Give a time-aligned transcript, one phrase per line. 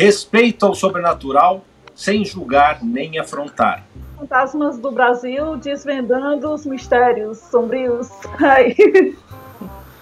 [0.00, 1.62] respeito ao sobrenatural,
[1.94, 3.84] sem julgar nem afrontar.
[4.18, 8.08] Fantasmas do Brasil desvendando os mistérios sombrios
[8.40, 9.14] aí,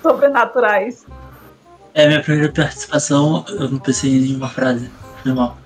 [0.00, 1.04] sobrenaturais.
[1.94, 4.88] É minha primeira participação, eu não pensei em nenhuma frase.
[5.24, 5.58] Foi mal.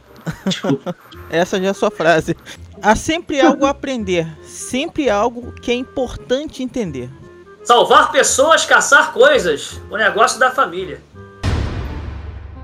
[0.46, 0.96] Desculpa.
[1.28, 2.34] Essa já é a sua frase.
[2.80, 7.10] Há sempre algo a aprender, sempre algo que é importante entender.
[7.64, 9.78] Salvar pessoas, caçar coisas.
[9.90, 11.00] O negócio da família.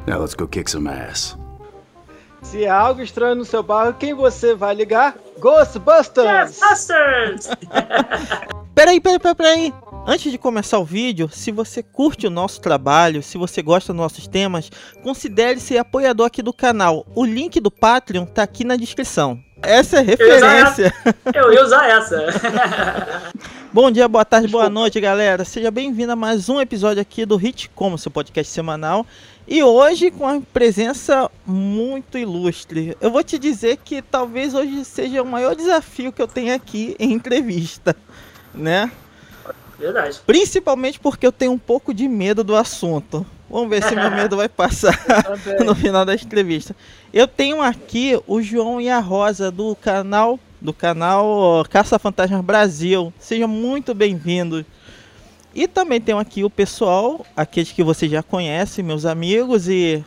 [0.06, 1.36] Now let's go kick some ass.
[2.50, 5.18] Se há algo estranho no seu bairro, quem você vai ligar?
[5.38, 6.58] Ghostbusters!
[6.58, 7.48] Ghostbusters!
[8.74, 9.74] peraí, peraí, peraí, peraí.
[10.06, 14.00] Antes de começar o vídeo, se você curte o nosso trabalho, se você gosta dos
[14.00, 14.70] nossos temas,
[15.02, 17.06] considere ser apoiador aqui do canal.
[17.14, 19.38] O link do Patreon tá aqui na descrição.
[19.62, 20.94] Essa é referência.
[21.34, 22.26] Eu ia usar essa.
[23.72, 25.44] Bom dia, boa tarde, boa noite, galera.
[25.44, 29.06] Seja bem-vindo a mais um episódio aqui do Hit Como, seu podcast semanal.
[29.46, 32.96] E hoje com a presença muito ilustre.
[33.00, 36.96] Eu vou te dizer que talvez hoje seja o maior desafio que eu tenho aqui
[36.98, 37.94] em entrevista,
[38.54, 38.90] né?
[39.78, 40.20] Verdade.
[40.26, 43.26] Principalmente porque eu tenho um pouco de medo do assunto.
[43.50, 44.94] Vamos ver se meu medo vai passar
[45.64, 46.76] no final da entrevista.
[47.12, 53.12] Eu tenho aqui o João e a Rosa do canal do canal Caça Fantasmas Brasil.
[53.18, 54.64] Sejam muito bem-vindos.
[55.54, 60.04] E também tenho aqui o pessoal, aqueles que você já conhece, meus amigos e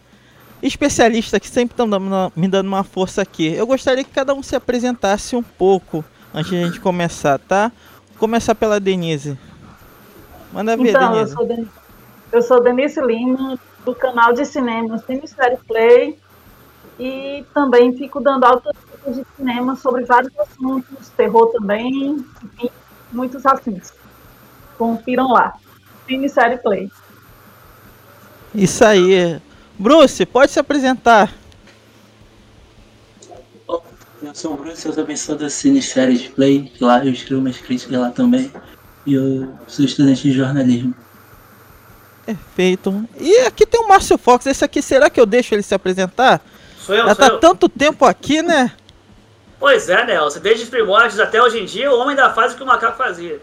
[0.61, 1.87] especialistas que sempre estão
[2.35, 3.47] me dando uma força aqui.
[3.47, 7.71] Eu gostaria que cada um se apresentasse um pouco antes de a gente começar, tá?
[8.09, 9.35] Vou começar pela Denise.
[10.53, 11.31] Manda ver, então, Denise.
[11.31, 11.67] Eu sou, Den
[12.31, 16.19] eu sou Denise Lima, do canal de cinema Cinesérie Play.
[16.99, 22.69] E também fico dando altas dicas de cinema sobre vários assuntos, terror também, enfim,
[23.11, 23.93] muitos assuntos.
[24.77, 25.53] Confiram lá.
[26.07, 26.91] Cinesérie Play.
[28.53, 29.41] Isso aí.
[29.79, 31.33] Bruce, pode se apresentar.
[34.21, 37.57] Eu sou o Bruce, eu também sou da Cine Séries Play, lá eu escrevo umas
[37.57, 38.51] críticas lá também.
[39.05, 40.93] E eu sou estudante de jornalismo.
[42.35, 43.07] Perfeito.
[43.19, 44.45] E aqui tem o Márcio Fox.
[44.45, 46.41] Esse aqui, será que eu deixo ele se apresentar?
[46.79, 47.39] Sou eu, Já sou tá eu.
[47.39, 48.71] tanto tempo aqui, né?
[49.59, 50.39] Pois é, Nelson.
[50.39, 52.97] Desde os primórdios até hoje em dia, o homem ainda faz o que o macaco
[52.97, 53.39] fazia.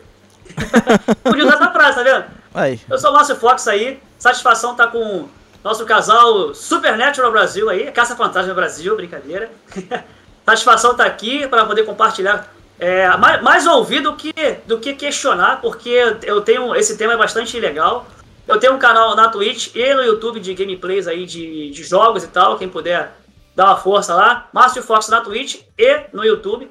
[1.22, 2.24] Podia usar essa frase, tá vendo?
[2.54, 2.80] Aí.
[2.88, 4.00] Eu sou o Márcio Fox aí.
[4.18, 5.28] Satisfação tá com
[5.62, 7.90] nosso casal Supernatural Brasil aí.
[7.92, 9.50] Caça Fantasma Brasil, brincadeira.
[10.44, 14.32] Satisfação tá aqui para poder compartilhar é, mais, mais ouvir do que,
[14.66, 16.74] do que questionar, porque eu tenho.
[16.74, 18.06] Esse tema é bastante legal.
[18.48, 22.24] Eu tenho um canal na Twitch e no YouTube de gameplays aí de, de jogos
[22.24, 22.56] e tal.
[22.56, 23.12] Quem puder
[23.54, 24.48] dar uma força lá.
[24.54, 26.70] Márcio Fox na Twitch e no YouTube.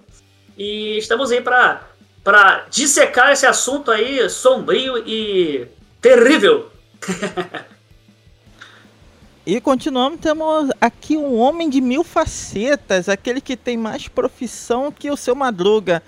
[0.57, 1.81] E estamos aí para
[2.23, 5.67] para dissecar esse assunto aí sombrio e
[6.01, 6.69] terrível.
[9.49, 15.09] E continuamos, temos aqui um homem de mil facetas, aquele que tem mais profissão que
[15.09, 16.03] o seu Madruga.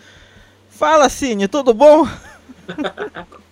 [0.69, 2.05] Fala, Cine, tudo bom?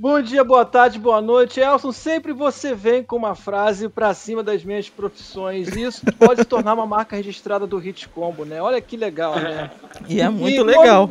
[0.00, 1.60] Bom dia, boa tarde, boa noite.
[1.60, 5.68] Elson, sempre você vem com uma frase pra cima das minhas profissões.
[5.76, 8.60] Isso pode se tornar uma marca registrada do Hit Combo, né?
[8.60, 9.70] Olha que legal, né?
[10.08, 11.10] E é muito e, legal.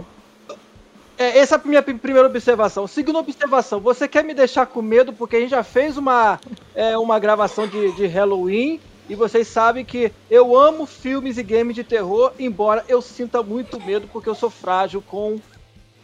[1.17, 2.85] É, essa é a minha primeira observação.
[2.85, 6.39] Segunda observação, você quer me deixar com medo porque a gente já fez uma,
[6.75, 11.75] é, uma gravação de, de Halloween e vocês sabem que eu amo filmes e games
[11.75, 15.39] de terror, embora eu sinta muito medo porque eu sou frágil com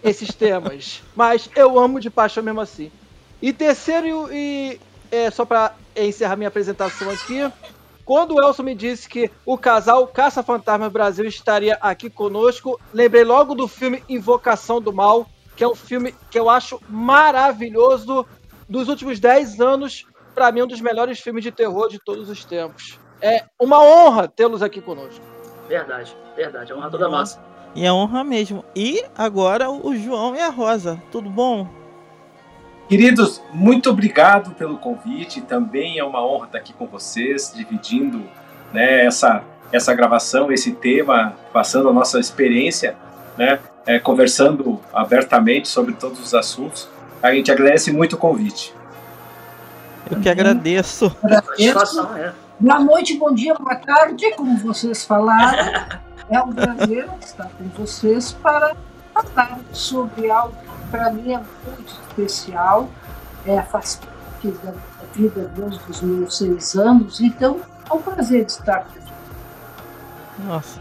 [0.03, 1.01] esses temas.
[1.15, 2.91] Mas eu amo de paixão mesmo assim.
[3.41, 4.79] E terceiro, e
[5.11, 7.49] é, só para encerrar minha apresentação aqui,
[8.05, 13.23] quando o Elson me disse que o casal Caça Fantasma Brasil estaria aqui conosco, lembrei
[13.23, 18.25] logo do filme Invocação do Mal, que é um filme que eu acho maravilhoso
[18.67, 22.43] dos últimos 10 anos, para mim um dos melhores filmes de terror de todos os
[22.43, 22.99] tempos.
[23.21, 25.23] É uma honra tê-los aqui conosco.
[25.67, 27.48] Verdade, verdade, é honra toda nossa.
[27.75, 28.63] E é honra mesmo.
[28.75, 31.67] E agora o João e a Rosa, tudo bom?
[32.87, 35.41] Queridos, muito obrigado pelo convite.
[35.41, 38.23] Também é uma honra estar aqui com vocês, dividindo
[38.73, 42.95] né, essa, essa gravação, esse tema, passando a nossa experiência,
[43.37, 46.89] né, é, conversando abertamente sobre todos os assuntos.
[47.21, 48.73] A gente agradece muito o convite.
[50.09, 51.15] Eu que agradeço.
[51.21, 52.09] agradeço.
[52.59, 55.99] Boa noite, bom dia, boa tarde, como vocês falaram.
[56.29, 58.75] É um prazer estar com vocês para
[59.13, 62.89] falar sobre algo que para mim é muito especial,
[63.45, 64.73] é, faz parte da
[65.13, 67.59] vida desde os meus seis anos, então
[67.89, 68.99] é um prazer estar aqui.
[70.45, 70.79] Nossa,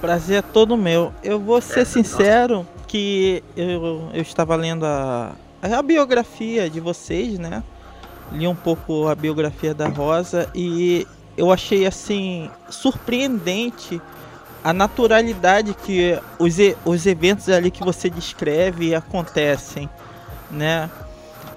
[0.00, 1.12] prazer é todo meu.
[1.22, 7.62] Eu vou ser sincero que eu, eu estava lendo a, a biografia de vocês, né?
[8.30, 11.06] Li um pouco a biografia da Rosa e
[11.36, 14.00] eu achei assim surpreendente
[14.64, 16.56] a naturalidade que os,
[16.86, 19.90] os eventos ali que você descreve acontecem,
[20.50, 20.90] né?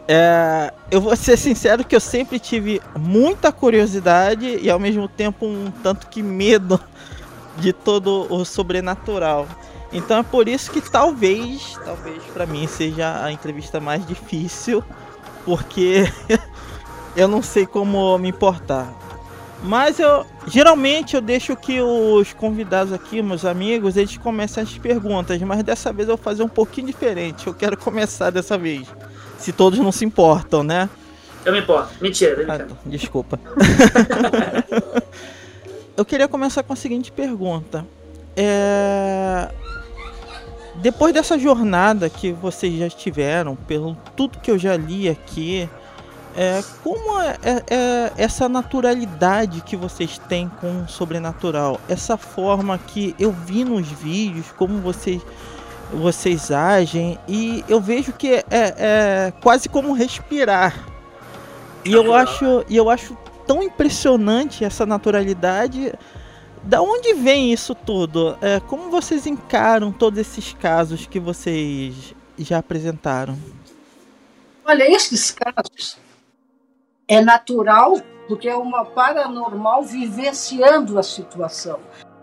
[0.10, 5.46] É, eu vou ser sincero que eu sempre tive muita curiosidade e ao mesmo tempo
[5.46, 6.80] um tanto que medo
[7.58, 9.48] de todo o sobrenatural.
[9.92, 14.84] Então é por isso que talvez, talvez para mim seja a entrevista mais difícil,
[15.46, 16.12] porque
[17.16, 19.07] eu não sei como me importar.
[19.64, 25.42] Mas eu geralmente eu deixo que os convidados aqui, meus amigos, eles comecem as perguntas,
[25.42, 27.48] mas dessa vez eu vou fazer um pouquinho diferente.
[27.48, 28.88] Eu quero começar dessa vez.
[29.38, 30.90] Se todos não se importam, né?
[31.46, 31.94] Eu me importo.
[32.02, 33.40] Mentira, ah, desculpa.
[35.96, 37.86] eu queria começar com a seguinte pergunta.
[38.36, 39.50] É...
[40.76, 45.68] Depois dessa jornada que vocês já tiveram, pelo tudo que eu já li aqui,
[46.38, 52.78] é, como é, é, é, essa naturalidade que vocês têm com o sobrenatural, essa forma
[52.78, 55.20] que eu vi nos vídeos, como vocês
[55.92, 60.86] vocês agem e eu vejo que é, é quase como respirar.
[61.84, 63.18] E eu acho, e eu acho
[63.48, 65.94] tão impressionante essa naturalidade.
[66.62, 68.38] Da onde vem isso tudo?
[68.42, 73.38] É, como vocês encaram todos esses casos que vocês já apresentaram?
[74.66, 75.98] Olha, esses casos
[77.08, 81.80] é natural, porque é uma paranormal vivenciando a situação.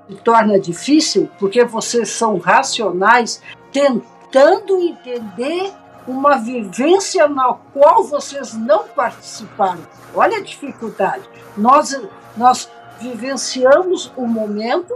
[0.09, 3.41] E torna difícil porque vocês são racionais,
[3.73, 5.73] tentando entender
[6.07, 9.81] uma vivência na qual vocês não participaram.
[10.15, 11.27] Olha a dificuldade.
[11.57, 11.99] Nós,
[12.37, 12.71] nós
[13.01, 14.95] vivenciamos o momento,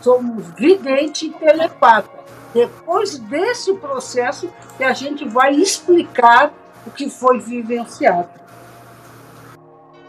[0.00, 2.16] somos vidente e telepata.
[2.54, 4.48] Depois desse processo
[4.78, 6.50] que a gente vai explicar
[6.86, 8.30] o que foi vivenciado.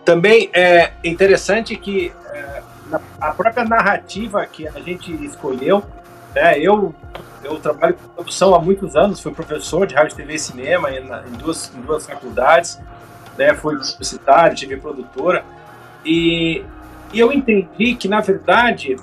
[0.08, 2.62] Também é interessante que é,
[3.20, 5.84] a própria narrativa que a gente escolheu,
[6.34, 6.96] né, eu,
[7.44, 11.04] eu trabalho com produção há muitos anos, fui professor de rádio, TV e cinema em,
[11.04, 12.80] em duas, em duas faculdades,
[13.38, 15.44] né, fui publicitário, tive produtora,
[16.06, 16.64] e,
[17.12, 18.96] e eu entendi que, na verdade,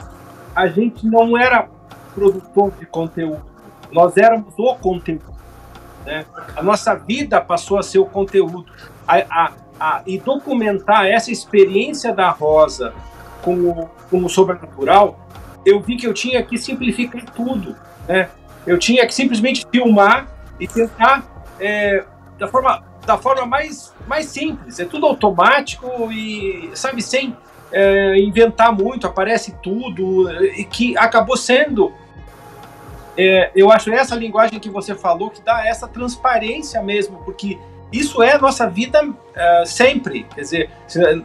[0.57, 1.69] a gente não era
[2.15, 3.45] produtor de conteúdo,
[3.93, 5.35] nós éramos o conteúdo.
[6.07, 6.25] Né?
[6.57, 8.65] A nossa vida passou a ser o conteúdo.
[9.07, 12.95] A, a, a, e documentar essa experiência da Rosa
[13.43, 15.19] com o, sobrenatural,
[15.65, 17.77] eu vi que eu tinha que simplificar tudo.
[18.09, 18.29] Né?
[18.67, 20.29] Eu tinha que simplesmente filmar
[20.59, 21.25] e tentar
[21.61, 22.05] é,
[22.39, 24.81] da forma da forma mais mais simples.
[24.81, 27.37] É tudo automático e sabe sem
[27.71, 31.93] é, inventar muito, aparece tudo e que acabou sendo
[33.17, 37.59] é, eu acho essa linguagem que você falou que dá essa transparência mesmo, porque
[37.99, 40.25] isso é nossa vida uh, sempre.
[40.35, 40.71] Quer dizer,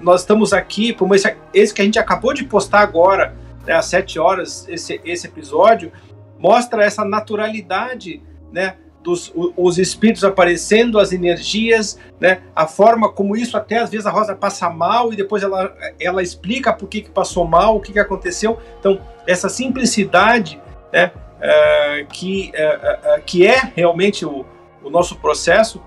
[0.02, 3.34] nós estamos aqui, como esse, esse que a gente acabou de postar agora,
[3.66, 5.92] né, às sete horas, esse, esse episódio,
[6.38, 8.22] mostra essa naturalidade,
[8.52, 8.76] né?
[9.02, 12.42] Dos, os espíritos aparecendo, as energias, né?
[12.54, 16.22] A forma como isso até às vezes a Rosa passa mal e depois ela, ela
[16.22, 18.60] explica por que, que passou mal, o que, que aconteceu.
[18.78, 20.62] Então, essa simplicidade,
[20.92, 21.12] né?
[21.40, 24.46] Uh, que, uh, uh, que é realmente o,
[24.84, 25.82] o nosso processo,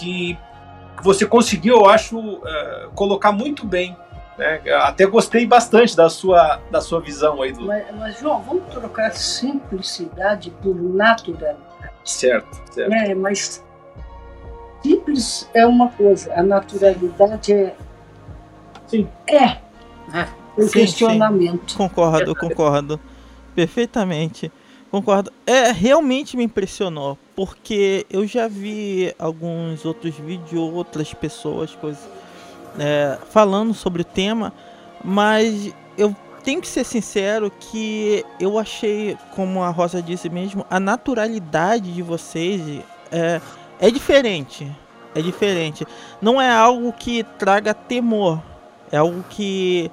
[0.00, 0.38] que
[1.02, 3.96] você conseguiu, eu acho, uh, colocar muito bem.
[4.38, 4.60] Né?
[4.82, 7.52] Até gostei bastante da sua, da sua visão aí.
[7.52, 7.66] Do...
[7.66, 11.58] Mas, mas, João, vamos trocar simplicidade por naturalidade.
[12.04, 12.92] Certo, certo.
[12.92, 13.62] É, mas
[14.82, 17.76] simples é uma coisa, a naturalidade é.
[18.86, 19.06] Sim.
[19.26, 19.44] É.
[19.44, 20.28] é.
[20.56, 21.72] O sim, questionamento.
[21.72, 21.76] Sim.
[21.76, 23.00] Concordo, concordo.
[23.54, 24.50] Perfeitamente.
[24.90, 25.32] Concordo.
[25.46, 32.02] É, realmente me impressionou, porque eu já vi alguns outros vídeos, outras pessoas, coisas,
[32.78, 34.52] é, falando sobre o tema,
[35.04, 40.80] mas eu tenho que ser sincero que eu achei, como a Rosa disse mesmo, a
[40.80, 42.82] naturalidade de vocês
[43.12, 43.40] é,
[43.78, 44.70] é diferente.
[45.14, 45.86] É diferente.
[46.20, 48.40] Não é algo que traga temor,
[48.92, 49.90] é algo que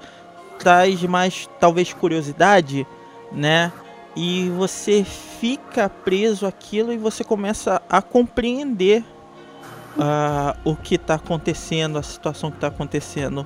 [0.59, 2.85] traz mais, talvez, curiosidade,
[3.31, 3.71] né?
[4.19, 9.03] E você fica preso aquilo e você começa a compreender
[9.95, 13.45] uh, o que está acontecendo, a situação que está acontecendo.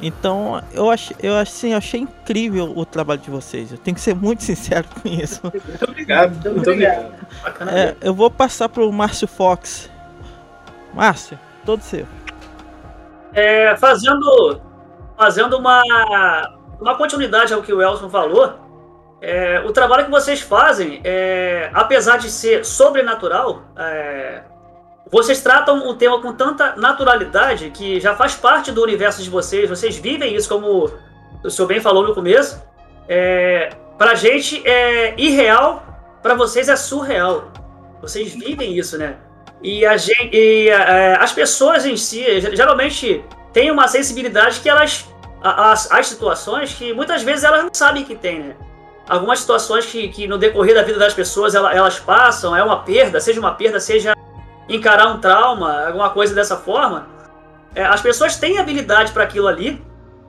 [0.00, 3.72] Então eu achei, eu assim, eu achei incrível o trabalho de vocês.
[3.72, 5.40] Eu tenho que ser muito sincero com isso.
[5.42, 6.48] Muito obrigado.
[6.48, 7.12] Muito obrigado.
[7.68, 9.90] É, eu vou passar para o Márcio Fox.
[10.94, 12.06] Márcio, todo seu.
[13.32, 14.60] É, fazendo
[15.16, 15.82] fazendo uma,
[16.80, 18.63] uma continuidade ao que o Elson falou,
[19.24, 24.42] é, o trabalho que vocês fazem, é, apesar de ser sobrenatural, é,
[25.10, 29.68] vocês tratam o tema com tanta naturalidade que já faz parte do universo de vocês,
[29.68, 30.90] vocês vivem isso como,
[31.42, 32.62] o senhor bem falou no começo,
[33.08, 35.82] é, pra gente é irreal,
[36.22, 37.50] para vocês é surreal.
[38.02, 39.16] Vocês vivem isso, né?
[39.62, 42.22] E, a gente, e é, as pessoas em si,
[42.54, 45.08] geralmente, têm uma sensibilidade que elas.
[45.42, 48.56] As, as situações que muitas vezes elas não sabem que tem, né?
[49.08, 52.82] Algumas situações que, que no decorrer da vida das pessoas elas, elas passam, é uma
[52.82, 54.14] perda, seja uma perda, seja
[54.68, 57.06] encarar um trauma, alguma coisa dessa forma.
[57.74, 59.82] É, as pessoas têm habilidade para aquilo ali,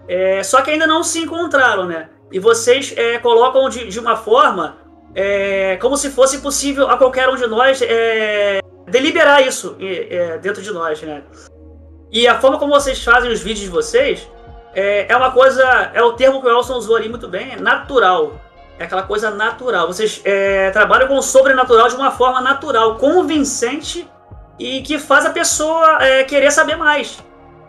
[0.08, 2.10] é, só que ainda não se encontraram, né?
[2.32, 4.78] E vocês é, colocam de, de uma forma
[5.14, 10.62] é, como se fosse possível a qualquer um de nós é, deliberar isso é, dentro
[10.62, 11.24] de nós, né?
[12.12, 14.28] E a forma como vocês fazem os vídeos de vocês
[14.74, 15.64] é, é uma coisa,
[15.94, 18.34] é o termo que o Elson usou ali muito bem, é natural.
[18.78, 19.88] É aquela coisa natural.
[19.88, 24.08] Vocês é, trabalham com o sobrenatural de uma forma natural, convincente
[24.60, 27.24] e que faz a pessoa é, querer saber mais.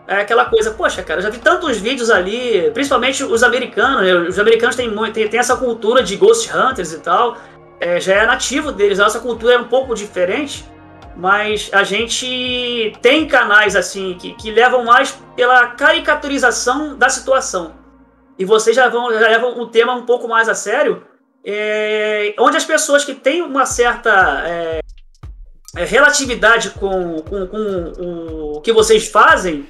[0.07, 4.01] É aquela coisa, poxa, cara, já vi tantos vídeos ali, principalmente os americanos.
[4.01, 4.13] Né?
[4.13, 7.37] Os americanos têm, têm, têm essa cultura de ghost hunters e tal.
[7.79, 10.65] É, já é nativo deles, a cultura é um pouco diferente,
[11.15, 17.76] mas a gente tem canais assim que, que levam mais pela caricaturização da situação.
[18.37, 21.03] E vocês já, vão, já levam o tema um pouco mais a sério,
[21.45, 24.79] é, onde as pessoas que têm uma certa é,
[25.75, 29.67] é relatividade com, com, com o que vocês fazem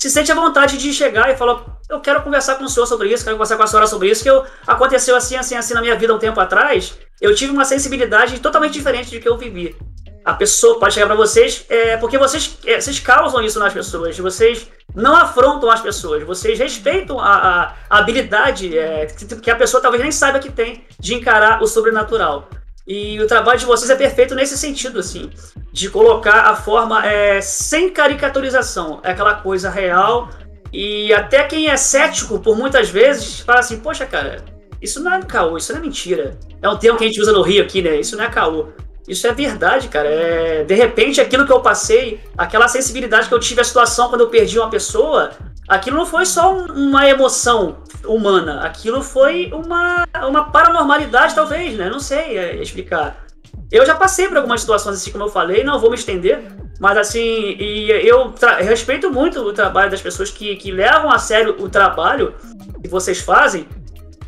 [0.00, 3.12] se sente à vontade de chegar e falar: Eu quero conversar com o senhor sobre
[3.12, 5.82] isso, quero conversar com a senhora sobre isso, que eu, aconteceu assim, assim, assim na
[5.82, 6.98] minha vida um tempo atrás.
[7.20, 9.76] Eu tive uma sensibilidade totalmente diferente de que eu vivi.
[10.24, 14.18] A pessoa pode chegar para vocês, é, porque vocês, é, vocês causam isso nas pessoas,
[14.18, 20.02] vocês não afrontam as pessoas, vocês respeitam a, a, habilidade é, que a pessoa talvez
[20.02, 22.48] nem saiba que tem de encarar o sobrenatural.
[22.86, 25.30] E o trabalho de vocês é perfeito nesse sentido, assim,
[25.72, 30.28] de colocar a forma é, sem caricaturização, é aquela coisa real.
[30.72, 34.44] E até quem é cético, por muitas vezes, fala assim: Poxa, cara,
[34.80, 36.38] isso não é caô, isso não é mentira.
[36.62, 37.96] É um termo que a gente usa no Rio aqui, né?
[37.96, 38.68] Isso não é caô.
[39.10, 40.08] Isso é verdade, cara.
[40.08, 44.20] É, de repente, aquilo que eu passei, aquela sensibilidade que eu tive à situação quando
[44.20, 45.32] eu perdi uma pessoa,
[45.66, 51.90] aquilo não foi só uma emoção humana, aquilo foi uma, uma paranormalidade, talvez, né?
[51.90, 53.26] Não sei é, explicar.
[53.68, 56.44] Eu já passei por algumas situações assim, como eu falei, não vou me estender,
[56.78, 61.56] mas assim, e eu respeito muito o trabalho das pessoas que, que levam a sério
[61.58, 62.32] o trabalho
[62.80, 63.66] que vocês fazem,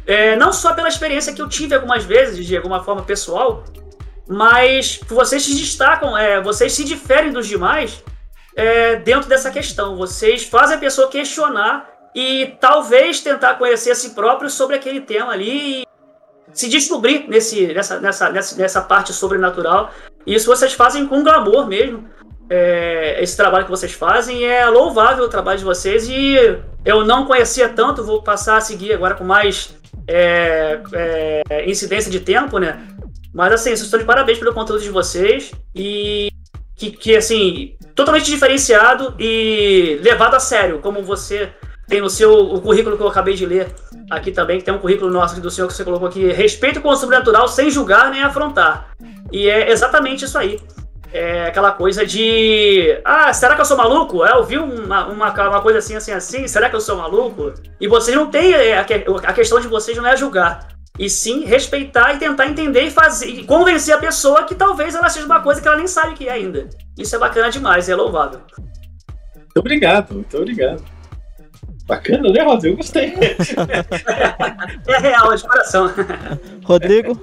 [0.04, 3.62] é, não só pela experiência que eu tive algumas vezes, de alguma forma pessoal,
[4.28, 8.02] mas vocês se destacam, é, vocês se diferem dos demais
[8.56, 9.96] é, dentro dessa questão.
[9.96, 15.32] Vocês fazem a pessoa questionar e talvez tentar conhecer a si próprio sobre aquele tema
[15.32, 15.86] ali e
[16.52, 19.90] se descobrir nesse, nessa, nessa, nessa, nessa parte sobrenatural.
[20.26, 22.08] Isso vocês fazem com glamour mesmo.
[22.50, 26.36] É, esse trabalho que vocês fazem é louvável o trabalho de vocês e
[26.84, 29.74] eu não conhecia tanto, vou passar a seguir agora com mais
[30.06, 30.80] é,
[31.48, 32.86] é, incidência de tempo, né?
[33.32, 36.30] Mas assim, estou de parabéns pelo conteúdo de vocês e
[36.76, 41.50] que, que, assim, totalmente diferenciado e levado a sério, como você
[41.86, 43.74] tem no seu o currículo que eu acabei de ler
[44.10, 46.88] aqui também, que tem um currículo nosso do senhor que você colocou aqui, respeito com
[46.88, 48.90] o sobrenatural sem julgar nem afrontar.
[49.30, 50.60] E é exatamente isso aí.
[51.12, 52.98] É aquela coisa de.
[53.04, 54.24] Ah, será que eu sou maluco?
[54.24, 56.48] É, eu vi uma, uma, uma coisa assim, assim, assim.
[56.48, 57.52] Será que eu sou maluco?
[57.78, 58.54] E vocês não têm.
[58.54, 60.68] É, a questão de vocês não é julgar
[60.98, 65.08] e sim respeitar e tentar entender e fazer e convencer a pessoa que talvez ela
[65.08, 66.68] seja uma coisa que ela nem sabe que é ainda.
[66.98, 68.40] Isso é bacana demais, é louvável.
[69.34, 70.82] Muito obrigado, muito obrigado.
[71.86, 72.74] Bacana, né, Rodrigo?
[72.74, 73.12] Eu gostei.
[74.86, 75.92] é real, é de coração.
[76.64, 77.18] Rodrigo?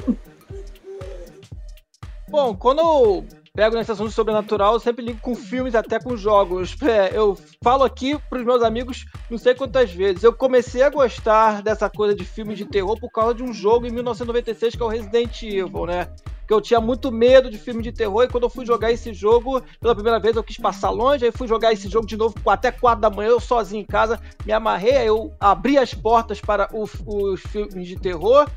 [2.29, 3.23] Bom, quando
[3.59, 6.77] pego nesse assunto sobrenatural, eu sempre ligo com filmes, até com jogos.
[6.81, 10.23] É, eu falo aqui pros meus amigos não sei quantas vezes.
[10.23, 13.85] Eu comecei a gostar dessa coisa de filmes de terror por causa de um jogo
[13.85, 16.07] em 1996 que é o Resident Evil, né?
[16.49, 19.13] Que eu tinha muito medo de filme de terror e quando eu fui jogar esse
[19.13, 22.33] jogo, pela primeira vez eu quis passar longe, aí fui jogar esse jogo de novo
[22.47, 26.41] até 4 da manhã, eu sozinho em casa, me amarrei, aí eu abri as portas
[26.41, 28.49] para os, os filmes de terror.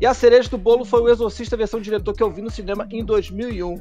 [0.00, 2.84] E a cereja do bolo foi o Exorcista versão diretor que eu vi no cinema
[2.90, 3.80] em 2001.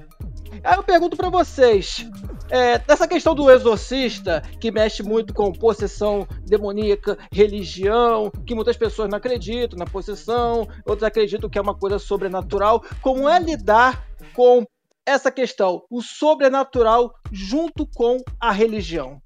[0.64, 2.08] Aí eu pergunto para vocês,
[2.50, 9.10] é, nessa questão do exorcista, que mexe muito com possessão demoníaca, religião, que muitas pessoas
[9.10, 14.66] não acreditam na possessão, outros acreditam que é uma coisa sobrenatural, como é lidar com
[15.06, 19.22] essa questão, o sobrenatural junto com a religião?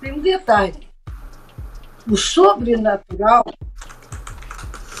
[0.00, 0.88] Tem um detalhe.
[2.10, 3.44] O sobrenatural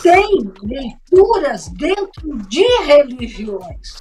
[0.02, 3.96] tem leituras dentro de religiões.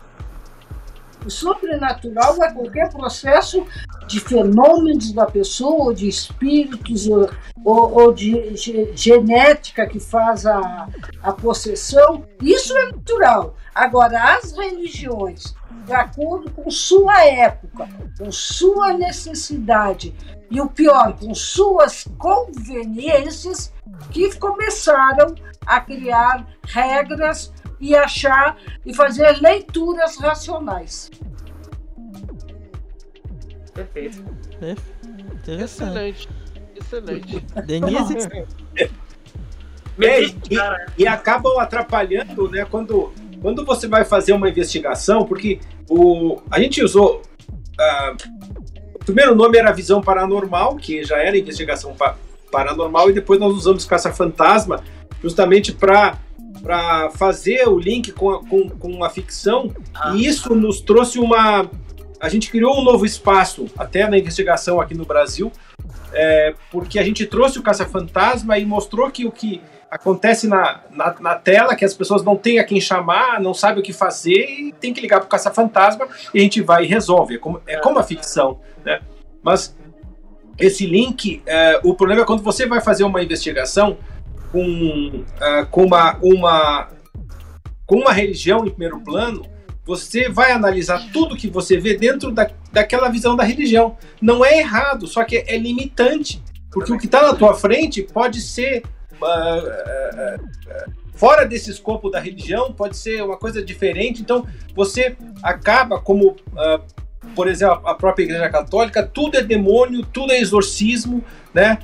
[1.25, 3.65] O sobrenatural é qualquer processo
[4.07, 7.29] de fenômenos da pessoa, ou de espíritos, ou,
[7.63, 8.55] ou, ou de
[8.95, 10.87] genética que faz a,
[11.21, 12.25] a possessão.
[12.41, 13.55] Isso é natural.
[13.79, 15.55] Agora, as religiões,
[15.85, 20.13] de acordo com sua época, com sua necessidade
[20.51, 23.71] e o pior, com suas conveniências,
[24.11, 25.33] que começaram
[25.65, 31.09] a criar regras e achar e fazer leituras racionais.
[33.73, 34.25] Perfeito.
[35.47, 36.27] Excelente.
[36.75, 37.45] Excelente.
[37.65, 38.27] Denise?
[40.01, 40.33] É, e,
[40.97, 42.65] e, acabam atrapalhando, né?
[42.65, 47.21] Quando, quando você vai fazer uma investigação, porque o, a gente usou.
[47.79, 48.39] Uh,
[48.95, 52.15] o primeiro nome era Visão Paranormal, que já era investigação pa,
[52.51, 54.83] paranormal, e depois nós usamos Caça-Fantasma,
[55.21, 56.17] justamente para
[56.61, 60.13] para fazer o link com a, com, com a ficção, ah.
[60.13, 61.69] e isso nos trouxe uma.
[62.19, 65.51] A gente criou um novo espaço, até na investigação aqui no Brasil,
[66.11, 71.15] é, porque a gente trouxe o Caça-Fantasma e mostrou que o que acontece na, na,
[71.19, 74.45] na, tela, que as pessoas não têm a quem chamar, não sabem o que fazer
[74.45, 77.35] e tem que ligar para o Caça-Fantasma e a gente vai e resolve.
[77.35, 79.01] É como, é como a ficção, né?
[79.41, 79.75] Mas
[80.57, 83.97] esse link, é, o problema é quando você vai fazer uma investigação,
[84.51, 86.89] com, uh, com, uma, uma,
[87.85, 89.45] com uma religião em primeiro plano,
[89.85, 93.97] você vai analisar tudo que você vê dentro da, daquela visão da religião.
[94.21, 96.43] Não é errado, só que é limitante.
[96.71, 98.83] Porque o que está na tua frente pode ser
[101.13, 104.21] fora desse escopo da religião, pode ser uma coisa diferente.
[104.21, 104.45] Então
[104.75, 106.35] você acaba como,
[107.35, 111.23] por exemplo, a própria Igreja Católica, tudo é demônio, tudo é exorcismo,
[111.53, 111.79] né?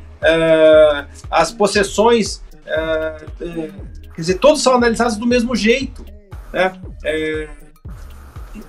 [1.29, 3.71] as possessões é, é,
[4.15, 6.05] quer dizer, todos são analisados do mesmo jeito.
[6.51, 6.73] Né?
[7.03, 7.47] É,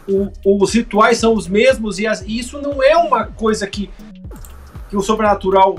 [0.08, 0.30] o,
[0.62, 3.90] os rituais são os mesmos e, as, e, isso não é uma coisa que,
[4.90, 5.78] que o sobrenatural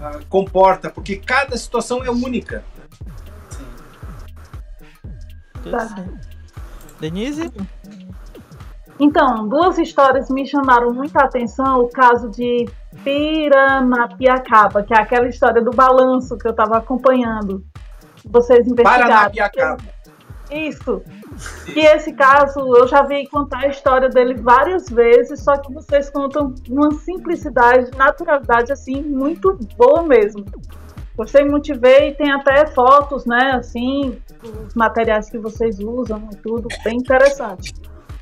[0.00, 2.64] ah, comporta, porque cada situação é única.
[5.70, 6.04] Tá.
[7.00, 7.50] Denise?
[8.98, 11.80] Então, duas histórias me chamaram muita atenção.
[11.80, 12.66] O caso de
[13.02, 17.64] Piranapiacaba, que é aquela história do balanço que eu estava acompanhando.
[18.24, 19.08] Vocês investigaram.
[19.08, 19.93] Paranapiacaba.
[20.50, 21.02] Isso.
[21.74, 26.10] E esse caso, eu já vi contar a história dele várias vezes, só que vocês
[26.10, 30.44] contam uma simplicidade, naturalidade, assim, muito boa mesmo.
[31.16, 34.18] Gostei muito de ver e tem até fotos, né, assim,
[34.66, 37.72] os materiais que vocês usam e tudo, bem interessante.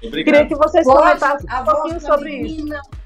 [0.04, 0.24] Obrigado.
[0.24, 2.76] Queria que vocês comentassem um pouquinho sobre menina.
[2.76, 3.02] isso.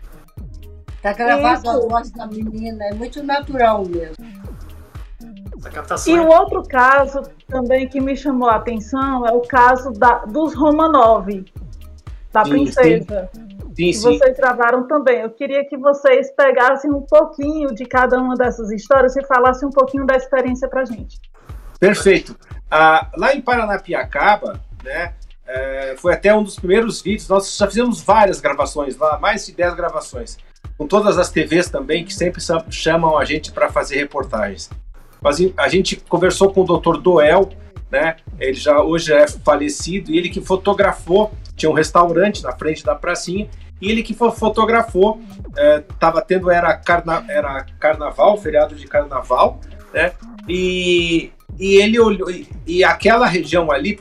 [1.03, 1.71] Tá gravado isso.
[1.71, 4.27] a voz da menina, é muito natural mesmo.
[6.07, 10.55] E o outro caso também que me chamou a atenção é o caso da, dos
[10.55, 11.45] Romanov,
[12.33, 13.31] da sim, princesa.
[13.33, 13.47] Sim.
[13.77, 15.21] Sim, que vocês gravaram também.
[15.21, 19.71] Eu queria que vocês pegassem um pouquinho de cada uma dessas histórias e falassem um
[19.71, 21.21] pouquinho da experiência pra gente.
[21.79, 22.35] Perfeito.
[22.71, 25.13] Ah, lá em Paranapiacaba, né,
[25.47, 27.29] é, foi até um dos primeiros vídeos.
[27.29, 30.39] Nós já fizemos várias gravações lá, mais de 10 gravações.
[30.79, 34.71] Com todas as TVs também, que sempre chamam a gente para fazer reportagens.
[35.21, 36.99] Mas a gente conversou com o Dr.
[36.99, 37.51] Doel,
[37.91, 38.17] né?
[38.39, 42.95] Ele já hoje é falecido, e ele que fotografou, tinha um restaurante na frente da
[42.95, 43.49] pracinha,
[43.81, 45.21] e ele que fotografou,
[45.91, 49.61] estava é, tendo, era, carna, era carnaval, feriado de carnaval,
[49.93, 50.13] né?
[50.49, 53.97] E e ele olhou e, e aquela região ali,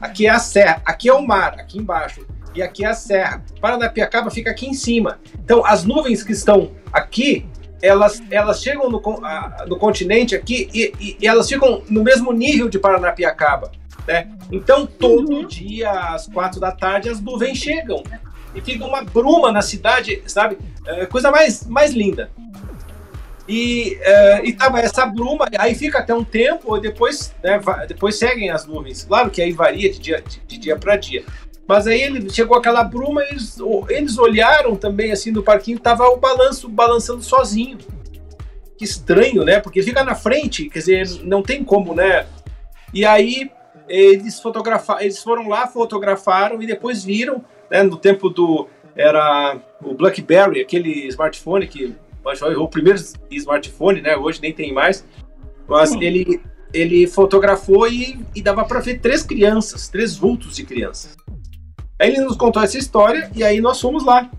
[0.00, 3.44] aqui é a serra, aqui é o mar, aqui embaixo e aqui é a serra.
[3.60, 5.20] Paranapiacaba fica aqui em cima.
[5.44, 7.46] Então as nuvens que estão aqui
[7.82, 12.32] elas, elas chegam no, a, no continente aqui e, e, e, elas ficam no mesmo
[12.32, 13.72] nível de Paranapiacaba.
[14.06, 14.28] Né?
[14.50, 15.46] Então, todo uhum.
[15.46, 18.02] dia, às quatro da tarde, as nuvens chegam
[18.54, 20.56] e fica uma bruma na cidade, sabe?
[20.86, 22.30] É, coisa mais, mais linda.
[23.48, 28.50] E, uh, e tava essa bruma, aí fica até um tempo, depois, né, depois seguem
[28.50, 29.04] as nuvens.
[29.04, 31.24] Claro que aí varia de dia, de, de dia para dia.
[31.66, 36.16] Mas aí ele chegou aquela bruma, eles, eles olharam também assim no parquinho, tava o
[36.16, 37.78] balanço balançando sozinho.
[38.78, 39.58] Que estranho, né?
[39.58, 42.26] Porque fica na frente, quer dizer, não tem como, né?
[42.94, 43.50] E aí
[43.88, 49.94] eles fotografaram, eles foram lá, fotografaram e depois viram, né, no tempo do era o
[49.94, 51.94] BlackBerry, aquele smartphone que
[52.58, 52.98] o primeiro
[53.30, 54.16] smartphone, né?
[54.16, 55.04] Hoje nem tem mais.
[55.68, 56.02] Mas Sim.
[56.02, 56.40] ele,
[56.72, 61.16] ele fotografou e, e dava para ver três crianças, três vultos de crianças.
[61.98, 64.30] Aí ele nos contou essa história e aí nós fomos lá,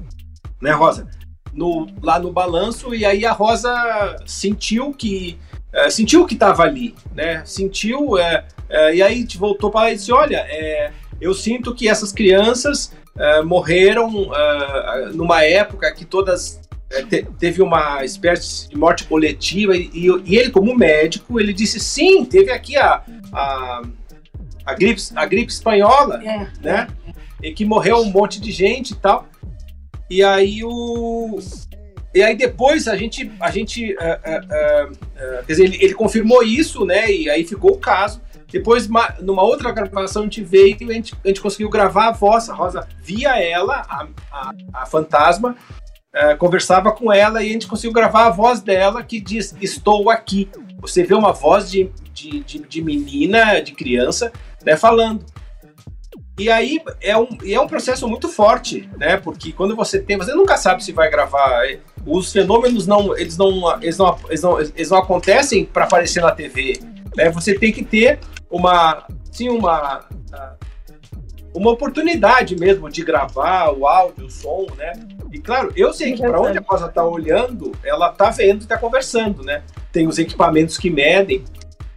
[0.62, 1.08] né, Rosa?
[1.54, 5.40] No, lá no balanço e aí a Rosa sentiu que
[5.74, 7.44] é, sentiu que estava ali, né?
[7.46, 11.90] Sentiu é, é, e aí voltou para lá e disse, olha, é, eu sinto que
[11.90, 16.62] essas crianças uh, morreram uh, numa época que todas
[17.10, 22.24] te, teve uma espécie de morte coletiva e, e, ele como médico ele disse sim
[22.24, 23.02] teve aqui a,
[23.34, 23.82] a,
[24.66, 26.48] a gripe a gripe espanhola é.
[26.62, 26.88] né
[27.42, 29.28] e que morreu um monte de gente e tal
[30.10, 31.38] e aí o
[32.14, 37.30] e aí depois a gente a gente quer dizer ele, ele confirmou isso né e
[37.30, 38.88] aí ficou o caso depois,
[39.20, 42.50] numa outra gravação, a gente veio e a gente, a gente conseguiu gravar a voz.
[42.50, 45.54] A Rosa via ela, a, a, a fantasma,
[46.38, 50.50] conversava com ela e a gente conseguiu gravar a voz dela que diz: Estou aqui.
[50.80, 54.32] Você vê uma voz de, de, de, de menina, de criança,
[54.66, 55.26] né, falando.
[56.40, 59.18] E aí é um, é um processo muito forte, né?
[59.18, 61.66] Porque quando você tem, você nunca sabe se vai gravar.
[61.68, 66.22] É, os fenômenos não, eles não, eles não, eles não, eles não acontecem para aparecer
[66.22, 66.80] na TV.
[67.16, 67.32] Né?
[67.32, 68.20] Você tem que ter
[68.52, 70.06] uma, sim, uma,
[71.56, 74.94] uma oportunidade mesmo de gravar o áudio, o som, né?
[75.34, 78.68] E claro, eu sei que para onde a Rosa tá olhando, ela tá vendo e
[78.68, 79.64] tá conversando, né?
[79.92, 81.44] Tem os equipamentos que medem.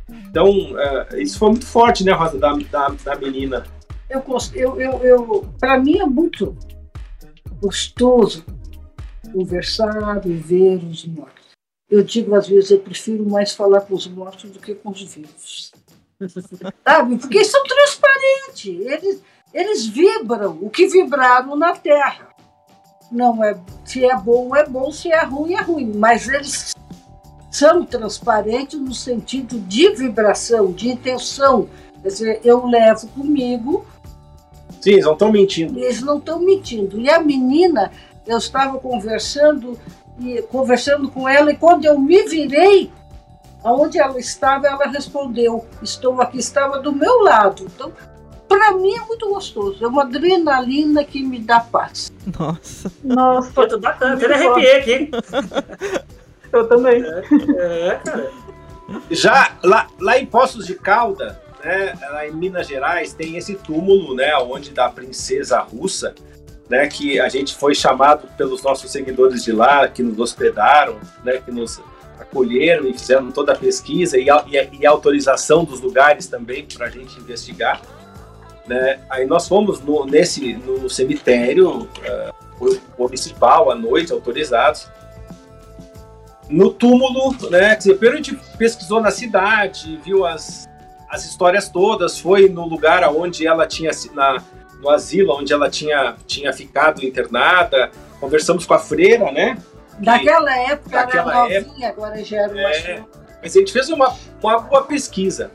[0.08, 3.64] Então, uh, isso foi muito forte, né, Rosa, da, da, da menina.
[4.10, 6.56] Eu, eu, eu, eu para mim é muito
[7.62, 8.44] gostoso
[9.32, 11.50] conversar e ver os mortos.
[11.88, 15.02] Eu digo às vezes, eu prefiro mais falar com os mortos do que com os
[15.02, 15.70] vivos.
[16.84, 17.18] Sabe?
[17.18, 18.66] Porque eles são transparentes.
[18.66, 19.22] Eles,
[19.54, 22.30] eles vibram o que vibraram na Terra.
[23.12, 26.74] Não é se é bom é bom, se é ruim é ruim, mas eles
[27.50, 31.68] são transparentes no sentido de vibração, de intenção.
[32.02, 33.84] Quer dizer, eu levo comigo.
[34.80, 35.78] Sim, eles não estão mentindo.
[35.78, 37.00] Eles não estão mentindo.
[37.00, 37.90] E a menina,
[38.26, 39.78] eu estava conversando
[40.18, 42.90] e conversando com ela e quando eu me virei,
[43.62, 47.64] Aonde ela estava, ela respondeu: Estou aqui, estava do meu lado.
[47.64, 47.92] Então,
[48.48, 49.84] para mim é muito gostoso.
[49.84, 52.10] É uma adrenalina que me dá paz.
[52.38, 52.92] Nossa.
[53.04, 53.60] Nossa.
[53.60, 55.10] Eu tô bacana, até me arrepiei aqui.
[56.52, 57.02] Eu também.
[57.56, 58.30] É, é, cara.
[59.10, 64.36] Já lá, lá em Poços de Calda, né, em Minas Gerais, tem esse túmulo, né,
[64.36, 66.14] onde da princesa russa,
[66.68, 71.38] né, que a gente foi chamado pelos nossos seguidores de lá, que nos hospedaram, né,
[71.44, 71.80] que nos
[72.18, 76.90] acolheram e fizeram toda a pesquisa e e e autorização dos lugares também para a
[76.90, 77.80] gente investigar.
[78.66, 79.00] Né?
[79.10, 84.88] Aí nós fomos no, nesse, no cemitério uh, municipal à noite, autorizados.
[86.48, 87.74] No túmulo, né?
[87.76, 90.68] Primeiro a gente pesquisou na cidade, viu as,
[91.10, 94.42] as histórias todas, foi no lugar onde ela tinha, na,
[94.80, 99.58] no asilo onde ela tinha, tinha ficado internada, conversamos com a freira, né?
[99.98, 103.04] Daquela época daquela era novinha, época, agora já era uma é,
[103.42, 105.50] Mas a gente fez uma, uma boa pesquisa.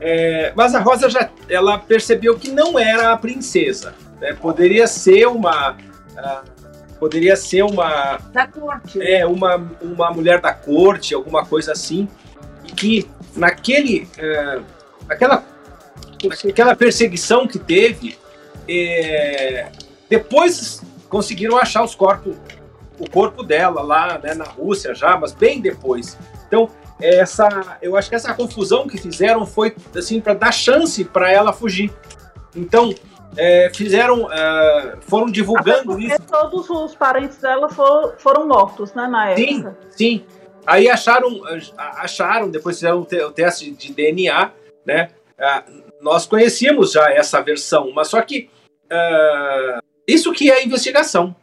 [0.00, 3.94] É, mas a Rosa já ela percebeu que não era a princesa.
[4.20, 4.34] Né?
[4.34, 5.72] Poderia ser uma.
[5.72, 8.18] Uh, poderia ser uma.
[8.32, 9.00] Da corte.
[9.00, 12.08] É, uma, uma mulher da corte, alguma coisa assim.
[12.76, 14.08] Que naquele.
[14.18, 14.64] Uh,
[15.08, 15.44] naquela,
[16.44, 18.18] naquela perseguição que teve,
[18.68, 19.70] é,
[20.08, 22.36] depois conseguiram achar os corpos
[22.98, 26.16] o corpo dela lá né, na Rússia já, mas bem depois.
[26.46, 26.68] Então,
[27.00, 31.52] essa, eu acho que essa confusão que fizeram foi assim para dar chance para ela
[31.52, 31.92] fugir.
[32.54, 32.94] Então,
[33.36, 36.20] é, fizeram, é, foram divulgando isso.
[36.30, 39.76] Todos os parentes dela for, foram mortos, né, na época.
[39.90, 40.24] Sim, sim.
[40.66, 41.42] Aí acharam,
[41.76, 44.52] acharam, depois fizeram o teste de DNA,
[44.86, 45.10] né?
[45.38, 45.62] É,
[46.00, 48.48] nós conhecíamos já essa versão, mas só que
[48.86, 51.34] uh, isso que é investigação.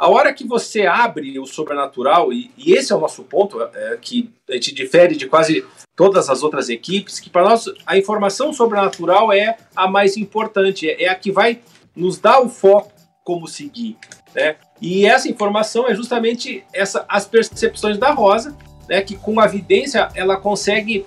[0.00, 3.98] A hora que você abre o sobrenatural, e, e esse é o nosso ponto, é,
[4.00, 5.62] que a gente difere de quase
[5.94, 11.04] todas as outras equipes, que para nós a informação sobrenatural é a mais importante, é,
[11.04, 11.60] é a que vai
[11.94, 12.90] nos dar o foco
[13.22, 13.98] como seguir.
[14.34, 14.56] Né?
[14.80, 18.56] E essa informação é justamente essa, as percepções da Rosa,
[18.88, 21.04] né, que com a evidência ela consegue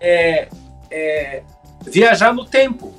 [0.00, 0.48] é,
[0.90, 1.42] é,
[1.84, 2.94] viajar no tempo.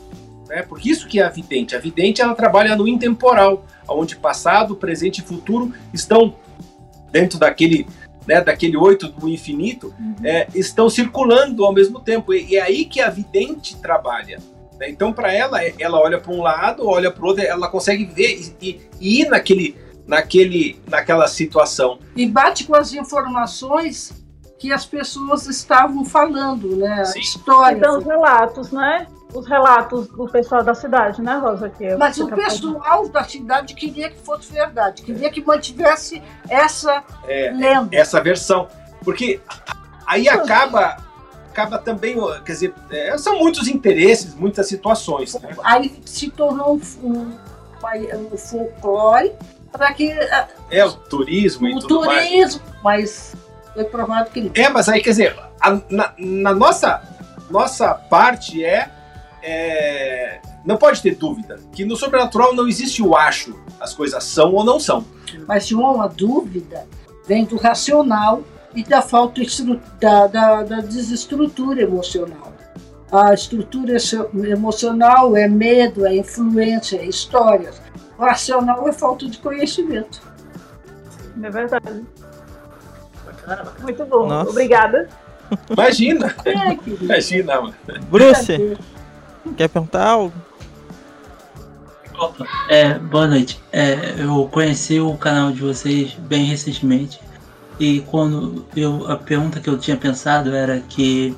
[0.47, 0.63] Né?
[0.63, 1.75] Porque isso que é a vidente.
[1.75, 6.35] A vidente ela trabalha no intemporal onde passado, presente e futuro estão
[7.11, 7.87] dentro daquele,
[8.27, 10.15] né, daquele oito do infinito, uhum.
[10.23, 12.33] é, estão circulando ao mesmo tempo.
[12.33, 14.39] E, e, é aí que a vidente trabalha.
[14.79, 14.89] Né?
[14.89, 18.05] Então, para ela, é, ela olha para um lado, olha para o outro, ela consegue
[18.05, 19.75] ver e, e, ir naquele,
[20.07, 21.99] naquele, naquela situação.
[22.15, 24.25] E bate com as informações
[24.57, 27.03] que as pessoas estavam falando, né?
[27.15, 27.77] A história.
[27.77, 29.07] Então, os relatos, né?
[29.33, 31.69] os relatos do pessoal da cidade, né, Rosa?
[31.69, 37.51] Que Mas o pessoal da cidade queria que fosse verdade, queria que mantivesse essa é,
[37.51, 37.95] lenda.
[37.95, 38.67] Essa versão.
[39.03, 39.41] Porque
[40.05, 40.97] aí acaba
[41.51, 42.15] acaba também,
[42.45, 45.33] quer dizer, é, são muitos interesses, muitas situações.
[45.33, 45.55] Né?
[45.63, 47.33] Aí se tornou um,
[48.31, 49.33] o folclore
[49.77, 50.11] para que.
[50.69, 53.33] É, o turismo o e tudo turismo, mais.
[53.33, 53.35] mas
[53.73, 54.51] foi provado que.
[54.55, 57.01] É, mas aí, quer dizer, a, na, na, nossa,
[57.49, 58.89] nossa parte é,
[59.41, 60.41] é.
[60.65, 64.65] Não pode ter dúvida que no sobrenatural não existe o acho, as coisas são ou
[64.65, 65.05] não são.
[65.47, 66.85] Mas, João, a dúvida
[67.25, 68.43] vem do racional
[68.75, 69.41] e da falta
[69.99, 72.53] da, da, da desestrutura emocional.
[73.09, 73.95] A estrutura
[74.49, 77.81] emocional é medo, é influência, é histórias.
[78.17, 80.21] O racional é falta de conhecimento.
[81.41, 82.03] É verdade.
[83.81, 84.49] Muito bom, Nossa.
[84.49, 85.07] obrigada.
[85.69, 86.35] Imagina!
[86.43, 87.75] É, Imagina, mano.
[88.09, 88.77] Bruce,
[89.55, 90.33] quer perguntar algo?
[92.17, 93.61] Opa, é, boa noite.
[93.71, 97.21] É, eu conheci o canal de vocês bem recentemente
[97.79, 101.37] e quando eu a pergunta que eu tinha pensado era que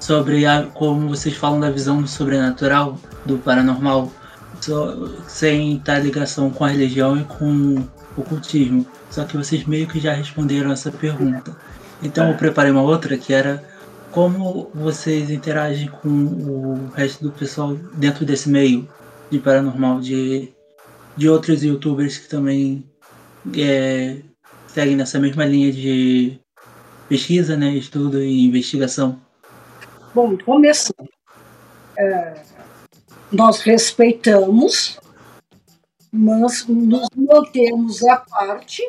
[0.00, 4.10] sobre a, como vocês falam da visão do sobrenatural, do paranormal,
[4.66, 7.76] so, sem estar ligação com a religião e com
[8.16, 8.84] o cultismo.
[9.10, 11.56] Só que vocês meio que já responderam essa pergunta.
[12.02, 13.62] Então eu preparei uma outra que era
[14.10, 18.88] como vocês interagem com o resto do pessoal dentro desse meio
[19.30, 20.52] de paranormal, de,
[21.16, 22.84] de outros youtubers que também
[23.56, 24.16] é,
[24.68, 26.40] seguem nessa mesma linha de
[27.08, 29.20] pesquisa, né, estudo e investigação?
[30.14, 31.08] Bom, começando.
[31.98, 32.34] É,
[33.32, 34.98] nós respeitamos,
[36.12, 38.88] mas nos mantemos à parte,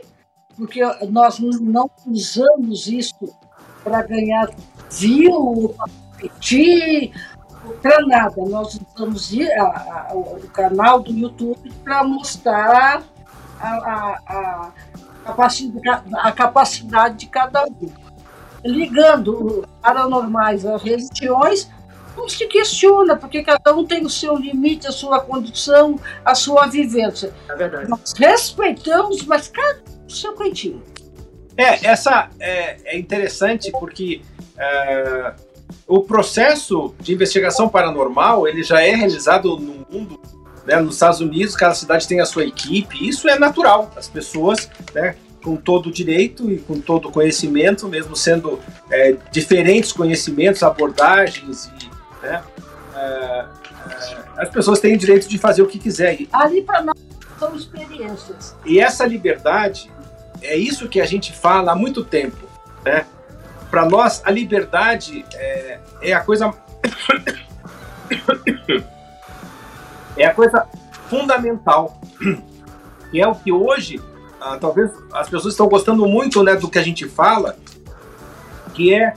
[0.55, 3.15] porque nós não usamos isso
[3.83, 4.49] para ganhar
[4.91, 7.11] view, para competir,
[7.81, 8.35] para nada.
[8.45, 13.03] Nós usamos a, a, o canal do YouTube para mostrar
[13.59, 14.71] a,
[16.15, 17.89] a, capacidade de cada um.
[18.63, 21.69] Ligando paranormais às religiões,
[22.17, 26.67] não se questiona, porque cada um tem o seu limite, a sua condição, a sua
[26.67, 27.33] vivência.
[27.47, 27.89] É verdade.
[27.89, 30.81] Nós respeitamos, mas cada um o seu cantinho.
[31.55, 34.21] É, essa é, é interessante porque
[34.57, 35.33] é,
[35.87, 40.19] o processo de investigação paranormal ele já é realizado no mundo
[40.65, 43.89] né, nos Estados Unidos, cada cidade tem a sua equipe, isso é natural.
[43.95, 48.59] As pessoas, né, com todo o direito e com todo o conhecimento, mesmo sendo
[48.91, 51.96] é, diferentes conhecimentos, abordagens, e,
[52.27, 52.43] né,
[52.95, 53.45] é, é,
[54.37, 56.17] as pessoas têm o direito de fazer o que quiser.
[56.33, 56.95] Ali para nós
[57.39, 58.55] são experiências.
[58.65, 59.91] E essa liberdade
[60.41, 62.45] é isso que a gente fala há muito tempo,
[62.83, 63.05] né?
[63.69, 66.53] Para nós, a liberdade é, é a coisa
[70.17, 70.65] é a coisa
[71.09, 71.99] fundamental.
[73.11, 74.01] E é o que hoje,
[74.39, 77.57] ah, talvez as pessoas estão gostando muito né, do que a gente fala,
[78.73, 79.13] que é,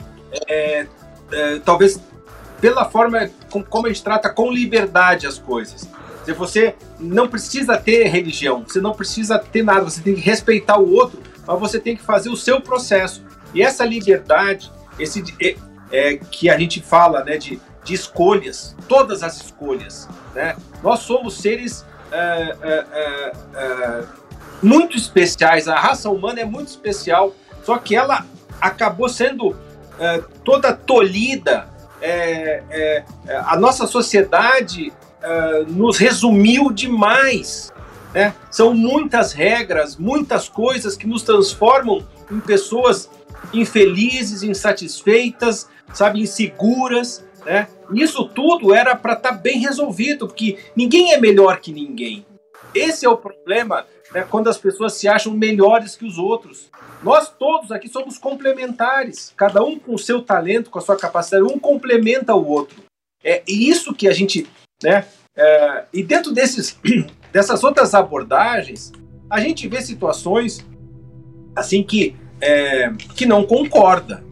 [0.47, 0.87] é,
[1.31, 1.99] é talvez
[2.61, 5.89] pela forma com, como a gente trata com liberdade as coisas.
[6.23, 10.77] Se você não precisa ter religião, você não precisa ter nada, você tem que respeitar
[10.77, 13.23] o outro, mas você tem que fazer o seu processo.
[13.53, 15.23] E essa liberdade, esse
[15.91, 20.55] é, que a gente fala, né, de, de escolhas, todas as escolhas, né?
[20.83, 24.03] Nós somos seres é, é, é, é,
[24.61, 25.67] muito especiais.
[25.67, 28.25] A raça humana é muito especial, só que ela
[28.59, 29.55] acabou sendo
[29.99, 31.69] é, toda tolhida.
[33.45, 34.91] A nossa sociedade
[35.67, 37.71] nos resumiu demais.
[38.13, 38.33] Né?
[38.49, 43.09] São muitas regras, muitas coisas que nos transformam em pessoas
[43.53, 47.23] infelizes, insatisfeitas, sabe, inseguras.
[47.45, 47.67] Né?
[47.93, 52.25] Isso tudo era para estar tá bem resolvido, porque ninguém é melhor que ninguém.
[52.73, 56.69] Esse é o problema né, quando as pessoas se acham melhores que os outros.
[57.03, 61.43] Nós todos aqui somos complementares, cada um com o seu talento, com a sua capacidade,
[61.43, 62.83] um complementa o outro.
[63.23, 64.47] É isso que a gente.
[64.83, 66.77] Né, é, e dentro desses,
[67.31, 68.91] dessas outras abordagens,
[69.29, 70.65] a gente vê situações
[71.55, 74.23] assim que, é, que não concorda.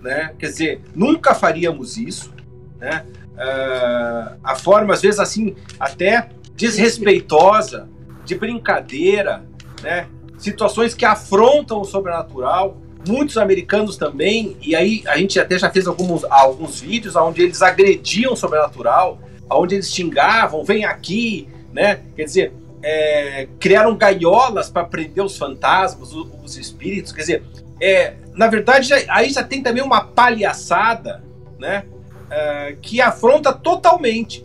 [0.00, 0.34] Né?
[0.38, 2.32] Quer dizer, nunca faríamos isso
[2.80, 3.04] né?
[3.34, 7.88] Uh, a forma, às vezes, assim, até desrespeitosa,
[8.30, 9.44] de brincadeira,
[9.82, 10.06] né?
[10.38, 12.76] Situações que afrontam o sobrenatural.
[13.06, 17.62] Muitos americanos também, e aí a gente até já fez alguns, alguns vídeos onde eles
[17.62, 19.18] agrediam o sobrenatural,
[19.50, 22.00] onde eles xingavam, vem aqui, né?
[22.14, 27.10] Quer dizer, é, criaram gaiolas para prender os fantasmas, os, os, espíritos.
[27.10, 27.42] Quer dizer,
[27.80, 31.24] é, na verdade, aí já tem também uma palhaçada,
[31.58, 31.84] né?
[32.30, 34.44] uh, que afronta totalmente.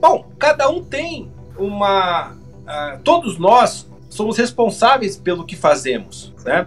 [0.00, 2.36] Bom, cada um tem uma.
[2.68, 6.66] Uh, todos nós somos responsáveis pelo que fazemos, né?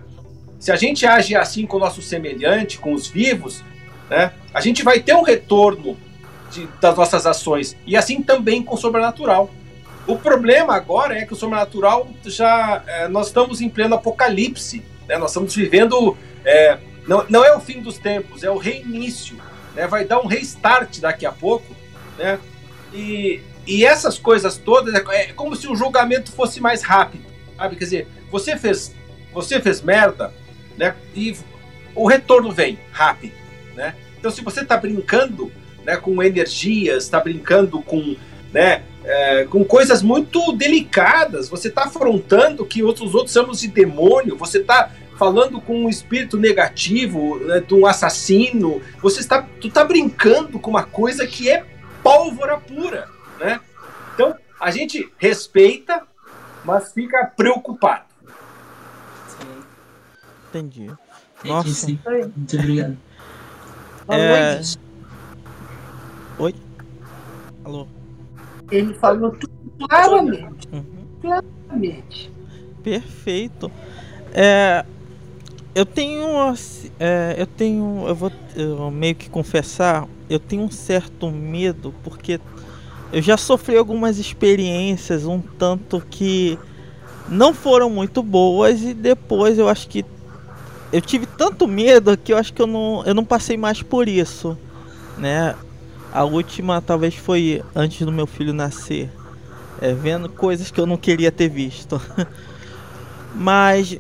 [0.60, 3.64] Se a gente age assim com o nosso semelhante, com os vivos,
[4.10, 5.98] né, a gente vai ter um retorno
[6.52, 7.76] de, das nossas ações.
[7.88, 9.50] E assim também com o sobrenatural.
[10.06, 12.84] O problema agora é que o sobrenatural já.
[12.86, 14.84] É, nós estamos em pleno apocalipse.
[15.08, 15.18] Né?
[15.18, 16.18] Nós estamos vivendo.
[16.44, 19.38] É, não, não é o fim dos tempos, é o reinício.
[19.74, 19.88] Né?
[19.88, 21.76] Vai dar um restart daqui a pouco.
[22.18, 22.38] Né?
[22.94, 27.26] E, e essas coisas todas é, é como se o julgamento fosse mais rápido.
[27.58, 27.76] Sabe?
[27.76, 28.94] Quer dizer, você fez,
[29.34, 30.34] você fez merda,
[30.78, 30.96] né?
[31.16, 31.36] E
[31.94, 33.34] o retorno vem rápido.
[33.76, 33.96] Né?
[34.18, 35.52] Então, se você está brincando
[35.86, 38.16] né, com energias, está brincando com
[38.54, 41.50] né, é, com coisas muito delicadas.
[41.50, 44.36] Você está afrontando que outros outros chamamos de demônio.
[44.38, 48.82] Você está falando com um espírito negativo, né, de um assassino.
[49.02, 51.64] Você está, tu está brincando com uma coisa que é
[52.04, 53.08] pólvora pura?
[54.14, 56.04] Então a gente respeita,
[56.64, 58.06] mas fica preocupado.
[60.50, 60.92] Entendi.
[61.44, 61.70] Nossa.
[61.70, 62.00] Sim.
[62.36, 62.98] Muito obrigado.
[64.10, 64.62] É...
[66.38, 66.56] Oi?
[67.64, 67.88] Alô?
[68.72, 70.68] Ele falou tudo claramente.
[70.72, 71.08] Uhum.
[71.22, 72.32] Claramente.
[72.84, 73.72] Perfeito.
[74.34, 74.86] É,
[75.74, 76.28] eu tenho.
[77.00, 78.06] É, eu tenho.
[78.08, 80.08] Eu vou eu meio que confessar.
[80.30, 82.40] Eu tenho um certo medo, porque
[83.12, 86.58] eu já sofri algumas experiências um tanto que
[87.28, 90.06] não foram muito boas e depois eu acho que
[90.92, 94.10] eu tive tanto medo que eu acho que eu não, eu não passei mais por
[94.10, 94.58] isso,
[95.18, 95.56] né?
[96.12, 99.10] A última talvez foi antes do meu filho nascer.
[99.80, 102.00] É, vendo coisas que eu não queria ter visto.
[103.34, 103.98] Mas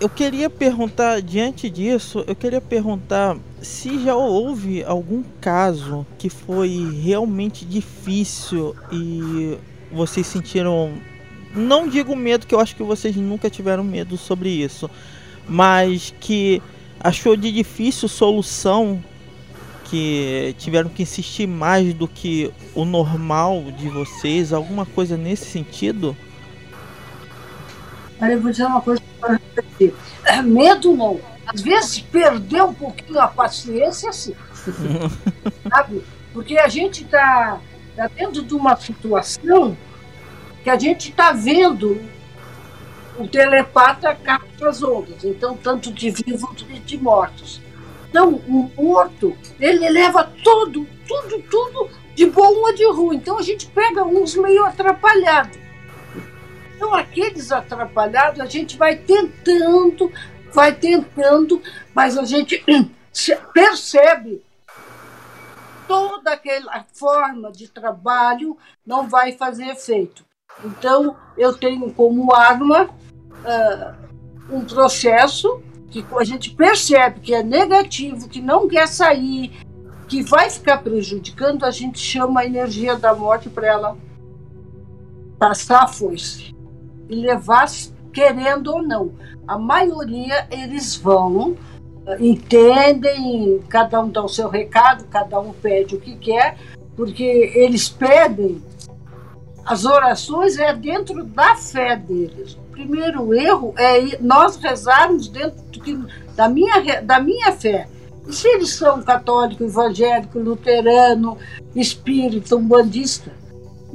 [0.00, 7.00] eu queria perguntar, diante disso, eu queria perguntar se já houve algum caso que foi
[7.02, 9.58] realmente difícil e
[9.90, 10.92] vocês sentiram.
[11.54, 14.90] Não digo medo, que eu acho que vocês nunca tiveram medo sobre isso,
[15.48, 16.60] mas que
[17.00, 19.02] achou de difícil solução
[19.84, 24.52] que tiveram que insistir mais do que o normal de vocês?
[24.52, 26.16] Alguma coisa nesse sentido?
[28.20, 29.94] Olha, eu vou dizer uma coisa para repetir.
[30.44, 31.33] Medo não.
[31.54, 34.34] Às vezes perder um pouquinho a paciência, sim.
[35.70, 36.02] Sabe?
[36.32, 37.60] Porque a gente está
[37.94, 39.76] tá dentro de uma situação
[40.62, 42.00] que a gente está vendo
[43.16, 47.60] o telepata capta as ondas, então tanto de vivos como de mortos.
[48.14, 53.16] Então, o morto, ele leva tudo, tudo, tudo de bom ou de ruim.
[53.16, 55.58] Então, a gente pega uns meio atrapalhados.
[56.76, 60.12] Então, aqueles atrapalhados, a gente vai tentando,
[60.54, 61.60] vai tentando,
[61.92, 62.64] mas a gente
[63.52, 64.42] percebe
[65.86, 70.24] toda aquela forma de trabalho não vai fazer efeito.
[70.64, 78.28] Então, eu tenho como arma uh, um processo que a gente percebe que é negativo,
[78.28, 79.52] que não quer sair,
[80.08, 83.96] que vai ficar prejudicando, a gente chama a energia da morte para ela
[85.38, 86.54] passar a foice
[87.08, 87.66] e levar,
[88.14, 89.12] querendo ou não.
[89.46, 91.56] A maioria eles vão,
[92.18, 96.56] entendem, cada um dá o seu recado, cada um pede o que quer,
[96.96, 98.62] porque eles pedem
[99.66, 106.48] as orações é dentro da fé deles primeiro erro é nós rezarmos dentro do, da,
[106.48, 107.88] minha, da minha fé.
[108.26, 111.38] E se eles são católico, evangélico, luterano,
[111.74, 113.30] espírita, umbandista,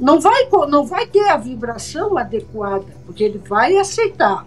[0.00, 4.46] não vai, não vai ter a vibração adequada, porque ele vai aceitar.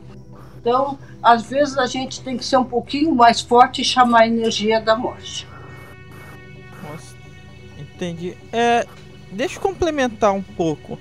[0.60, 4.28] Então, às vezes a gente tem que ser um pouquinho mais forte e chamar a
[4.28, 5.48] energia da morte.
[6.82, 7.16] Nossa,
[7.78, 8.36] entendi.
[8.52, 8.88] É,
[9.32, 10.98] deixa eu complementar um pouco,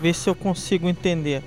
[0.00, 1.44] ver se eu consigo entender.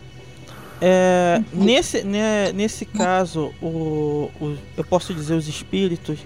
[0.79, 6.19] É, nesse, né, nesse caso, o, o, eu posso dizer os espíritos,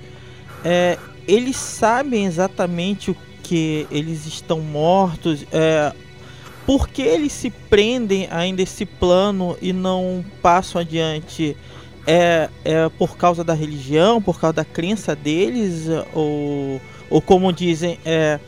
[0.64, 5.94] é, eles sabem exatamente o que eles estão mortos, é,
[6.66, 11.58] por que eles se prendem ainda esse plano e não passam adiante?
[12.08, 18.00] É, é por causa da religião, por causa da crença deles, ou, ou como dizem,
[18.04, 18.40] é,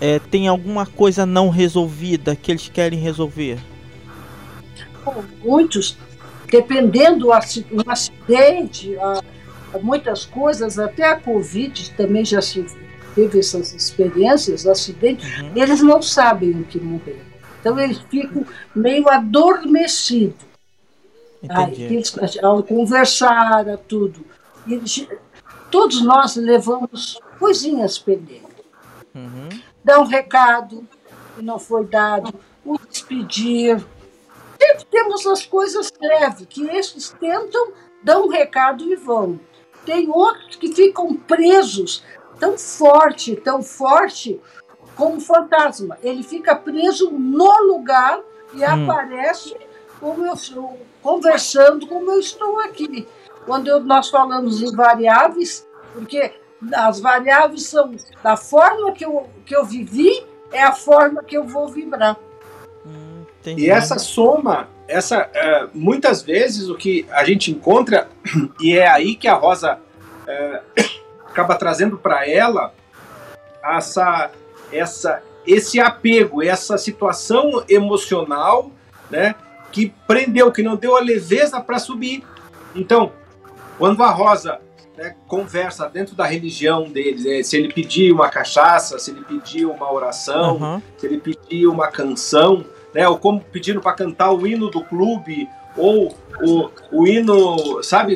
[0.00, 3.58] é, tem alguma coisa não resolvida que eles querem resolver?
[5.42, 5.98] muitos,
[6.50, 9.20] dependendo do acidente, a,
[9.74, 12.64] a muitas coisas, até a Covid também já se
[13.14, 15.52] teve essas experiências, acidentes, uhum.
[15.54, 17.33] eles não sabem o que morrer.
[17.64, 18.44] Então eles ficam
[18.74, 20.44] meio adormecidos.
[21.48, 22.02] Aí,
[22.42, 24.24] ao conversar, a tudo.
[24.66, 25.08] Eles,
[25.70, 28.64] todos nós levamos coisinhas pendentes.
[29.14, 29.48] Uhum.
[29.82, 30.86] Dá um recado
[31.34, 32.34] que não foi dado,
[32.64, 33.82] o despedir,
[34.60, 39.38] Sempre temos as coisas leves, que esses tentam, dão um recado e vão.
[39.84, 42.02] Tem outros que ficam presos
[42.38, 44.40] tão forte, tão forte
[44.96, 45.98] como fantasma.
[46.02, 48.20] Ele fica preso no lugar
[48.52, 48.90] e hum.
[48.90, 49.56] aparece
[50.00, 53.06] como eu estou conversando, como eu estou aqui.
[53.46, 56.32] Quando eu, nós falamos em variáveis, porque
[56.72, 61.44] as variáveis são da forma que eu, que eu vivi, é a forma que eu
[61.44, 62.16] vou vibrar.
[62.86, 68.08] Hum, e essa soma, essa é, muitas vezes o que a gente encontra,
[68.60, 69.78] e é aí que a Rosa
[70.26, 70.62] é,
[71.26, 72.72] acaba trazendo para ela
[73.62, 74.30] essa,
[74.72, 78.70] essa, esse apego, essa situação emocional,
[79.10, 79.34] né,
[79.72, 82.22] que prendeu, que não deu a leveza para subir.
[82.74, 83.12] Então,
[83.78, 84.60] quando a Rosa
[84.96, 89.66] né, conversa dentro da religião deles, né, se ele pedir uma cachaça, se ele pedir
[89.66, 90.82] uma oração, uhum.
[90.96, 95.48] se ele pedir uma canção, né, ou como pedindo para cantar o hino do clube,
[95.76, 98.14] ou o, o hino, sabe,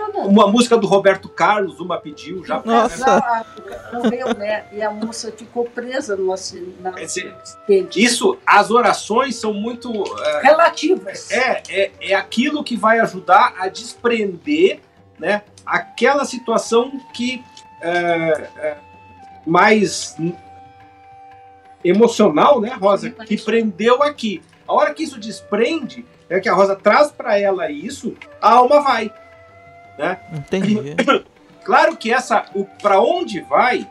[0.00, 2.62] uma música do Roberto Carlos, uma pediu já.
[2.64, 3.44] Nossa.
[3.92, 4.64] Morreu, né?
[4.72, 8.02] E a moça ficou presa no acidente.
[8.02, 9.90] Isso, as orações são muito.
[10.20, 11.30] É, Relativas.
[11.30, 14.80] É, é, é aquilo que vai ajudar a desprender
[15.18, 17.42] né, aquela situação que
[17.80, 18.76] é, é,
[19.46, 20.16] mais
[21.84, 23.10] emocional, né, Rosa?
[23.10, 24.42] Que prendeu aqui.
[24.66, 28.80] A hora que isso desprende, é que a Rosa traz para ela isso, a alma
[28.80, 29.12] vai.
[29.98, 30.18] Né?
[30.32, 30.76] Entendi.
[31.64, 33.88] Claro que essa, o para onde vai,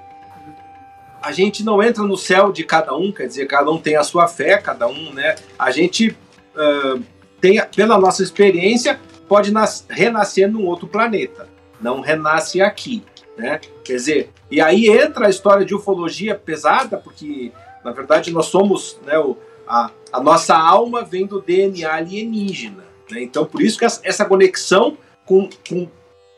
[1.24, 4.04] a gente não entra no céu de cada um, quer dizer, cada um tem a
[4.04, 5.36] sua fé, cada um, né?
[5.58, 6.16] A gente
[6.56, 7.02] uh,
[7.42, 11.48] tem, pela nossa experiência, pode nas, renascer num outro planeta,
[11.82, 13.04] não renasce aqui,
[13.38, 13.60] né?
[13.84, 17.52] Quer dizer, e aí entra a história de ufologia pesada, porque
[17.84, 19.36] na verdade nós somos, né, o,
[19.68, 23.24] a, a nossa alma vem do DNA alienígena, né?
[23.24, 25.90] Então por isso que essa conexão com, com,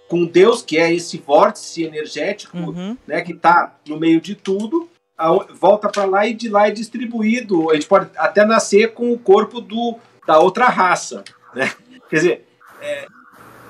[0.07, 2.97] com Deus, que é esse vórtice energético, uhum.
[3.07, 6.71] né, que está no meio de tudo, a, volta para lá e de lá é
[6.71, 7.69] distribuído.
[7.71, 11.23] A gente pode até nascer com o corpo do, da outra raça,
[11.53, 11.71] né?
[12.09, 12.47] Quer dizer,
[12.81, 13.07] é,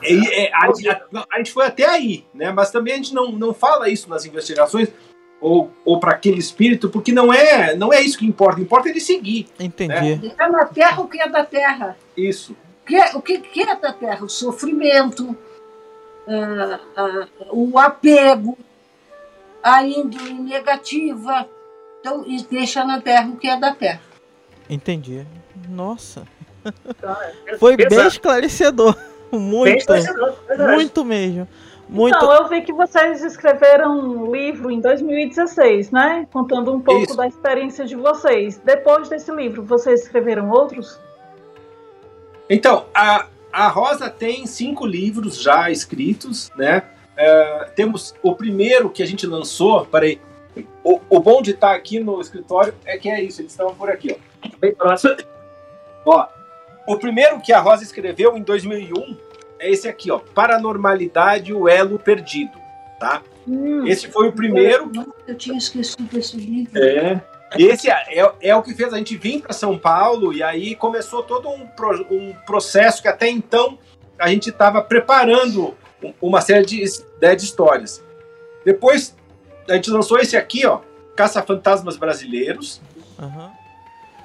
[0.03, 2.51] é, é, a, a, a, gente foi até aí, né?
[2.51, 4.89] Mas também a gente não, não fala isso nas investigações
[5.39, 8.59] ou, ou para aquele espírito, porque não é não é isso que importa.
[8.59, 9.47] Importa ele seguir.
[9.59, 9.93] Entendi.
[9.93, 10.19] Né?
[10.23, 11.97] Está na Terra o que é da Terra.
[12.17, 12.55] Isso
[12.85, 14.23] que é, o que, que é da terra?
[14.23, 15.35] O sofrimento,
[16.27, 18.57] uh, uh, o apego,
[19.63, 21.49] a índole negativa.
[21.99, 24.01] Então, e deixa na terra o que é da terra.
[24.69, 25.25] Entendi.
[25.69, 26.23] Nossa.
[27.59, 28.95] Foi bem esclarecedor.
[29.31, 29.63] Muito.
[29.65, 30.35] Bem esclarecedor,
[30.75, 31.47] muito mesmo.
[31.87, 32.15] Muito...
[32.15, 36.27] Então, eu vi que vocês escreveram um livro em 2016, né?
[36.31, 37.17] Contando um pouco Isso.
[37.17, 38.57] da experiência de vocês.
[38.63, 40.99] Depois desse livro, vocês escreveram outros?
[42.49, 46.83] Então, a, a Rosa tem cinco livros já escritos, né?
[47.15, 50.19] Uh, temos o primeiro que a gente lançou, peraí.
[50.83, 53.89] O, o bom de estar aqui no escritório é que é isso, eles estavam por
[53.89, 54.49] aqui, ó.
[54.59, 55.15] Bem próximo.
[56.05, 56.27] Ó,
[56.87, 59.17] o primeiro que a Rosa escreveu em 2001
[59.59, 60.19] é esse aqui, ó.
[60.19, 62.57] Paranormalidade, o elo perdido,
[62.99, 63.21] tá?
[63.47, 64.91] Hum, esse foi o primeiro.
[65.27, 66.77] Eu tinha esquecido esse livro.
[66.77, 67.21] É.
[67.57, 70.75] Esse é, é, é, o que fez a gente vir para São Paulo e aí
[70.75, 73.77] começou todo um, pro, um processo que até então
[74.17, 75.75] a gente estava preparando
[76.21, 76.83] uma série de,
[77.21, 78.03] né, de histórias.
[78.63, 79.15] Depois
[79.69, 80.79] a gente lançou esse aqui, ó,
[81.15, 82.81] Caça-Fantasmas Brasileiros.
[83.19, 83.49] Uhum.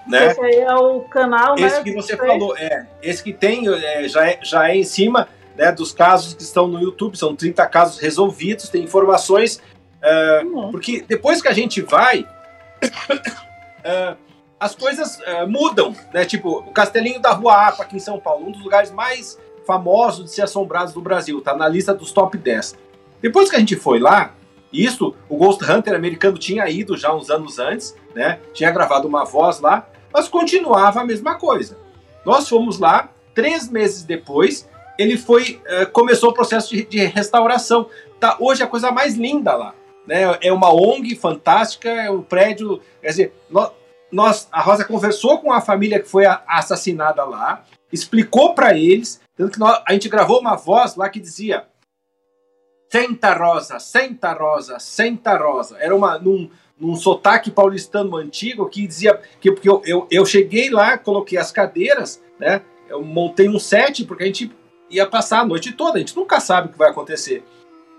[0.06, 0.30] Né?
[0.30, 1.82] Esse aí é o canal, esse né?
[1.84, 2.86] que você falou, é.
[3.02, 6.66] Esse que tem é, já, é, já é em cima né, dos casos que estão
[6.66, 9.60] no YouTube, são 30 casos resolvidos, tem informações.
[10.02, 10.70] É, uhum.
[10.70, 12.26] Porque depois que a gente vai,
[12.84, 14.16] uh,
[14.58, 16.24] as coisas uh, mudam, né?
[16.24, 20.26] Tipo, o Castelinho da Rua Apa, aqui em São Paulo, um dos lugares mais famosos
[20.26, 22.76] de ser assombrados do Brasil, tá na lista dos top 10.
[23.22, 24.34] Depois que a gente foi lá,
[24.72, 28.38] isso, o Ghost Hunter americano tinha ido já uns anos antes, né?
[28.52, 31.78] Tinha gravado uma voz lá, mas continuava a mesma coisa.
[32.24, 34.68] Nós fomos lá, três meses depois,
[34.98, 37.88] ele foi, uh, começou o processo de, de restauração.
[38.18, 39.74] Tá hoje a coisa mais linda lá
[40.10, 40.36] né?
[40.42, 42.82] É uma ONG fantástica, é um prédio.
[43.00, 43.32] Quer dizer,
[44.10, 49.52] nós, a Rosa conversou com a família que foi assassinada lá, explicou para eles, tanto
[49.52, 51.64] que nós, a gente gravou uma voz lá que dizia:
[52.90, 55.76] Senta Rosa, senta Rosa, senta Rosa.
[55.78, 60.70] Era uma num, num sotaque paulistano antigo que dizia que porque eu, eu, eu cheguei
[60.70, 62.62] lá, coloquei as cadeiras, né?
[62.88, 64.50] Eu montei um set porque a gente
[64.90, 67.44] ia passar a noite toda, a gente nunca sabe o que vai acontecer.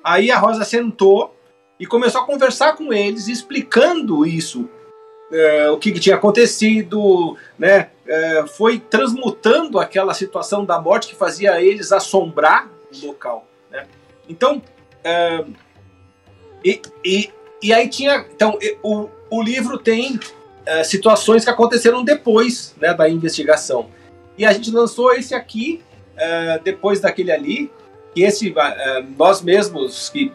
[0.03, 1.33] Aí a Rosa sentou
[1.81, 4.69] e começou a conversar com eles, explicando isso,
[5.33, 7.89] é, o que, que, tinha acontecido, né?
[8.05, 13.47] É, foi transmutando aquela situação da morte que fazia eles assombrar o local.
[13.71, 13.87] Né?
[14.29, 14.61] Então,
[15.03, 15.43] é,
[16.63, 18.27] e, e, e aí tinha.
[18.31, 23.89] Então, o, o livro tem uh, situações que aconteceram depois né, da investigação.
[24.37, 25.81] E a gente lançou esse aqui,
[26.13, 27.71] uh, depois daquele ali,
[28.13, 28.53] que esse
[29.17, 30.31] nós mesmos que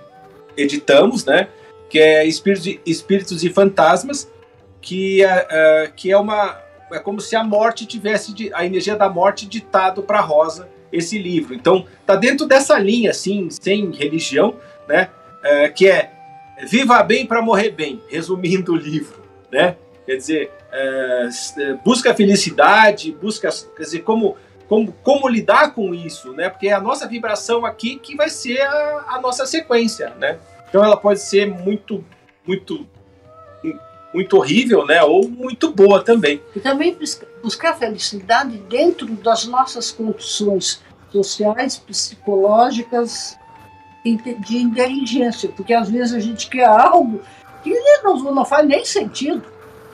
[0.56, 1.48] editamos, né?
[1.88, 4.30] Que é Espíritos, e Fantasmas,
[4.80, 6.58] que é, que é uma.
[6.92, 11.54] É como se a morte tivesse, a energia da morte ditado para Rosa esse livro.
[11.54, 14.54] Então, tá dentro dessa linha, assim, sem religião,
[14.88, 15.10] né?
[15.74, 16.10] que é
[16.64, 19.76] Viva bem para morrer bem, resumindo o livro, né?
[20.06, 21.28] Quer dizer, é,
[21.58, 24.36] é, busca felicidade, busca, quer dizer, como,
[24.68, 26.48] como, como lidar com isso, né?
[26.48, 30.38] Porque é a nossa vibração aqui que vai ser a, a nossa sequência, né?
[30.68, 32.04] Então ela pode ser muito,
[32.46, 32.86] muito,
[34.12, 35.02] muito horrível, né?
[35.02, 36.42] Ou muito boa também.
[36.54, 36.96] E também
[37.42, 43.38] buscar felicidade dentro das nossas condições sociais, psicológicas,
[44.04, 47.20] de inteligência, porque às vezes a gente quer algo
[47.62, 49.42] que não, não faz nem sentido.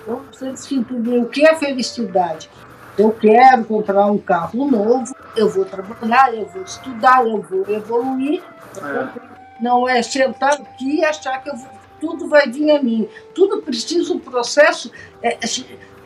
[0.02, 2.50] Então você entender o que é felicidade.
[2.98, 8.42] Eu quero comprar um carro novo, eu vou trabalhar, eu vou estudar, eu vou evoluir.
[8.76, 9.62] É.
[9.62, 11.54] Não é sentar aqui e achar que eu,
[12.00, 13.08] tudo vai vir a mim.
[13.34, 14.90] Tudo precisa um processo.
[15.22, 15.38] É, é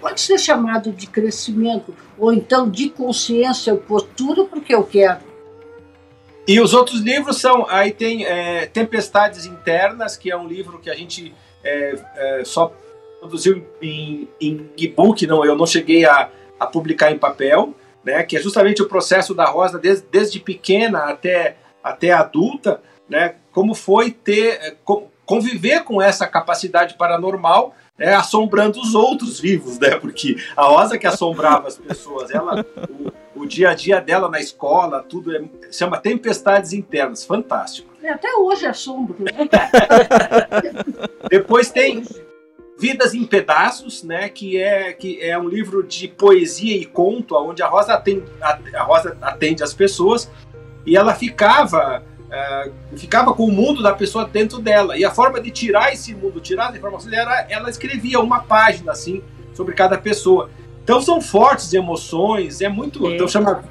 [0.00, 5.20] pode ser chamado de crescimento, ou então de consciência, postura, porque eu quero.
[6.46, 7.66] E os outros livros são.
[7.68, 11.34] Aí tem é, Tempestades Internas, que é um livro que a gente
[11.64, 12.72] é, é, só
[13.18, 18.22] produziu em, em e-book, não, eu não cheguei a, a publicar em papel, né?
[18.22, 23.36] Que é justamente o processo da Rosa desde, desde pequena até, até adulta, né?
[23.52, 24.58] Como foi ter.
[24.62, 24.76] É,
[25.26, 29.96] conviver com essa capacidade paranormal né, assombrando os outros vivos, né?
[29.96, 32.64] Porque a Rosa que assombrava as pessoas, ela,
[33.34, 37.90] o, o dia a dia dela na escola, tudo é, chama Tempestades Internas, fantástico.
[38.02, 39.16] É, até hoje assombro.
[39.18, 39.32] Né?
[41.30, 42.04] Depois tem
[42.78, 44.28] Vidas em Pedaços, né?
[44.28, 48.24] Que é, que é um livro de poesia e conto, onde a Rosa atende,
[48.74, 50.30] a Rosa atende as pessoas
[50.84, 54.96] e ela ficava é, ficava com o mundo da pessoa dentro dela.
[54.96, 58.92] E a forma de tirar esse mundo, tirar as informações, era ela escrevia uma página
[58.92, 59.22] assim
[59.54, 60.50] sobre cada pessoa.
[60.82, 63.10] Então são fortes emoções, é muito.
[63.10, 63.64] Então chama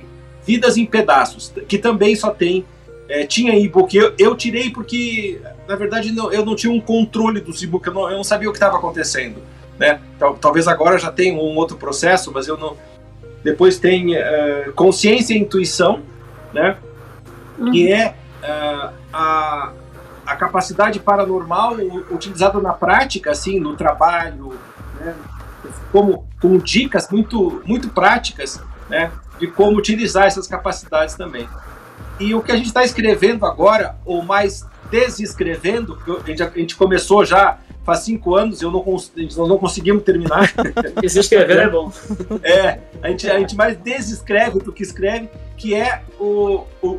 [0.46, 2.66] Vidas em Pedaços, que também só tem.
[3.08, 3.96] É, tinha e-book.
[3.96, 7.94] Eu, eu tirei porque, na verdade, não, eu não tinha um controle dos e-book, eu,
[7.94, 9.42] não, eu não sabia o que estava acontecendo.
[9.78, 10.00] Né?
[10.40, 12.78] Talvez agora já tenha um outro processo, mas eu não.
[13.44, 16.02] Depois tem uh, Consciência e Intuição,
[16.54, 16.78] né?
[17.58, 17.72] Uhum.
[17.72, 18.16] que é
[19.14, 19.72] a,
[20.26, 21.76] a capacidade paranormal
[22.12, 24.60] utilizada na prática, assim, no trabalho,
[25.00, 25.16] né,
[25.92, 31.48] como com dicas muito, muito práticas, né, de como utilizar essas capacidades também.
[32.20, 36.76] E o que a gente está escrevendo agora, ou mais desescrevendo, a gente, a gente
[36.76, 40.52] começou já faz cinco anos, eu não, nós não conseguimos terminar.
[41.02, 41.92] Desescrever é bom.
[42.42, 46.98] É, a gente, a gente mais desescreve do que escreve, que é o, o,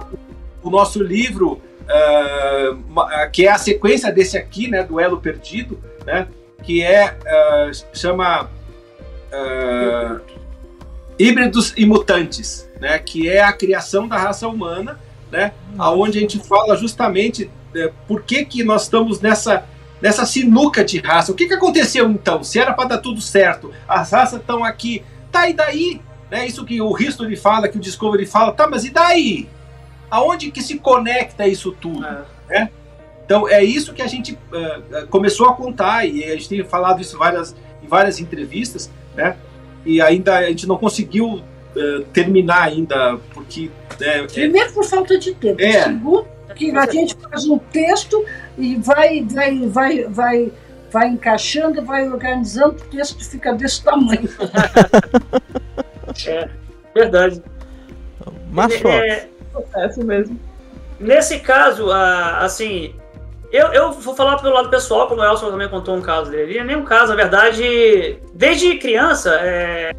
[0.62, 6.29] o nosso livro, uh, que é a sequência desse aqui, né, do Elo Perdido, né,
[6.62, 10.21] que é, uh, chama uh,
[11.19, 15.01] Híbridos e Mutantes, né, que é a criação da raça humana,
[15.37, 19.64] né, aonde a gente fala justamente uh, por que, que nós estamos nessa
[20.01, 21.32] nessa sinuca de raça.
[21.32, 22.45] O que, que aconteceu então?
[22.45, 26.03] Se era para dar tudo certo, as raças estão aqui, tá e daí?
[26.30, 29.49] Né, isso que o History fala, que o Discovery fala, tá, mas e daí?
[30.11, 32.05] aonde que se conecta isso tudo?
[32.05, 32.24] É.
[32.49, 32.70] Né?
[33.24, 37.01] Então é isso que a gente uh, começou a contar e a gente tem falado
[37.01, 39.37] isso várias, em várias entrevistas, né?
[39.84, 41.43] E ainda a gente não conseguiu
[41.77, 43.70] uh, terminar ainda porque
[44.01, 45.83] né, primeiro por falta de tempo, é.
[45.85, 48.24] segundo que a gente faz um texto
[48.57, 50.53] e vai vai vai vai
[50.91, 54.29] vai encaixando, vai organizando, o texto fica desse tamanho.
[56.27, 56.49] é
[56.95, 57.43] verdade.
[58.51, 58.89] Macho.
[58.89, 60.41] É, processo mesmo.
[60.99, 62.95] Nesse caso, assim,
[63.53, 66.62] eu, eu vou falar pelo lado pessoal, como o Elson também contou um caso dele.
[66.64, 69.93] Nem um caso, na verdade, desde criança, é,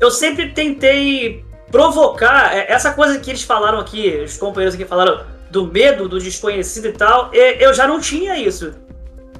[0.00, 5.24] eu sempre tentei provocar é, essa coisa que eles falaram aqui, os companheiros aqui falaram
[5.50, 7.30] do medo, do desconhecido e tal.
[7.34, 8.72] Eu já não tinha isso.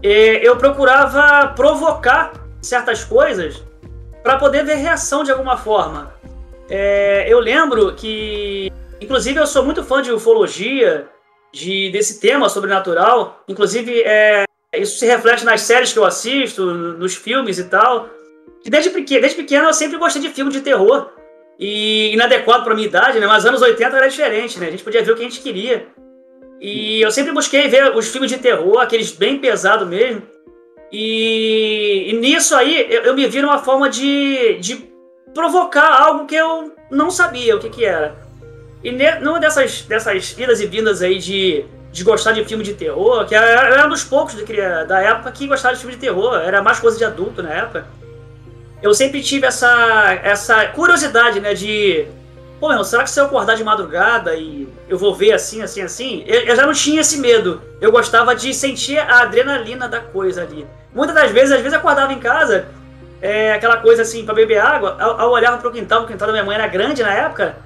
[0.03, 3.63] Eu procurava provocar certas coisas
[4.23, 6.13] para poder ver reação de alguma forma.
[6.69, 11.09] É, eu lembro que Inclusive, eu sou muito fã de ufologia,
[11.53, 13.43] de, desse tema sobrenatural.
[13.49, 14.45] Inclusive, é,
[14.75, 18.09] isso se reflete nas séries que eu assisto, nos filmes e tal.
[18.65, 21.11] E desde, pequeno, desde pequeno eu sempre gostei de filme de terror.
[21.59, 23.27] E inadequado para minha idade, né?
[23.27, 24.69] Mas anos 80 era diferente, né?
[24.69, 25.89] A gente podia ver o que a gente queria.
[26.61, 30.23] E eu sempre busquei ver os filmes de terror, aqueles bem pesados mesmo.
[30.93, 34.91] E, e nisso aí eu, eu, me vi numa forma de, de
[35.33, 38.17] provocar algo que eu não sabia o que, que era.
[38.83, 42.75] E ne, numa dessas, dessas idas e vindas aí de, de gostar de filme de
[42.75, 44.35] terror, que era, era um dos poucos
[44.89, 47.87] da época que gostava de filme de terror, era mais coisa de adulto na época.
[48.83, 52.07] Eu sempre tive essa, essa curiosidade, né, de
[52.61, 55.81] pô, meu, será que se eu acordar de madrugada e eu vou ver assim, assim,
[55.81, 56.23] assim?
[56.27, 57.63] Eu, eu, já não tinha esse medo.
[57.81, 60.67] Eu gostava de sentir a adrenalina da coisa ali.
[60.95, 62.69] Muitas das vezes, às vezes eu acordava em casa,
[63.23, 66.33] é, aquela coisa assim, para beber água, eu, eu olhava pro quintal, o quintal da
[66.33, 67.57] minha mãe era grande na época,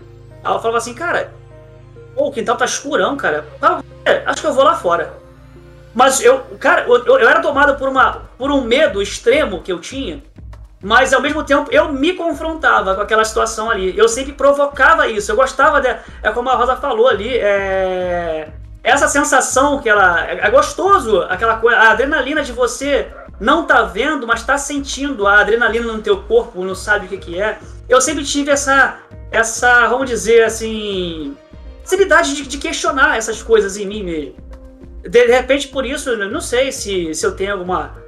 [0.44, 1.32] aí eu falava assim, cara,
[2.14, 3.44] pô, o quintal tá escurão, cara.
[4.26, 5.12] Acho que eu vou lá fora.
[5.92, 9.80] Mas eu, cara, eu, eu era tomado por, uma, por um medo extremo que eu
[9.80, 10.22] tinha
[10.84, 13.96] mas ao mesmo tempo eu me confrontava com aquela situação ali.
[13.96, 15.32] Eu sempre provocava isso.
[15.32, 15.88] Eu gostava de.
[16.22, 17.38] É como a Rosa falou ali.
[17.38, 18.50] É,
[18.82, 20.26] essa sensação que ela.
[20.28, 21.78] É, é gostoso, aquela coisa.
[21.78, 23.08] A adrenalina de você
[23.40, 27.16] não tá vendo, mas tá sentindo a adrenalina no teu corpo, não sabe o que,
[27.16, 27.58] que é.
[27.88, 28.98] Eu sempre tive essa.
[29.32, 31.34] Essa, vamos dizer assim.
[31.82, 34.34] Facilidade de, de questionar essas coisas em mim mesmo.
[35.00, 38.03] De, de repente, por isso, não sei se, se eu tenho alguma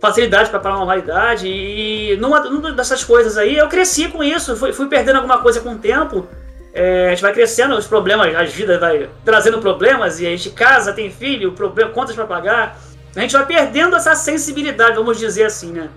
[0.00, 4.86] facilidade para paranormalidade e numa, numa dessas coisas aí eu cresci com isso, fui, fui
[4.86, 6.26] perdendo alguma coisa com o tempo.
[6.72, 10.50] É, a gente vai crescendo, os problemas, a vida vai trazendo problemas e a gente
[10.50, 12.78] casa, tem filho, problema, contas para pagar.
[13.16, 15.88] A gente vai perdendo essa sensibilidade, vamos dizer assim, né?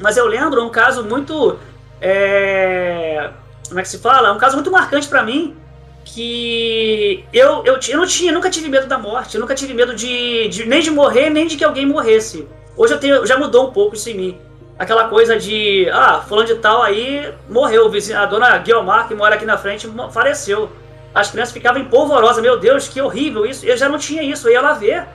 [0.00, 1.56] Mas eu lembro um caso muito.
[2.00, 3.30] É,
[3.68, 4.32] como é que se fala?
[4.32, 5.56] Um caso muito marcante para mim.
[6.04, 10.48] Que eu, eu, eu não tinha, nunca tive medo da morte, nunca tive medo de,
[10.48, 12.46] de nem de morrer, nem de que alguém morresse.
[12.76, 14.40] Hoje eu tenho, já mudou um pouco isso em mim.
[14.78, 19.44] Aquela coisa de, ah, fulano de tal aí morreu, a dona Guilmar, que mora aqui
[19.44, 20.70] na frente, faleceu.
[21.14, 23.64] As crianças ficavam empolvorosas, meu Deus, que horrível isso.
[23.64, 25.06] Eu já não tinha isso, eu ia lá ver.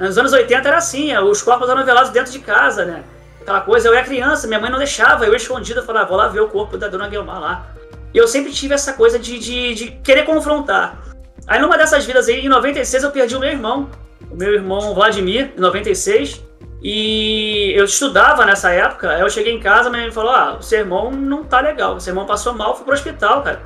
[0.00, 3.04] Nos anos 80 era assim, os corpos eram velados dentro de casa, né?
[3.40, 6.26] Aquela coisa, eu era criança, minha mãe não deixava, eu escondido, eu falava, vou lá
[6.26, 7.66] ver o corpo da dona Guilmar lá.
[8.12, 10.98] E eu sempre tive essa coisa de, de, de querer confrontar.
[11.46, 13.88] Aí numa dessas vidas aí, em 96, eu perdi o meu irmão.
[14.30, 16.42] O meu irmão Vladimir, em 96.
[16.86, 20.80] E eu estudava nessa época, eu cheguei em casa, minha mãe falou: Ah, o seu
[20.80, 23.62] irmão não tá legal, o seu irmão passou mal, foi pro hospital, cara.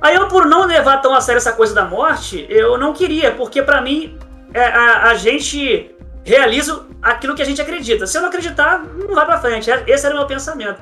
[0.00, 3.30] Aí eu, por não levar tão a sério essa coisa da morte, eu não queria,
[3.32, 4.18] porque para mim,
[4.54, 5.94] é, a, a, gente
[6.24, 8.06] realiza aquilo que a gente acredita.
[8.06, 9.70] Se eu não acreditar, não vai pra frente.
[9.70, 10.80] É, esse era o meu pensamento.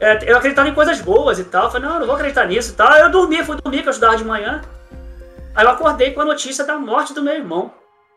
[0.00, 1.70] É, eu acreditava em coisas boas e tal.
[1.70, 2.88] Falei, não, eu não vou acreditar nisso e tal.
[2.88, 4.60] Aí eu dormi, fui dormir, que eu estudava de manhã.
[5.54, 7.72] Aí eu acordei com a notícia da morte do meu irmão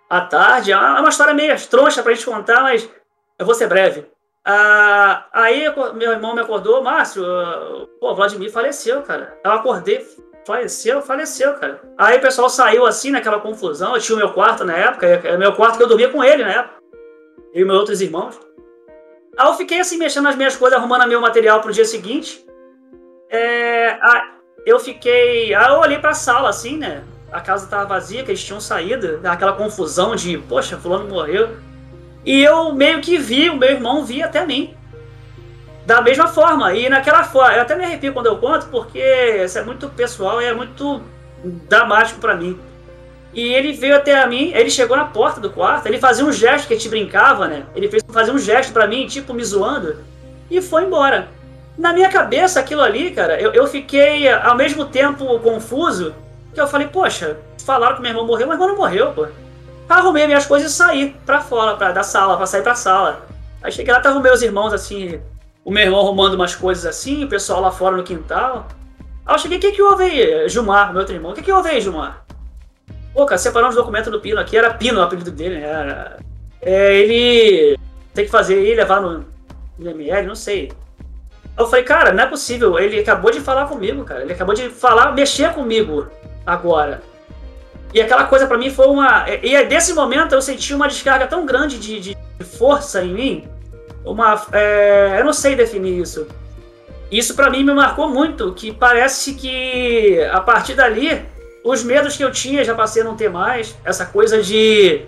[0.09, 0.71] à tarde.
[0.71, 2.89] É uma história meio troncha pra gente contar, mas
[3.37, 4.05] eu vou ser breve.
[4.45, 7.23] Ah, aí meu irmão me acordou, Márcio,
[7.99, 9.37] pô, Vladimir faleceu, cara.
[9.43, 10.07] Eu acordei,
[10.45, 11.81] faleceu, faleceu, cara.
[11.97, 13.93] Aí o pessoal saiu assim naquela confusão.
[13.93, 16.43] Eu tinha o meu quarto na época, é meu quarto que eu dormia com ele
[16.43, 16.75] na época.
[17.53, 18.39] Eu e meus outros irmãos.
[19.37, 22.45] Aí eu fiquei assim mexendo nas minhas coisas, arrumando meu material pro dia seguinte.
[23.29, 23.99] É,
[24.65, 25.53] eu fiquei.
[25.53, 27.03] Aí eu olhei pra sala assim, né?
[27.31, 31.57] A casa estava vazia, que eles tinham saído, aquela confusão de, poxa, fulano morreu.
[32.25, 34.73] E eu meio que vi, o meu irmão via até mim.
[35.85, 38.99] Da mesma forma, e naquela forma, eu até me arrepio quando eu conto, porque
[39.43, 41.01] isso é muito pessoal e é muito
[41.43, 42.59] dramático para mim.
[43.33, 46.31] E ele veio até a mim, ele chegou na porta do quarto, ele fazia um
[46.31, 47.63] gesto que a gente brincava, né?
[47.75, 49.97] Ele fez fazer um gesto para mim, tipo me zoando,
[50.49, 51.29] e foi embora.
[51.77, 56.13] Na minha cabeça, aquilo ali, cara, eu, eu fiquei ao mesmo tempo confuso
[56.57, 59.27] que eu falei, poxa, falaram que meu irmão morreu, mas irmão não morreu, pô.
[59.87, 63.27] Arrumei minhas coisas e saí pra fora, pra, da sala, pra sair pra sala.
[63.61, 65.21] Aí cheguei lá, tava meus irmãos assim,
[65.63, 68.67] o meu irmão arrumando umas coisas assim, o pessoal lá fora no quintal.
[69.23, 71.31] Aí eu cheguei, o que que houve aí, Gilmar, meu outro irmão?
[71.31, 72.25] O que que houve aí, Gilmar?
[73.13, 75.67] Pô, cara, separamos os documentos do Pino aqui, era Pino o apelido dele, né?
[75.67, 76.17] Era...
[76.59, 77.77] É, ele
[78.15, 79.23] tem que fazer aí, levar no,
[79.77, 80.71] no ML, não sei.
[81.55, 84.23] Eu falei, cara, não é possível, ele acabou de falar comigo, cara.
[84.23, 86.07] Ele acabou de falar, mexer comigo
[86.47, 87.03] agora.
[87.93, 89.25] E aquela coisa para mim foi uma.
[89.43, 92.17] E é desse momento eu senti uma descarga tão grande de, de
[92.57, 93.47] força em mim.
[94.05, 94.41] Uma.
[94.53, 96.27] É, eu não sei definir isso.
[97.11, 101.25] Isso para mim me marcou muito, que parece que a partir dali
[101.63, 103.75] os medos que eu tinha já passei a não ter mais.
[103.83, 105.05] Essa coisa de.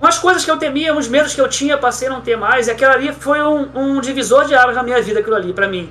[0.00, 2.68] Umas coisas que eu temia, uns medos que eu tinha passei a não ter mais.
[2.68, 5.68] E aquilo ali foi um, um divisor de águas na minha vida, aquilo ali, para
[5.68, 5.90] mim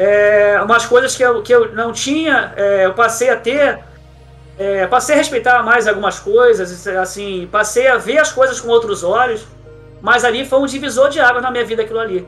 [0.00, 3.80] é, umas coisas que eu, que eu não tinha, é, eu passei a ter,
[4.58, 9.04] é, passei a respeitar mais algumas coisas, assim, passei a ver as coisas com outros
[9.04, 9.46] olhos,
[10.00, 12.26] mas ali foi um divisor de água na minha vida aquilo ali.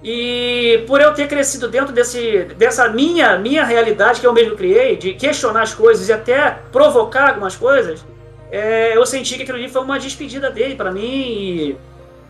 [0.00, 4.96] E por eu ter crescido dentro desse, dessa minha, minha realidade que eu mesmo criei,
[4.96, 8.06] de questionar as coisas e até provocar algumas coisas,
[8.48, 11.00] é, eu senti que aquilo ali foi uma despedida dele para mim.
[11.02, 11.76] E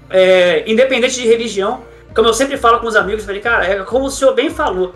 [0.09, 1.85] é, independente de religião,
[2.15, 4.95] como eu sempre falo com os amigos, falei, cara, é como o senhor bem falou,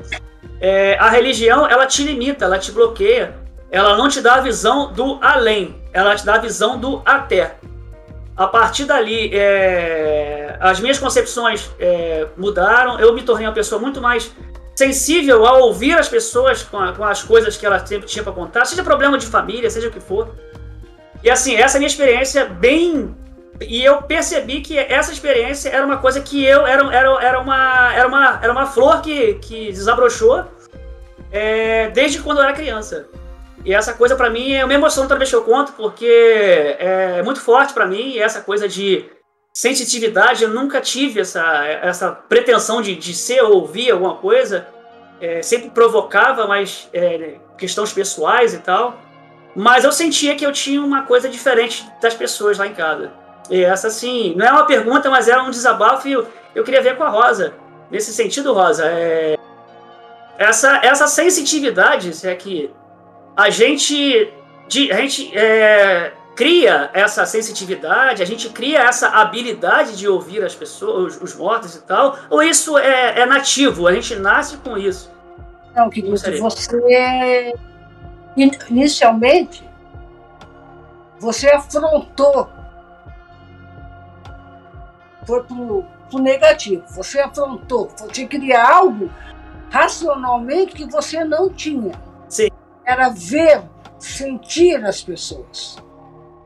[0.60, 3.34] é, a religião ela te limita, ela te bloqueia,
[3.70, 7.56] ela não te dá a visão do além, ela te dá a visão do até.
[8.36, 14.00] A partir dali, é, as minhas concepções é, mudaram, eu me tornei uma pessoa muito
[14.00, 14.32] mais
[14.74, 18.32] sensível a ouvir as pessoas com, a, com as coisas que elas sempre tinham para
[18.32, 20.34] contar, seja problema de família, seja o que for.
[21.22, 23.14] E assim, essa é a minha experiência bem.
[23.68, 26.66] E eu percebi que essa experiência era uma coisa que eu.
[26.66, 30.44] Era, era, era, uma, era, uma, era uma flor que, que desabrochou
[31.30, 33.08] é, desde quando eu era criança.
[33.64, 37.22] E essa coisa para mim é uma emoção toda vez que eu conto, porque é
[37.22, 39.08] muito forte para mim, essa coisa de
[39.52, 44.66] sensitividade, eu nunca tive essa, essa pretensão de, de ser ou ouvir alguma coisa,
[45.20, 48.98] é, sempre provocava, mas é, questões pessoais e tal.
[49.54, 53.12] Mas eu sentia que eu tinha uma coisa diferente das pessoas lá em casa.
[53.53, 56.80] E essa, assim, não é uma pergunta, mas era um desabafo e eu, eu queria
[56.80, 57.53] ver com a Rosa.
[57.90, 59.38] Nesse sentido, Rosa, é...
[60.38, 62.70] essa, essa sensitividade, se é que
[63.36, 64.32] a gente,
[64.90, 71.16] a gente é, cria essa sensitividade, a gente cria essa habilidade de ouvir as pessoas,
[71.16, 75.12] os, os mortos e tal, ou isso é, é, nativo, a gente nasce com isso?
[75.76, 76.40] Não, querido, você
[78.70, 79.62] inicialmente,
[81.18, 82.48] você afrontou,
[85.26, 89.10] foi pro, pro negativo, você afrontou, você queria algo
[89.70, 91.92] racionalmente que você não tinha.
[92.28, 92.48] Sim.
[92.84, 93.62] Era ver,
[93.98, 95.76] sentir as pessoas.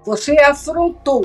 [0.04, 1.24] Você afrontou.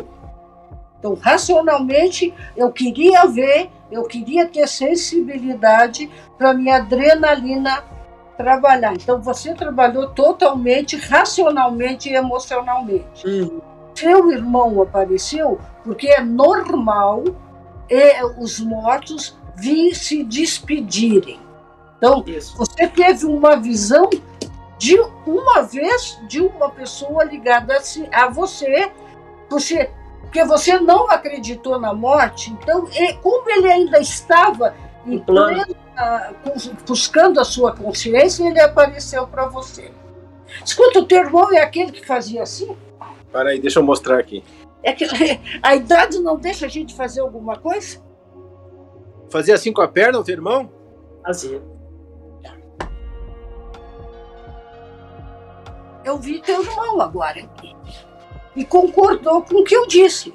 [0.98, 7.84] Então, racionalmente, eu queria ver, eu queria ter sensibilidade para minha adrenalina
[8.38, 8.94] trabalhar.
[8.94, 13.28] Então você trabalhou totalmente racionalmente e emocionalmente.
[13.28, 13.62] Uhum.
[13.96, 17.24] Seu irmão apareceu porque é normal
[17.90, 21.40] e os mortos vir se despedirem.
[21.98, 22.58] Então Isso.
[22.58, 24.10] você teve uma visão
[24.78, 27.78] de uma vez de uma pessoa ligada
[28.12, 28.92] a você,
[29.48, 29.90] porque,
[30.22, 32.52] porque você não acreditou na morte.
[32.52, 32.88] Então,
[33.22, 34.74] como ele ainda estava
[35.06, 35.64] em pleno
[36.88, 39.92] buscando a sua consciência, ele apareceu para você.
[40.66, 42.76] Escuta, o teu irmão é aquele que fazia assim?
[43.32, 44.44] Para aí, deixa eu mostrar aqui.
[44.84, 45.06] É que
[45.62, 48.02] a idade não deixa a gente fazer alguma coisa?
[49.30, 50.70] Fazia assim com a perna, o teu irmão?
[51.24, 51.62] Fazia.
[56.04, 57.76] Eu vi teu irmão agora aqui.
[58.56, 60.34] E concordou com o que eu disse.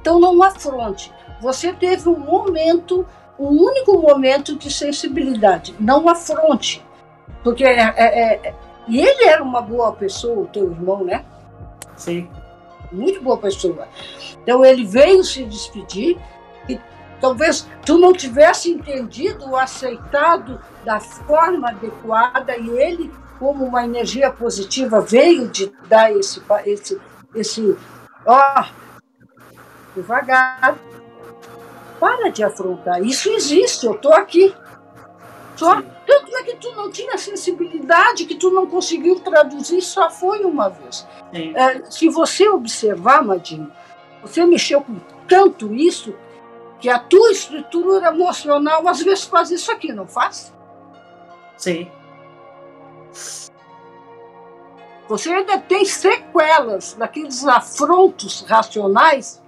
[0.00, 1.12] Então não afronte.
[1.40, 3.06] Você teve um momento
[3.38, 6.84] um único momento de sensibilidade, não afronte.
[7.42, 8.54] Porque é, é, é,
[8.86, 11.24] e ele era uma boa pessoa, o teu irmão, né?
[11.96, 12.28] Sim.
[12.92, 13.88] Muito boa pessoa.
[14.42, 16.18] Então ele veio se despedir
[16.68, 16.78] e
[17.20, 24.30] talvez tu não tivesse entendido ou aceitado da forma adequada e ele, como uma energia
[24.30, 27.00] positiva, veio de dar esse, esse,
[27.34, 27.76] esse
[28.26, 28.66] ó,
[29.94, 30.76] devagar,
[31.98, 33.02] para de afrontar.
[33.02, 34.54] Isso existe, eu estou aqui.
[35.56, 40.44] Só, tanto é que tu não tinha sensibilidade, que tu não conseguiu traduzir, só foi
[40.44, 41.06] uma vez.
[41.32, 43.70] É, se você observar, Madinho,
[44.22, 44.96] você mexeu com
[45.28, 46.14] tanto isso
[46.80, 50.52] que a tua estrutura emocional às vezes faz isso aqui, não faz?
[51.56, 51.90] Sim.
[55.08, 59.42] Você ainda tem sequelas daqueles afrontos racionais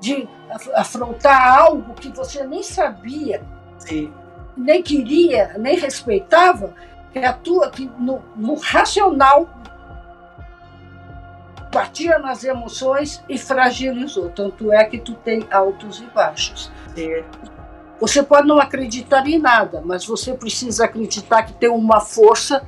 [0.00, 0.28] de
[0.74, 3.42] afrontar algo que você nem sabia,
[3.78, 4.12] Sim.
[4.56, 6.74] Nem queria, nem respeitava,
[7.12, 9.48] que atua que no, no racional
[11.72, 14.30] batia nas emoções e fragilizou.
[14.30, 16.70] Tanto é que tu tem altos e baixos.
[16.94, 17.24] Sim.
[17.98, 22.66] Você pode não acreditar em nada, mas você precisa acreditar que tem uma força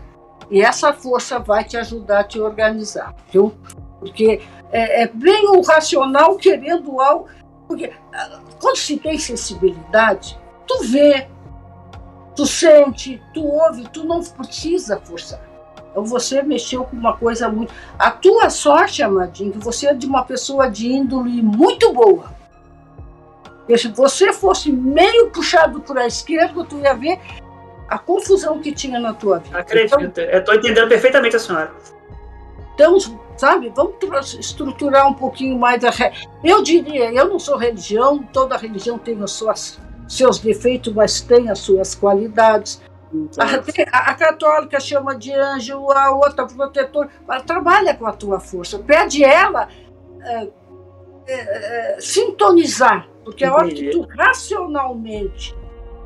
[0.50, 3.52] e essa força vai te ajudar a te organizar, viu?
[3.98, 7.26] Porque é, é bem o racional querendo algo.
[7.66, 11.28] Porque ah, quando se tem sensibilidade, tu vê,
[12.34, 15.40] tu sente, tu ouve, tu não precisa forçar.
[15.90, 17.72] Então você mexeu com uma coisa muito.
[17.98, 22.32] A tua sorte, Amadinho, que você é de uma pessoa de índole muito boa.
[23.68, 27.18] E se você fosse meio puxado para a esquerda, tu ia ver
[27.88, 29.58] a confusão que tinha na tua vida.
[29.58, 31.72] Acredito, então, eu estou entendendo perfeitamente a senhora.
[32.74, 32.98] Então,
[33.36, 35.90] sabe, vamos estruturar um pouquinho mais a.
[36.42, 39.78] Eu diria, eu não sou religião, toda religião tem os suas,
[40.08, 42.80] seus defeitos, mas tem as suas qualidades.
[43.92, 47.08] A, a, católica chama de anjo, a outra protetor,
[47.46, 49.68] trabalha com a tua força, pede ela
[50.20, 50.48] é,
[51.28, 55.54] é, é, sintonizar Porque a hora que tu racionalmente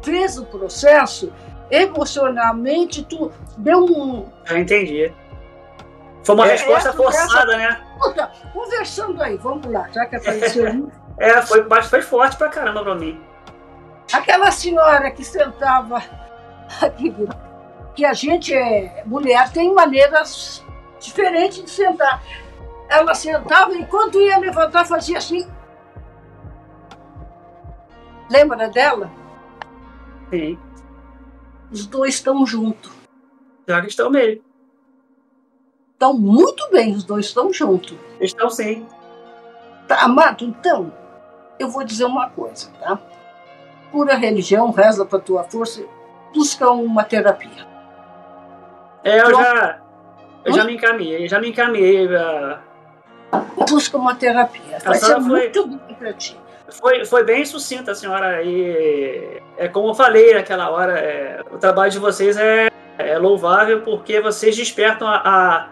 [0.03, 1.33] fez o processo,
[1.71, 4.27] emocionalmente tu deu um.
[4.51, 5.11] Eu entendi.
[6.23, 7.81] Foi uma É, resposta essa- forçada, né?
[7.99, 10.91] Puta, conversando aí, vamos lá, já que apareceu.
[11.21, 13.21] É, foi, mas foi forte pra caramba pra mim.
[14.13, 16.01] Aquela senhora que sentava,
[16.97, 17.15] que,
[17.95, 20.65] que a gente é mulher, tem maneiras
[20.99, 22.23] diferentes de sentar.
[22.89, 25.47] Ela sentava e quando ia levantar fazia assim.
[28.31, 29.11] Lembra dela?
[30.31, 30.59] Sim.
[31.71, 32.91] Os dois estão juntos.
[33.67, 34.43] Já que estão mesmo.
[35.93, 37.97] Estão muito bem, os dois estão juntos.
[38.21, 38.87] Estão sim.
[39.87, 40.93] Tá, amado, então,
[41.59, 43.01] eu vou dizer uma coisa, tá?
[43.91, 45.83] Pura religião, reza pra tua força,
[46.35, 47.67] busca uma terapia.
[49.05, 49.43] É, eu Pronto.
[49.43, 49.79] já.
[50.45, 52.09] Eu já me encaminhei, já me encaminhei.
[52.17, 52.61] ah,
[53.69, 54.79] Busca uma terapia.
[54.85, 55.79] Vai ser foi- muito bom
[56.17, 56.39] ti.
[56.71, 58.43] Foi, foi bem sucinta, senhora.
[58.43, 62.69] E é como eu falei naquela hora, é, o trabalho de vocês é,
[62.99, 65.69] é louvável porque vocês despertam a, a-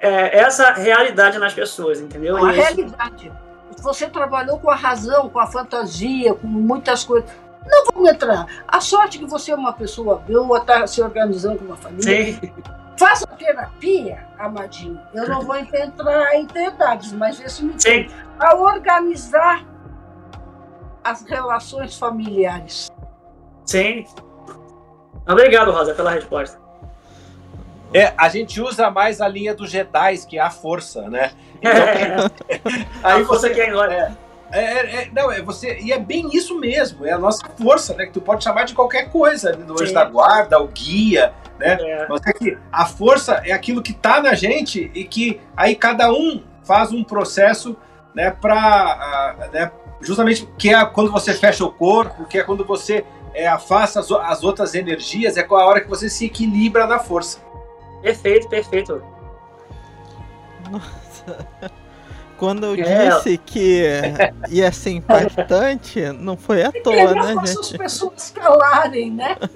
[0.00, 2.36] é, essa realidade nas pessoas, entendeu?
[2.36, 3.32] A isso- realidade.
[3.80, 7.30] Você trabalhou com a razão, com a fantasia, com muitas coisas.
[7.68, 8.46] Não vamos entrar.
[8.66, 12.32] A sorte que você é uma pessoa boa, está se organizando com uma família.
[12.34, 12.52] Sim,
[12.98, 15.00] Faça terapia, Amadinho.
[15.14, 18.08] Eu não vou entrar em detalhes, mas esse me sim.
[18.40, 19.64] a organizar
[21.04, 22.90] as relações familiares.
[23.64, 24.04] Sim.
[25.28, 26.58] Obrigado, Rosa, pela resposta.
[27.94, 31.32] É, a gente usa mais a linha dos Jedi, que é a força, né?
[31.60, 33.54] Então, Aí aí você você.
[33.54, 33.92] quer ir embora.
[33.92, 34.12] É,
[34.50, 35.78] é, é, não, é você.
[35.80, 38.06] E é bem isso mesmo, é a nossa força, né?
[38.06, 39.64] Que tu pode chamar de qualquer coisa, né?
[39.64, 39.94] do anjo Sim.
[39.94, 41.78] da guarda, o guia, né?
[41.80, 45.74] É, Mas é que a força é aquilo que tá na gente e que aí
[45.74, 47.76] cada um faz um processo,
[48.14, 49.48] né, pra.
[49.52, 49.70] né,
[50.00, 54.10] justamente que é quando você fecha o corpo, que é quando você é, afasta as,
[54.10, 57.38] as outras energias, é com a hora que você se equilibra na força.
[58.02, 59.02] perfeito, perfeito.
[62.38, 63.08] Quando eu É.
[63.10, 63.82] disse que
[64.48, 67.78] ia ser impactante, não foi à É toa, melhor né, faça as gente?
[67.78, 69.36] pessoas calarem, né?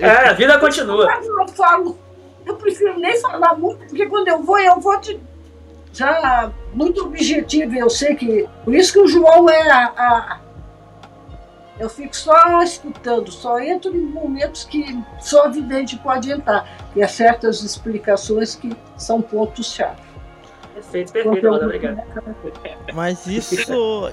[0.00, 1.06] É, a vida continua.
[1.22, 1.98] Eu não falo.
[2.46, 5.20] Eu prefiro nem falar muito, porque quando eu vou, eu vou de,
[5.92, 7.74] já muito objetivo.
[7.76, 8.48] Eu sei que.
[8.64, 9.84] Por isso que o João é a.
[9.96, 10.38] a-
[11.78, 16.68] eu fico só escutando, só entro em momentos que só a vidente pode entrar.
[16.94, 20.00] E há certas explicações que são pontos-chave.
[20.74, 22.02] Perfeito, perfeito, Rosa, obrigado.
[22.92, 23.54] Mas isso,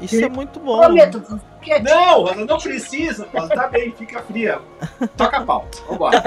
[0.02, 0.80] isso é muito bom.
[0.80, 4.60] Prometo, que Não, não precisa, tá bem, fica fria.
[5.18, 6.22] Toca a pauta, vambora.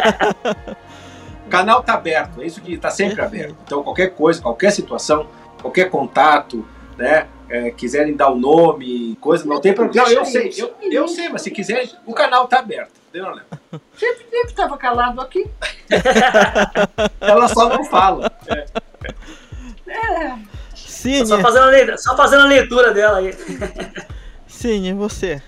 [1.46, 3.56] O canal tá aberto, é isso que tá sempre aberto.
[3.64, 5.26] Então, qualquer coisa, qualquer situação,
[5.60, 6.66] qualquer contato,
[6.96, 7.28] né?
[7.52, 10.08] é, quiserem dar o nome, coisa, não tem problema.
[10.08, 12.92] Não, eu sei, eu, eu sei, mas se quiser, o canal tá aberto.
[13.10, 13.44] Entendeu, Léo?
[13.94, 15.46] sempre tempo estava calado aqui.
[17.20, 18.32] Ela só não fala.
[19.86, 20.38] É,
[20.74, 23.34] Cine, Só fazendo, a leitura, só fazendo a leitura dela aí.
[24.48, 25.42] Cine, você.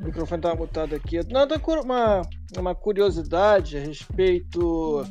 [0.00, 1.20] O microfone tava mutado aqui.
[1.32, 2.22] Não, cur- uma,
[2.58, 5.04] uma curiosidade a respeito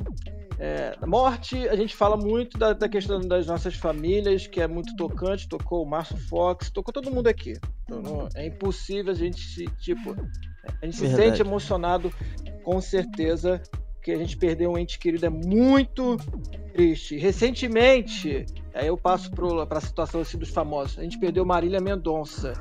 [0.59, 1.67] é, morte.
[1.69, 5.47] A gente fala muito da, da questão das nossas famílias, que é muito tocante.
[5.47, 7.53] Tocou o Márcio Fox, tocou todo mundo aqui.
[7.83, 10.15] Então, não- é impossível a gente se, tipo,
[10.81, 11.29] a gente se Verdade.
[11.29, 12.11] sente emocionado
[12.63, 13.61] com certeza
[14.01, 16.17] que a gente perdeu um ente querido é muito
[16.73, 17.17] triste.
[17.17, 20.99] Recentemente, aí eu passo para a situação assim, dos famosos.
[20.99, 22.53] A gente perdeu Marília Mendonça.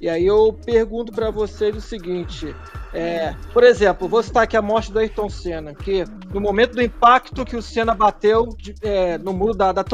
[0.00, 2.54] E aí eu pergunto para vocês o seguinte,
[2.92, 6.82] é, por exemplo, vou citar aqui a morte do Ayrton Senna, que no momento do
[6.82, 9.84] impacto que o Senna bateu de- é, no muro da, da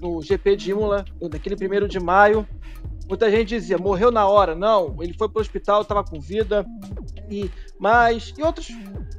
[0.00, 2.46] no GP de Imola, naquele primeiro de maio,
[3.08, 4.54] muita gente dizia, morreu na hora.
[4.54, 6.66] Não, ele foi pro hospital, estava com vida.
[7.30, 8.68] E, mas, e outros,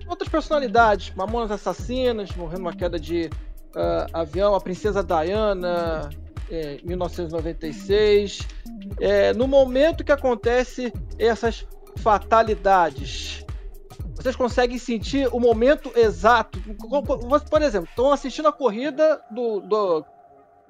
[0.07, 3.29] outras personalidades, Mamonas Assassinas, morreu numa queda de
[3.75, 6.09] ah, avião, a Princesa Diana,
[6.49, 8.39] é, em 1996.
[8.99, 13.45] É, no momento que acontece essas fatalidades,
[14.15, 16.59] vocês conseguem sentir o momento exato.
[17.49, 20.05] Por exemplo, estão assistindo a corrida do, do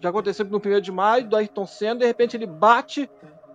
[0.02, 3.10] já aconteceu no 1 de maio, do Ayrton Senna, de repente ele bate,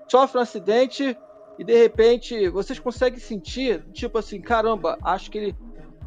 [0.09, 1.17] sofre um acidente
[1.59, 5.57] e de repente vocês conseguem sentir, tipo assim, caramba, acho que ele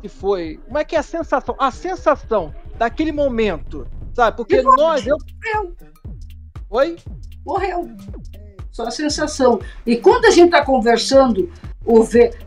[0.01, 0.59] que foi.
[0.65, 1.55] Como é que é a sensação?
[1.57, 4.37] A sensação daquele momento, sabe?
[4.37, 5.17] Porque nós, eu.
[6.69, 6.97] Oi?
[7.45, 7.89] morreu.
[8.71, 9.59] Só a sensação.
[9.85, 11.49] E quando a gente está conversando,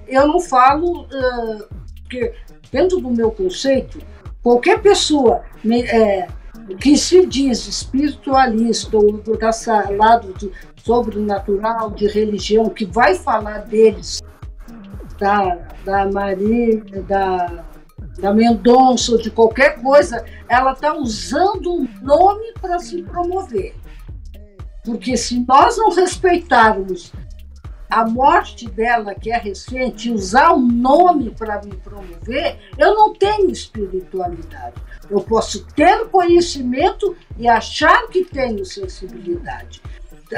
[0.07, 1.64] eu não falo, ah,
[2.03, 2.35] porque
[2.71, 3.99] dentro do meu conceito,
[4.43, 6.29] qualquer pessoa me- é,
[6.79, 9.39] que se diz espiritualista ou do
[9.97, 10.53] lado do
[10.85, 14.21] sobrenatural, de religião, que vai falar deles,
[15.18, 17.64] da, da Maria, da,
[18.18, 23.75] da Mendonça, ou de qualquer coisa, ela está usando um nome para se promover.
[24.85, 27.12] Porque se nós não respeitarmos
[27.91, 33.51] a morte dela, que é recente, usar o nome para me promover, eu não tenho
[33.51, 34.76] espiritualidade.
[35.11, 39.83] Eu posso ter conhecimento e achar que tenho sensibilidade.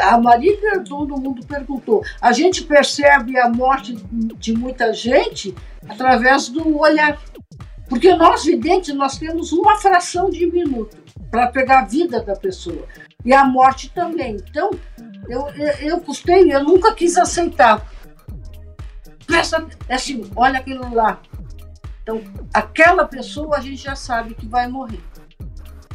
[0.01, 2.03] A Maria todo mundo perguntou.
[2.21, 5.55] A gente percebe a morte de muita gente
[5.87, 7.21] através do olhar.
[7.87, 10.97] Porque nós, videntes, nós temos uma fração de minuto
[11.31, 12.87] para pegar a vida da pessoa.
[13.25, 14.37] E a morte também.
[14.37, 14.71] Então,
[15.29, 17.87] eu, eu, eu custei, eu nunca quis aceitar.
[19.27, 21.21] Presta, é assim, olha aquilo lá.
[22.03, 22.21] Então,
[22.53, 25.01] aquela pessoa a gente já sabe que vai morrer.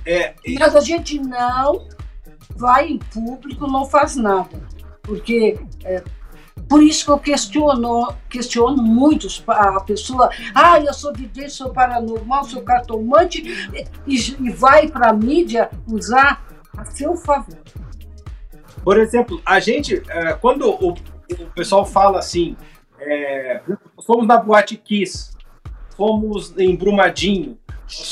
[0.06, 0.58] É, e...
[0.58, 1.88] Mas a gente não
[2.56, 4.58] vai em público, não faz nada.
[5.04, 6.02] Porque é,
[6.68, 10.30] por isso que eu questiono, questiono muito a pessoa.
[10.54, 13.42] Ah, eu sou vidente, sou paranormal, sou cartomante,
[14.06, 16.46] e, e vai para a mídia usar
[16.78, 17.58] a seu favor.
[18.84, 20.96] Por exemplo, a gente, é, quando o,
[21.54, 22.56] pessoal fala assim,
[23.00, 23.62] é,
[24.06, 25.32] fomos na Boate Kiss,
[25.96, 27.58] fomos em Brumadinho,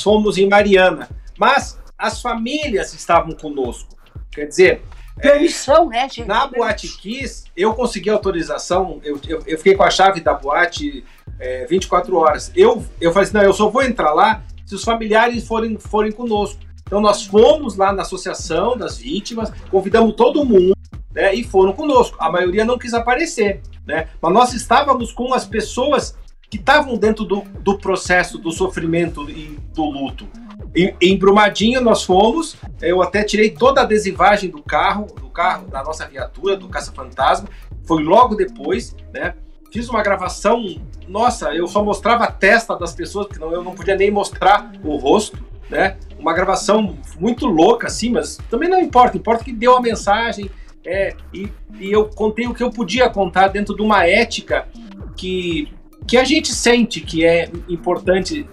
[0.02, 1.08] fomos em Mariana,
[1.38, 3.96] mas as famílias estavam conosco.
[4.30, 4.82] Quer dizer,
[5.18, 6.24] permissão, né, gente?
[6.24, 11.04] Na Boate Kiss, eu consegui autorização, eu, eu, eu fiquei com a chave da boate
[11.38, 12.52] é, 24 horas.
[12.54, 16.12] Eu, eu falei assim, não, eu só vou entrar lá se os familiares forem, forem
[16.12, 16.65] conosco.
[16.86, 20.76] Então nós fomos lá na associação das vítimas, convidamos todo mundo,
[21.12, 22.16] né, e foram conosco.
[22.20, 24.08] A maioria não quis aparecer, né?
[24.22, 26.16] Mas nós estávamos com as pessoas
[26.48, 30.28] que estavam dentro do, do processo do sofrimento e do luto.
[30.76, 35.66] Em, em Brumadinho nós fomos, eu até tirei toda a adesivagem do carro, do carro,
[35.66, 37.48] da nossa viatura, do caça-fantasma.
[37.84, 39.34] Foi logo depois, né?
[39.72, 40.64] Fiz uma gravação,
[41.08, 44.70] nossa, eu só mostrava a testa das pessoas, porque não, eu não podia nem mostrar
[44.84, 45.96] o rosto, né?
[46.18, 50.50] Uma gravação muito louca, assim, mas também não importa, importa que deu a mensagem,
[50.84, 51.50] é, e,
[51.80, 54.68] e eu contei o que eu podia contar dentro de uma ética
[55.16, 55.72] que,
[56.06, 58.48] que a gente sente que é importante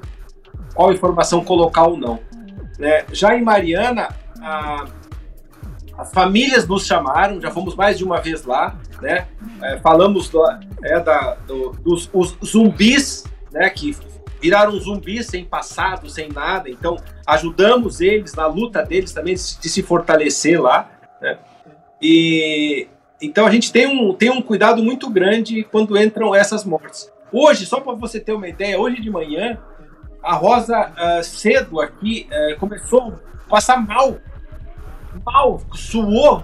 [0.74, 2.20] qual informação colocar ou não.
[2.80, 3.06] Né?
[3.12, 4.10] Já em Mariana,
[4.42, 4.86] a,
[5.98, 9.28] as famílias nos chamaram, já fomos mais de uma vez lá, né?
[9.62, 10.44] É, falamos do,
[10.84, 12.10] é, da, do, dos
[12.44, 13.70] zumbis, né?
[13.70, 13.96] Que
[14.44, 16.70] viraram zumbis sem passado, sem nada.
[16.70, 20.92] Então, ajudamos eles na luta deles também de se fortalecer lá,
[21.22, 21.40] né?
[22.02, 22.90] E
[23.22, 27.10] então a gente tem um, tem um cuidado muito grande quando entram essas mortes.
[27.32, 29.58] Hoje, só para você ter uma ideia, hoje de manhã,
[30.22, 33.14] a Rosa uh, cedo aqui uh, começou
[33.48, 34.18] a passar mal.
[35.26, 36.44] Mal, suou,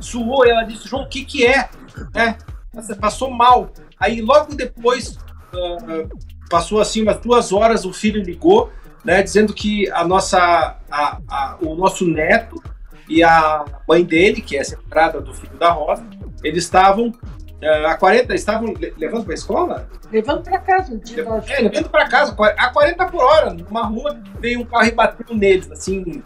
[0.00, 0.44] suou.
[0.44, 1.68] Ela disse, João, o que que é?
[2.14, 3.70] é passou mal.
[3.96, 5.16] Aí logo depois,
[5.54, 6.08] uh,
[6.52, 8.70] passou assim umas duas horas, o filho ligou,
[9.02, 12.62] né, dizendo que a nossa, a, a, o nosso neto
[13.08, 16.04] e a mãe dele, que é separada do filho da Rosa,
[16.44, 19.88] eles estavam uh, a 40, estavam levando para a escola?
[20.12, 21.00] Levando para casa.
[21.48, 25.34] É, levando para casa, a 40 por hora, numa rua, veio um carro e bateu
[25.34, 26.22] neles, assim,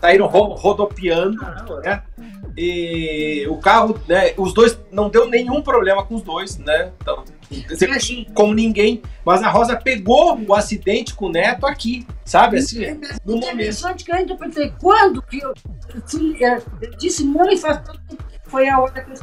[0.00, 1.38] saíram ro rodopiando,
[1.84, 2.02] né?
[2.56, 6.92] E o carro, né, os dois, não deu nenhum problema com os dois, né?
[7.00, 7.24] Então,
[8.34, 12.58] com ninguém, mas a Rosa pegou o acidente com o Neto aqui, sabe?
[12.58, 15.52] Assim, é, no interessante que eu ainda pensei, quando que eu,
[16.40, 17.80] eu, eu disse, mãe, faz
[18.46, 19.16] foi a hora que eu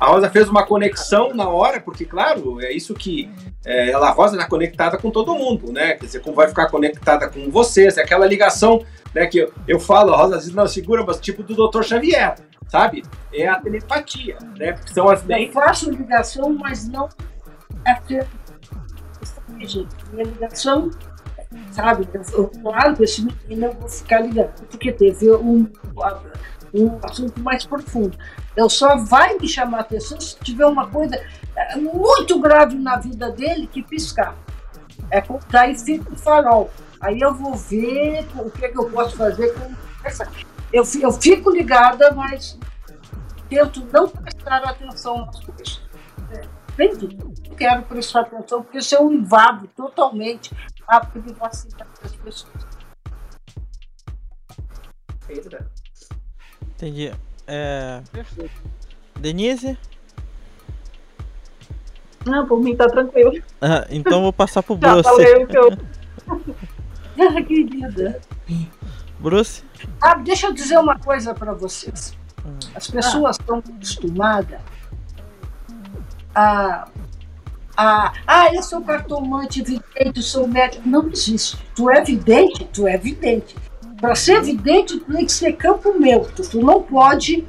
[0.00, 3.28] a Rosa fez uma conexão na hora, porque, claro, é isso que
[3.66, 5.94] é, ela, a Rosa está conectada com todo mundo, né?
[5.94, 8.84] Quer dizer, como vai ficar conectada com vocês, é aquela ligação,
[9.18, 9.26] né?
[9.26, 11.82] Que eu, eu falo, a Rosa vezes não segura, mas tipo do Dr.
[11.82, 12.36] Xavier,
[12.68, 13.02] sabe?
[13.32, 14.72] É a telepatia, né?
[14.72, 15.24] Porque são as.
[15.28, 17.08] Eu faço ligação, mas não
[17.84, 17.98] é
[20.12, 20.90] minha ligação,
[21.72, 22.08] sabe?
[22.62, 25.66] Claro que esse menino eu vou ficar ligando, porque teve um
[26.74, 28.16] um assunto mais profundo.
[28.54, 31.18] Eu só vai me chamar a atenção se tiver uma coisa
[31.56, 34.34] é, muito grave na vida dele que piscar.
[35.10, 36.70] É daí fica o farol.
[37.00, 39.72] Aí eu vou ver o que, é que eu posso fazer com
[40.04, 40.30] essa.
[40.72, 42.58] Eu, eu fico ligada, mas
[43.48, 45.80] tento não prestar atenção nas coisas.
[46.32, 46.42] É,
[46.76, 50.54] bem não quero prestar atenção, porque se eu invado totalmente
[50.86, 52.66] a privacidade das pessoas.
[56.62, 57.12] Entendi.
[57.46, 58.02] É...
[59.18, 59.76] Denise?
[62.26, 63.32] Não, por mim tá tranquilo.
[63.60, 65.08] Ah, então vou passar pro Já Bruce.
[65.08, 65.68] falei o que eu...
[67.20, 68.20] Ah, querida.
[69.18, 69.64] Bruce?
[70.00, 72.16] Ah, deixa eu dizer uma coisa para vocês.
[72.74, 74.60] As pessoas estão acostumadas
[76.38, 76.88] a,
[77.76, 78.12] a.
[78.26, 80.88] Ah, eu sou cartomante, vidente, sou médico.
[80.88, 81.58] Não existe.
[81.74, 83.56] Tu é vidente, tu é vidente.
[84.00, 86.48] Para ser vidente, tu tem que ser campo neutro.
[86.48, 87.44] Tu não pode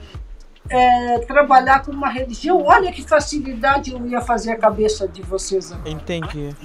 [0.67, 2.63] é, trabalhar com uma religião.
[2.63, 5.89] Olha que facilidade eu ia fazer a cabeça de vocês agora.
[5.89, 6.55] Entendi.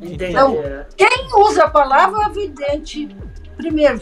[0.00, 0.24] Entendi.
[0.24, 0.56] Então,
[0.96, 3.08] quem usa a palavra vidente,
[3.56, 4.00] primeiro,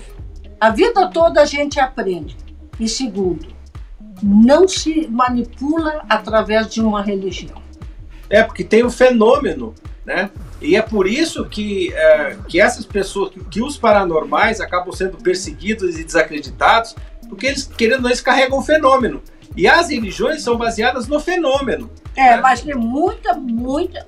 [0.61, 2.37] a vida toda a gente aprende.
[2.79, 3.47] E segundo,
[4.23, 7.63] não se manipula através de uma religião.
[8.29, 9.75] É, porque tem um fenômeno,
[10.05, 10.31] né?
[10.61, 15.19] E é por isso que, é, que essas pessoas, que, que os paranormais acabam sendo
[15.19, 16.97] perseguidos e desacreditados,
[17.29, 19.23] porque eles, querendo ou não, eles carregam o fenômeno.
[19.57, 21.91] E as religiões são baseadas no fenômeno.
[22.17, 24.05] É, mas tem muita, muita.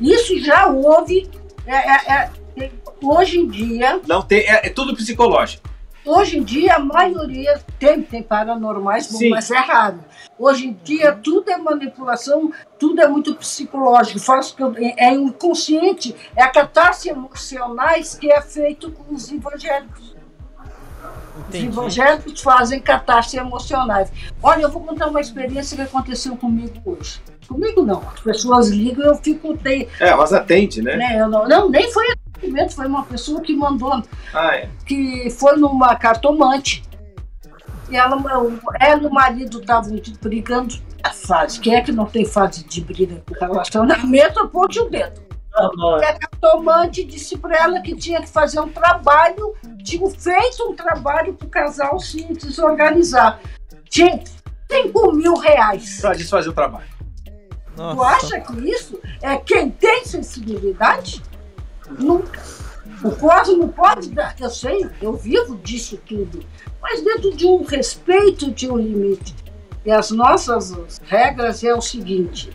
[0.00, 1.28] Isso já houve.
[1.66, 2.70] é, é, é,
[3.02, 5.68] hoje em dia, Não tem, é, é tudo psicológico.
[6.04, 9.30] hoje em dia a maioria tem, tem paranormais, Sim.
[9.30, 10.00] mas é raro.
[10.38, 16.14] Hoje em dia tudo é manipulação, tudo é muito psicológico, faz que eu- é inconsciente,
[16.34, 20.09] é a catarse emocionais que é feito com os evangélicos.
[21.40, 21.66] Os Entendi.
[21.66, 24.10] evangélicos fazem catarse emocionais.
[24.42, 27.20] Olha, eu vou contar uma experiência que aconteceu comigo hoje.
[27.48, 29.56] Comigo não, as pessoas ligam e eu fico.
[29.56, 30.96] Tem, É, mas atende, né?
[30.96, 34.68] né, eu não, não, nem foi atendimento, foi uma pessoa que mandou, Ah, é.
[34.86, 36.84] que foi numa cartomante.
[37.90, 38.16] E ela,
[38.78, 41.58] ela e o marido estavam brigando a fase.
[41.58, 44.38] Quem é que não tem fase de briga com relacionamento?
[44.38, 45.20] Aponte o dedo.
[46.00, 50.74] E a cartomante disse para ela que tinha que fazer um trabalho, tinha feito um
[50.74, 53.40] trabalho para o casal se desorganizar.
[53.88, 54.22] Tinha
[54.70, 56.00] 5 mil reais.
[56.00, 56.88] Pra desfazer o trabalho.
[57.74, 58.26] Tu Nossa.
[58.26, 61.22] acha que isso é quem tem sensibilidade?
[61.98, 62.40] Nunca.
[63.02, 66.44] O Cosmo não pode dar, eu sei, eu vivo disso tudo,
[66.82, 69.34] mas dentro de um respeito de um limite.
[69.84, 72.50] E as nossas regras é o seguinte: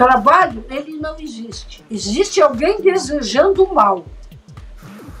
[0.00, 1.84] trabalho, ele não existe.
[1.90, 4.06] Existe alguém desejando o mal.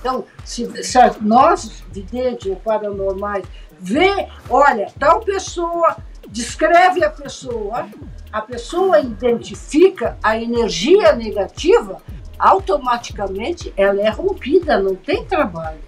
[0.00, 3.44] Então, se, se nós, videntes ou paranormais,
[3.78, 7.90] vê, olha, tal pessoa, descreve a pessoa,
[8.32, 12.00] a pessoa identifica a energia negativa,
[12.38, 15.80] automaticamente ela é rompida, não tem trabalho.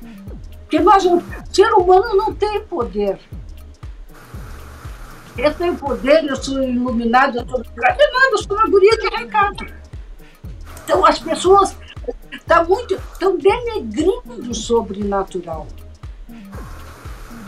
[0.61, 3.19] Porque nós, o ser humano não tem poder.
[5.37, 7.59] Eu tenho poder, eu sou iluminado, eu sou.
[7.59, 9.67] Não, eu sou uma guria de recado.
[10.85, 11.77] Então as pessoas
[12.31, 15.67] estão muito, estão denegrindo o sobrenatural.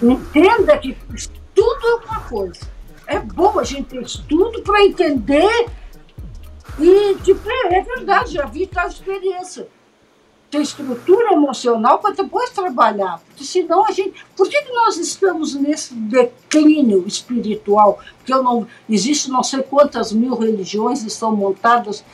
[0.03, 2.61] Entenda que estudo é uma coisa.
[3.07, 5.67] É bom a gente ter estudo para entender
[6.79, 9.69] e tipo, é verdade, já vi tal experiência.
[10.55, 13.21] Ter estrutura emocional para depois trabalhar.
[13.27, 14.25] Porque senão a gente.
[14.37, 17.99] Por que, que nós estamos nesse declínio espiritual?
[18.19, 22.05] Porque eu não, existe não sei quantas mil religiões estão montadas,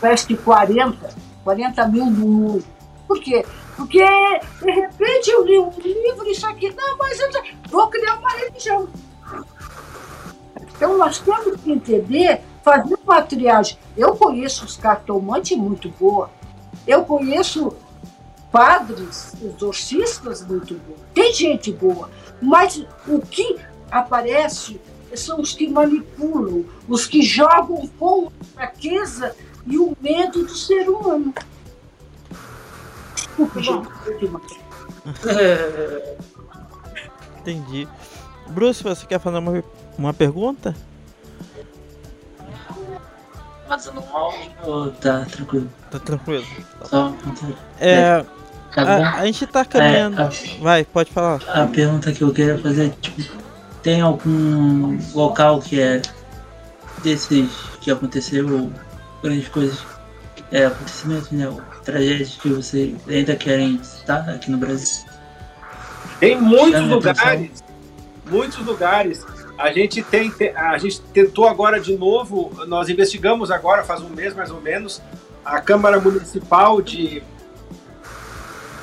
[0.00, 1.14] parece que 40,
[1.44, 2.64] 40 mil no mundo.
[3.06, 3.46] Por quê?
[3.76, 7.30] Porque, de repente, eu li um livro, isso aqui, não, mas eu
[7.70, 8.88] vou criar uma religião.
[10.74, 13.78] Então, nós temos que entender, fazer uma triagem.
[13.96, 16.36] Eu conheço os cartomantes muito boa.
[16.88, 17.76] Eu conheço
[18.50, 20.96] padres, exorcistas muito bons.
[21.12, 22.10] Tem gente boa.
[22.40, 23.58] Mas o que
[23.90, 24.80] aparece
[25.14, 29.36] são os que manipulam, os que jogam com a fraqueza
[29.66, 31.34] e o medo do ser humano.
[33.14, 33.88] Desculpa, gente.
[34.18, 34.58] demais.
[37.40, 37.86] Entendi.
[38.48, 39.62] Bruce, você quer fazer uma,
[39.98, 40.74] uma pergunta?
[44.64, 45.68] Oh, tá, tranquilo.
[45.90, 46.44] Tá tranquilo.
[46.84, 47.14] Só
[47.80, 48.24] É,
[48.70, 50.20] Cada a, a gente tá caminhando.
[50.20, 50.30] É, a-
[50.60, 51.40] Vai, pode falar.
[51.48, 53.22] A pergunta que eu queria fazer é, tipo,
[53.82, 56.02] tem algum local que é
[57.02, 57.50] desses
[57.80, 58.70] que aconteceu
[59.22, 59.78] grandes coisas,
[60.52, 65.04] é, acontecimentos, né, ou tragédias que você ainda querem citar aqui no Brasil?
[66.20, 67.62] Tem muitos lugares,
[68.26, 69.24] muitos lugares.
[69.58, 74.08] A gente tem, te- a gente tentou agora de novo, nós investigamos agora, faz um
[74.08, 75.02] mês mais ou menos,
[75.44, 77.22] a Câmara Municipal de.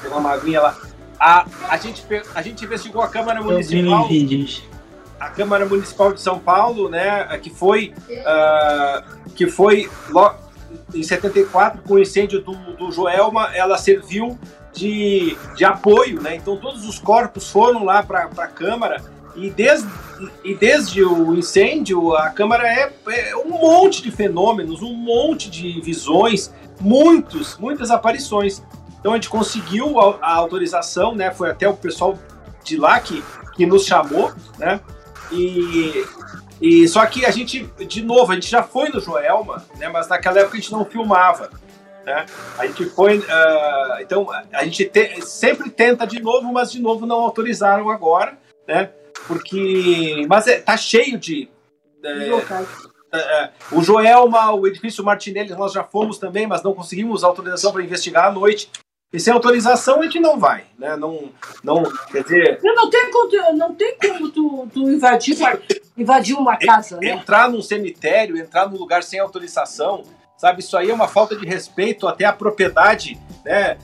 [0.01, 0.77] Tem uma maguinha lá.
[1.19, 2.03] A, a, gente,
[2.35, 4.03] a gente investigou a Câmara Municipal.
[5.17, 7.93] a Câmara Municipal de São Paulo, né, que foi,
[8.25, 9.03] ah,
[9.33, 10.35] que foi lo-
[10.93, 14.37] em 74 com o incêndio do, do Joelma, ela serviu
[14.73, 16.35] de, de apoio, né?
[16.35, 19.01] Então todos os corpos foram lá para a Câmara
[19.35, 19.87] e desde,
[20.43, 25.81] e desde o incêndio a Câmara é, é um monte de fenômenos, um monte de
[25.81, 28.63] visões, muitos, muitas aparições.
[28.99, 31.31] Então a gente conseguiu a, a autorização, né?
[31.31, 32.17] Foi até o pessoal
[32.63, 33.23] de lá que,
[33.55, 34.79] que nos chamou, né?
[35.31, 36.05] E,
[36.61, 39.89] e só que a gente, de novo, a gente já foi no Joelma, né?
[39.89, 41.49] Mas naquela época a gente não filmava.
[42.05, 42.25] Né?
[42.57, 43.17] A gente foi.
[43.17, 48.37] Uh, então, a gente te, sempre tenta de novo, mas de novo não autorizaram agora,
[48.67, 48.91] né?
[49.27, 50.25] Porque.
[50.27, 51.49] Mas é, tá cheio de.
[53.11, 57.71] É, é, o Joelma, o edifício Martinelli, nós já fomos também, mas não conseguimos autorização
[57.71, 58.69] para investigar à noite.
[59.13, 60.97] E sem autorização a gente não vai, né?
[60.97, 61.29] Não,
[61.63, 62.59] não quer dizer.
[62.61, 65.37] Não tem como, não tem como tu, tu invadir,
[65.97, 67.11] invadir uma casa, né?
[67.11, 70.03] Entrar num cemitério, entrar num lugar sem autorização,
[70.37, 70.61] sabe?
[70.61, 73.77] Isso aí é uma falta de respeito até à propriedade, né?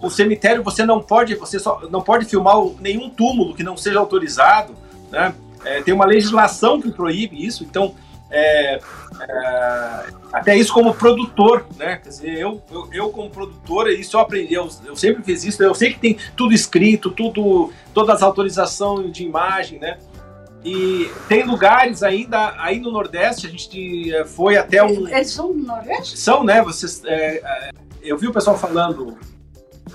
[0.00, 3.76] O, o, cemitério você não pode, você só não pode filmar nenhum túmulo que não
[3.76, 4.74] seja autorizado,
[5.10, 5.34] né?
[5.64, 7.94] É, tem uma legislação que proíbe isso, então
[8.30, 8.80] é,
[9.20, 11.96] é, até isso como produtor, né?
[11.96, 15.62] Quer dizer, eu, eu, eu como produtor, isso eu aprendi, eu, eu, sempre fiz isso,
[15.62, 19.98] eu sei que tem tudo escrito, tudo, todas as autorizações de imagem, né?
[20.64, 25.08] E tem lugares ainda, aí no Nordeste, a gente é, foi até um.
[25.08, 26.18] Eles são do Nordeste?
[26.18, 26.62] São, né?
[26.62, 27.70] Vocês, é, é,
[28.02, 29.16] eu vi o pessoal falando.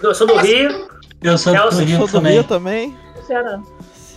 [0.01, 0.87] Eu sou do Rio.
[1.21, 2.33] Eu sou do Rio, sou do também.
[2.33, 2.97] Rio também.
[3.27, 3.61] Ceará.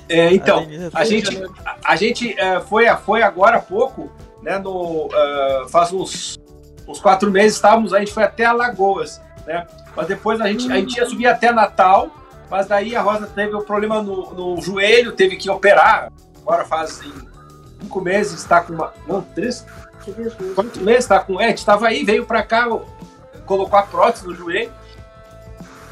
[0.08, 4.10] É, então, a gente, a, a gente é, foi, foi agora há pouco,
[4.42, 4.58] né?
[4.58, 6.38] No, uh, faz uns,
[6.86, 9.66] uns quatro meses estávamos, a gente foi até Alagoas, né?
[9.94, 12.10] Mas depois a gente, a gente ia subir até Natal,
[12.50, 16.10] mas daí a Rosa teve um problema no, no joelho, teve que operar.
[16.48, 17.12] Agora fazem
[17.78, 18.94] cinco meses, está com uma.
[19.06, 19.66] Não, três?
[20.54, 21.38] Quantos meses está com.
[21.38, 22.66] É, a gente estava aí, veio para cá,
[23.44, 24.72] colocou a prótese no joelho.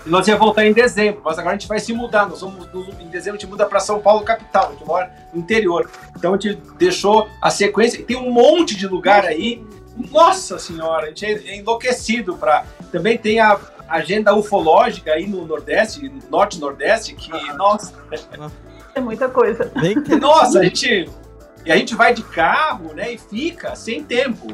[0.06, 2.26] E nós ia voltar em dezembro, mas agora a gente vai se mudar.
[2.26, 2.66] Nós vamos,
[2.98, 5.90] em dezembro a gente muda para São Paulo, capital, a gente mora no interior.
[6.16, 8.02] Então a gente deixou a sequência.
[8.02, 9.62] Tem um monte de lugar aí.
[10.10, 12.64] Nossa senhora, a gente é enlouquecido para.
[12.90, 17.92] Também tem a agenda ufológica aí no Nordeste, Norte Nordeste, que, nossa.
[18.96, 19.70] É muita coisa.
[20.18, 21.08] Nossa, a gente.
[21.66, 23.12] E a gente vai de carro, né?
[23.12, 24.46] E fica sem tempo.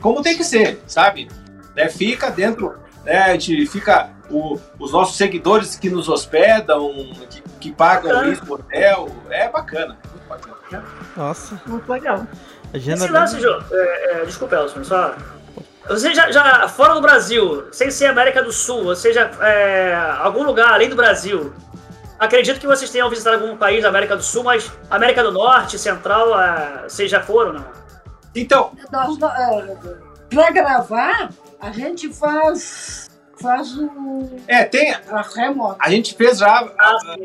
[0.00, 1.28] Como tem que ser, sabe?
[1.76, 2.78] Né, fica dentro.
[3.04, 6.90] Né, a gente fica o, os nossos seguidores que nos hospedam,
[7.28, 9.08] que, que pagam isso hotel.
[9.28, 9.98] É bacana.
[10.10, 10.84] Muito bacana.
[11.16, 11.60] Nossa.
[11.66, 12.26] Muito legal.
[12.72, 15.14] Agenda Esse lance, Jô, é, é, desculpa, Elson, só.
[15.88, 20.44] Você já, já, fora do Brasil, sem ser América do Sul, ou seja, é, algum
[20.44, 21.52] lugar além do Brasil,
[22.20, 25.78] acredito que vocês tenham visitado algum país da América do Sul, mas América do Norte,
[25.78, 27.64] Central, é, vocês já foram, não?
[28.36, 28.72] Então.
[28.92, 29.76] Nós, é,
[30.28, 33.10] pra gravar, a gente faz
[33.40, 34.28] faz o.
[34.46, 34.92] É, tem.
[34.92, 35.76] A remota.
[35.80, 37.16] A gente fez já a, a,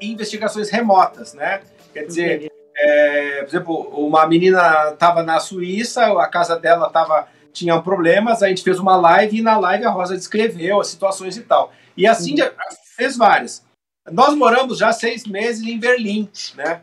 [0.00, 1.60] investigações remotas, né?
[1.92, 7.80] Quer dizer, é, por exemplo, uma menina estava na Suíça, a casa dela tava, tinha
[7.80, 11.42] problemas, a gente fez uma live e na live a Rosa descreveu as situações e
[11.42, 11.72] tal.
[11.96, 12.48] E assim uhum.
[12.96, 13.62] fez várias.
[14.10, 16.80] Nós moramos já seis meses em Berlim, né?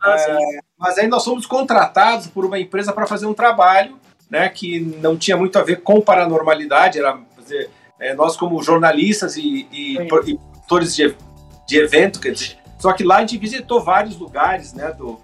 [0.00, 3.98] Ah, é, mas aí nós fomos contratados por uma empresa para fazer um trabalho,
[4.30, 4.48] né?
[4.48, 9.66] Que não tinha muito a ver com paranormalidade, era fazer é, nós como jornalistas e,
[9.72, 11.14] e, e produtores de,
[11.66, 15.20] de evento, quer dizer, só que lá a gente visitou vários lugares, né, do,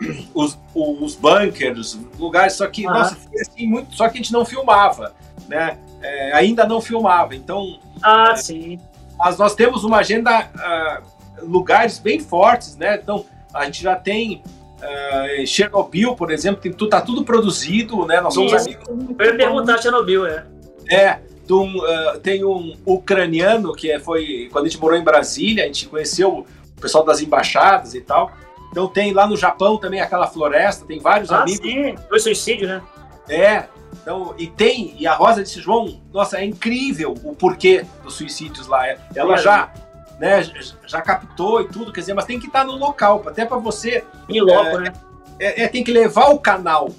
[0.34, 2.92] os, os bunkers, lugares, só que, ah.
[2.92, 5.14] nossa, assim, muito, só que a gente não filmava,
[5.48, 7.78] né, é, ainda não filmava, então...
[8.02, 8.78] Ah, sim.
[9.22, 13.24] Mas nós temos uma agenda, uh, lugares bem fortes, né, então
[13.54, 14.42] a gente já tem
[14.78, 18.84] uh, Chernobyl, por exemplo, tem, tá tudo produzido, né, nós somos amigos...
[18.88, 20.44] Eu ia perguntar Chernobyl, é.
[20.90, 21.18] É,
[21.50, 25.66] um, uh, tem um ucraniano que é, foi quando a gente morou em Brasília, a
[25.66, 26.46] gente conheceu
[26.76, 28.32] o pessoal das embaixadas e tal.
[28.70, 31.60] Então tem lá no Japão também aquela floresta, tem vários ah, amigos.
[31.60, 32.82] Sim, foi suicídio, né?
[33.28, 33.64] É.
[34.02, 38.66] Então, e tem, e a Rosa disse, João, nossa, é incrível o porquê dos suicídios
[38.66, 38.84] lá.
[39.14, 39.72] Ela já,
[40.18, 40.42] né,
[40.86, 44.04] já captou e tudo, quer dizer, mas tem que estar no local, até para você.
[44.28, 44.92] Em loco, é, né?
[45.38, 46.90] É, é, tem que levar o canal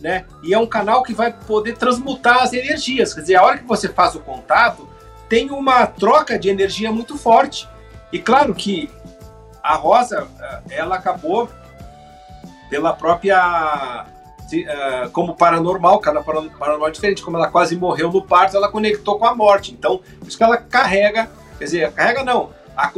[0.00, 0.24] né?
[0.42, 3.14] E é um canal que vai poder transmutar as energias.
[3.14, 4.88] Quer dizer, a hora que você faz o contato,
[5.28, 7.68] tem uma troca de energia muito forte.
[8.10, 8.90] E claro que
[9.62, 11.48] a Rosa, eh, ela acabou
[12.68, 14.06] pela própria
[14.52, 19.18] eh, como paranormal, cada paranormal é diferente, como ela quase morreu no parto, ela conectou
[19.18, 19.72] com a morte.
[19.72, 22.50] Então, por isso que ela carrega, quer dizer, carrega não,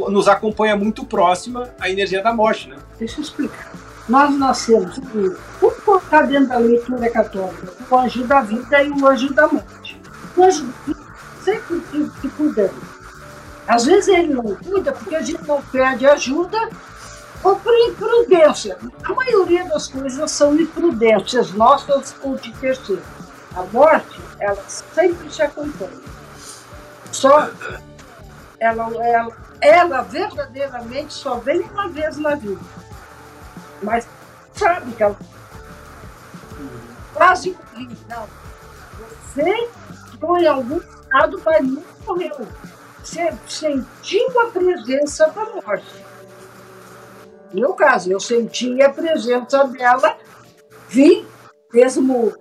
[0.09, 2.77] nos acompanha muito próxima a energia da morte, né?
[2.97, 3.71] Deixa eu explicar
[4.07, 4.99] nós nascemos,
[5.61, 10.01] vamos colocar dentro da leitura católica, o anjo da vida e o anjo da morte.
[10.35, 11.03] O anjo da vida
[11.43, 12.71] sempre que, que.
[13.65, 16.69] Às vezes ele não cuida porque a gente não pede ajuda
[19.03, 23.03] A maioria das coisas são imprudências nossas ou de terceiros.
[23.55, 26.01] A morte, ela sempre te acompanha.
[27.11, 27.49] Só
[28.59, 32.61] ela, ela, ela verdadeiramente só vem uma vez na vida.
[33.81, 34.07] Mas
[34.53, 35.17] sabe que ela
[37.13, 37.97] quase morri.
[38.09, 38.27] Não.
[39.33, 39.69] Você
[40.13, 42.47] entrou em algum estado, mas não morreu.
[43.03, 46.05] Você sentiu a presença da morte.
[47.53, 50.17] No meu caso, eu senti a presença dela,
[50.89, 51.25] vi,
[51.71, 52.33] mesmo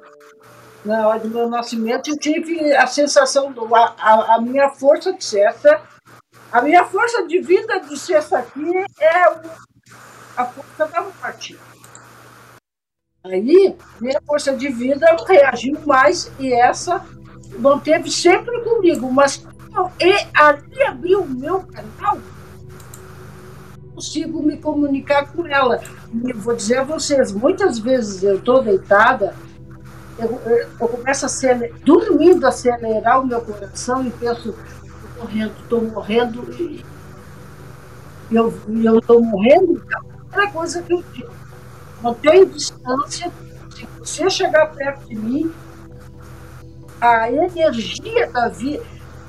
[0.84, 5.12] na hora do meu nascimento, eu tive a sensação, do, a, a, a minha força
[5.12, 5.80] de cesta,
[6.50, 9.40] a minha força de vida de cesta aqui é o,
[10.36, 11.58] a força da morte.
[13.24, 17.04] Aí, minha força de vida reagiu mais e essa
[17.58, 19.10] manteve sempre comigo.
[19.12, 19.46] Mas
[20.00, 22.18] e ali abriu o meu canal,
[23.94, 25.80] consigo me comunicar com ela.
[26.12, 29.34] E vou dizer a vocês, muitas vezes eu estou deitada,
[30.18, 30.40] eu,
[30.80, 34.54] eu, começo a ser, dormindo, a acelerar o meu coração e penso,
[34.84, 36.84] estou morrendo, estou morrendo, e
[38.30, 41.32] eu estou morrendo, então, a primeira coisa que eu digo,
[42.02, 43.30] mantém distância,
[43.74, 45.52] se você chegar perto de mim,
[47.00, 48.84] a energia da vida,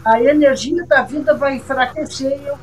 [0.05, 2.57] a energia da vida vai enfraquecer e eu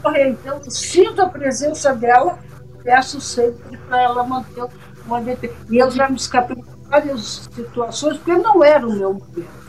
[0.00, 0.28] correr.
[0.28, 2.38] Então, sinto a presença dela,
[2.82, 4.64] peço sempre para ela manter
[5.06, 5.20] uma
[5.68, 9.60] E eu já me escapei de várias situações, porque não era o meu momento.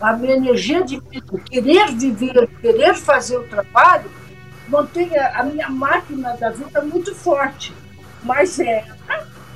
[0.00, 4.10] A minha energia de querer viver, querer fazer o trabalho,
[4.68, 7.74] mantém a, a minha máquina da vida muito forte.
[8.22, 8.84] Mas é,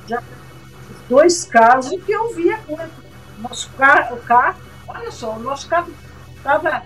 [0.07, 0.21] já
[1.07, 2.59] dois casos que eu via
[3.39, 5.91] Nosso carro, o carro, olha só, o nosso carro
[6.35, 6.83] estava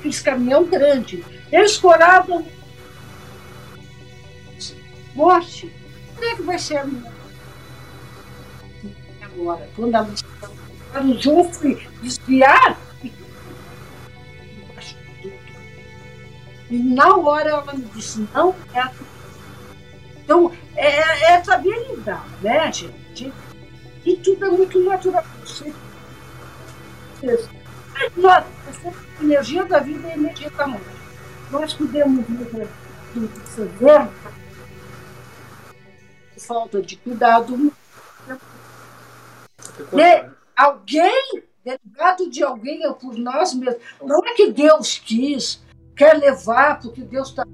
[0.00, 1.24] que esse caminhão grande.
[1.50, 2.46] Eles coravam
[5.14, 5.72] morte.
[6.14, 6.84] Como é que vai ser?
[9.22, 10.06] Agora, quando a
[11.00, 11.50] o João
[12.02, 12.78] desviar,
[16.70, 18.90] e na hora ela me disse, não é
[20.24, 23.32] Então, é, é, é saber lidar, né, gente?
[24.04, 25.24] E tudo é muito natural.
[25.44, 25.72] Você,
[28.28, 28.44] a
[29.22, 30.86] energia da vida é a energia da morte.
[31.50, 32.68] Nós podemos ver
[33.46, 34.08] severo
[36.38, 37.72] falta de cuidado.
[39.92, 40.30] Né?
[40.56, 43.82] Alguém, delegado de alguém ou por nós mesmos.
[44.02, 45.62] Não é que Deus quis,
[45.96, 47.44] quer levar, porque Deus está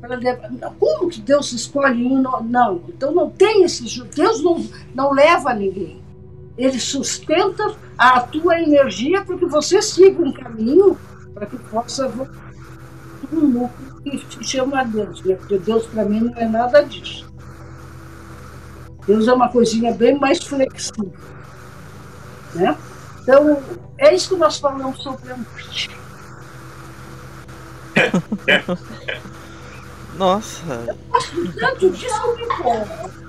[0.00, 0.50] para levar.
[0.78, 2.22] Como que Deus escolhe um?
[2.42, 2.84] Não.
[2.88, 4.02] Então não tem esse.
[4.04, 6.03] Deus não, não leva ninguém
[6.56, 10.98] ele sustenta a tua energia para que você siga um caminho
[11.34, 12.06] para que possa
[13.32, 15.34] um núcleo que se chama Deus, né?
[15.34, 17.26] porque Deus para mim não é nada disso.
[19.06, 21.12] Deus é uma coisinha bem mais flexível.
[22.54, 22.76] Né?
[23.22, 23.62] Então,
[23.98, 25.90] é isso que nós falamos sobre a morte.
[30.16, 30.84] Nossa.
[30.86, 33.23] Eu gosto tanto disso que me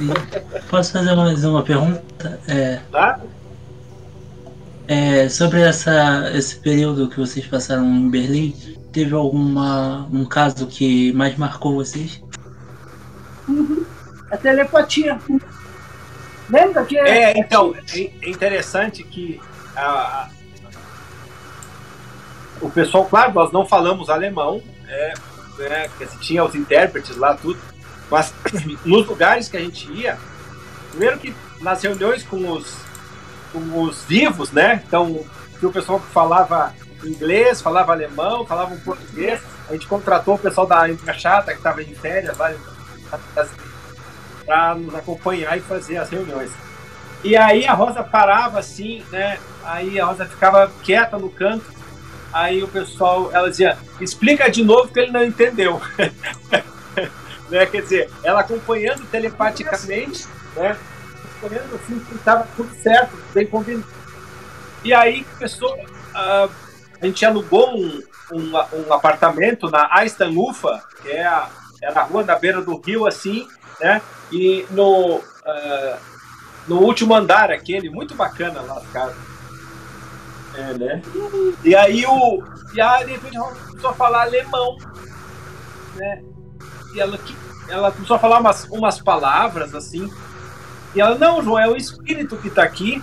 [0.00, 0.62] importa.
[0.68, 2.40] Posso fazer mais uma pergunta?
[2.48, 3.20] É, tá?
[4.86, 8.52] É, sobre essa, esse período que vocês passaram em Berlim,
[8.92, 12.22] teve alguma um caso que mais marcou vocês?
[13.48, 13.84] Uhum.
[14.30, 15.18] A telepatia.
[16.50, 16.98] Lembra que.
[16.98, 19.40] É, então, é interessante que
[19.76, 20.28] a,
[22.60, 25.14] o pessoal, claro, nós não falamos alemão, é,
[25.58, 25.90] né,
[26.20, 27.58] tinha os intérpretes lá, tudo.
[28.10, 28.32] Mas
[28.84, 30.18] nos lugares que a gente ia,
[30.90, 32.76] primeiro que nas reuniões com os,
[33.52, 34.82] com os vivos, né?
[34.86, 35.24] Então,
[35.58, 36.74] que o pessoal que falava
[37.04, 41.94] inglês, falava alemão, falava português, a gente contratou o pessoal da Embaixada, que estava em
[41.94, 42.52] férias lá,
[44.44, 46.50] para nos acompanhar e fazer as reuniões.
[47.22, 49.38] E aí a Rosa parava assim, né?
[49.64, 51.64] Aí a Rosa ficava quieta no canto.
[52.32, 55.80] Aí o pessoal, ela dizia, explica de novo que ele não entendeu.
[57.48, 57.66] né?
[57.66, 60.26] Quer dizer, ela acompanhando telepaticamente,
[60.56, 60.76] né?
[61.36, 63.86] Acompanhando assim que estava tudo certo, bem combinado.
[64.82, 65.74] E aí começou.
[65.74, 66.50] Uh,
[67.00, 68.02] a gente alugou um,
[68.32, 68.52] um,
[68.86, 71.48] um apartamento na Aistanlufa, que é a,
[71.82, 73.48] era a rua na beira do rio, assim,
[73.80, 74.00] né?
[74.32, 75.96] E no, uh,
[76.66, 79.14] no último andar, aquele, muito bacana lá, cara.
[80.54, 81.02] É, né?
[81.64, 82.42] E aí o.
[82.74, 84.76] E aí, de repente, começou a falar alemão,
[85.96, 86.22] né?
[86.94, 87.18] E ela,
[87.68, 90.10] ela começou a falar umas, umas palavras assim.
[90.94, 93.02] E ela, não, João, é o espírito que está aqui.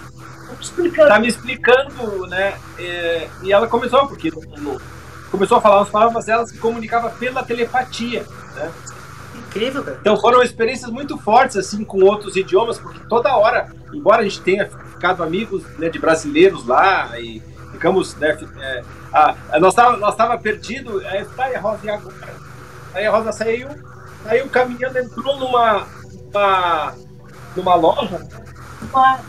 [0.83, 2.57] Está me explicando, né?
[2.77, 4.31] É, e ela começou, porque
[5.29, 8.71] começou a falar umas palavras, ela se comunicava pela telepatia, né?
[9.35, 9.97] Incrível, cara.
[9.99, 14.41] Então foram experiências muito fortes, assim, com outros idiomas, porque toda hora, embora a gente
[14.41, 17.41] tenha ficado amigos né, de brasileiros lá e
[17.71, 22.01] ficamos, né, é, a, a, nós tava, nós tava perdido, aí, tá, a Rosa,
[22.93, 23.69] aí a Rosa saiu,
[24.23, 26.95] saiu caminhando, entrou numa, numa,
[27.55, 28.27] numa loja,
[28.89, 29.19] uma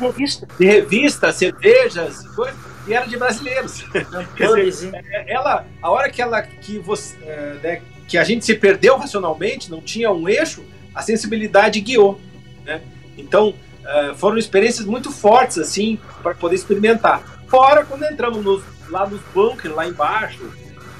[0.00, 2.56] revista, de revista, cervejas, coisas,
[2.86, 3.84] e era de brasileiros.
[4.36, 8.54] Dizer, é, ela, a hora que ela, que você, é, né, que a gente se
[8.54, 10.64] perdeu racionalmente, não tinha um eixo,
[10.94, 12.20] a sensibilidade guiou,
[12.64, 12.80] né?
[13.18, 17.22] Então, uh, foram experiências muito fortes, assim, para poder experimentar.
[17.48, 20.50] Fora quando entramos nos, lá nos bunkers, lá embaixo,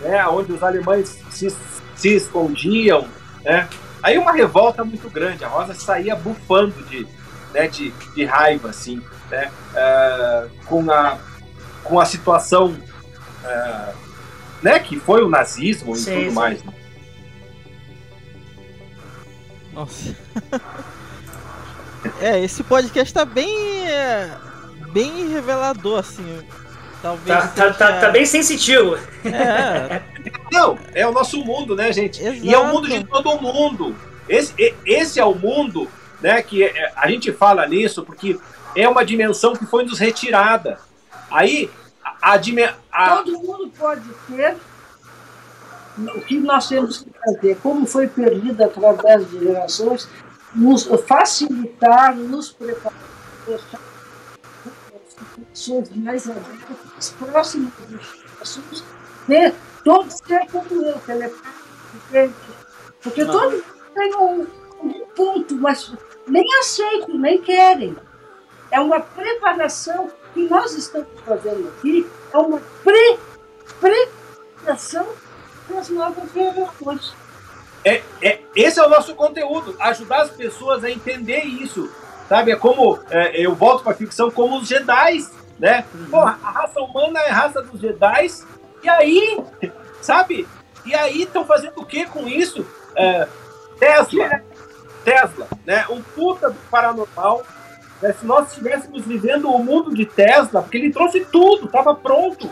[0.00, 1.50] né, onde os alemães se,
[1.96, 3.06] se escondiam,
[3.44, 3.68] né?
[4.02, 7.06] Aí uma revolta muito grande, a Rosa saía bufando de,
[7.52, 9.50] né, de, de raiva, assim, né?
[9.72, 11.18] Uh, com, a,
[11.82, 13.94] com a situação, uh,
[14.62, 16.30] né, que foi o nazismo e tudo sim.
[16.30, 16.72] mais, né?
[19.72, 20.16] Nossa.
[22.20, 23.86] é, esse podcast tá bem.
[23.88, 24.30] É,
[24.90, 26.42] bem revelador, assim.
[27.02, 27.38] Talvez.
[27.38, 28.96] Tá, tá tá, tá, bem sensitivo.
[29.24, 30.00] É.
[30.50, 32.22] Não, é o nosso mundo, né, gente?
[32.22, 32.44] Exato.
[32.44, 33.96] E é o mundo de todo mundo.
[34.28, 35.88] Esse, esse é o mundo,
[36.20, 36.42] né?
[36.42, 38.38] Que é, a gente fala nisso porque
[38.74, 40.78] é uma dimensão que foi nos retirada.
[41.30, 41.70] Aí,
[42.04, 42.40] a, a,
[42.92, 43.16] a...
[43.16, 44.56] Todo mundo pode ter
[45.98, 50.08] o que nós temos que fazer, como foi perdida através de gerações,
[50.54, 52.98] nos facilitar, nos preparar,
[55.50, 58.06] pessoas mais abertas, próximas das
[58.38, 58.84] pessoas,
[59.26, 59.54] né?
[59.86, 61.46] Todos ser como eu, telepático,
[63.00, 63.32] porque Não.
[63.32, 63.62] todos
[63.94, 64.46] têm um,
[64.82, 65.94] um ponto, mas
[66.26, 67.96] nem aceitam, nem querem.
[68.72, 72.04] É uma preparação que nós estamos fazendo aqui,
[72.34, 73.18] é uma pre
[73.80, 75.06] preparação
[75.78, 77.14] as novas gerações.
[77.84, 81.88] É, é, esse é o nosso conteúdo, ajudar as pessoas a entender isso.
[82.28, 82.50] Sabe?
[82.50, 85.24] É como é, eu volto para a ficção como os Jedi,
[85.60, 85.84] né?
[85.94, 86.20] Uhum.
[86.20, 88.28] A raça humana é a raça dos Jedi,
[88.86, 89.44] e aí,
[90.00, 90.46] sabe?
[90.84, 92.64] E aí estão fazendo o que com isso?
[92.94, 93.26] É,
[93.80, 94.42] Tesla,
[95.04, 95.84] Tesla, né?
[95.90, 97.44] Um puta do paranormal.
[98.00, 98.12] Né?
[98.12, 102.48] Se nós estivéssemos vivendo o mundo de Tesla, porque ele trouxe tudo, estava pronto.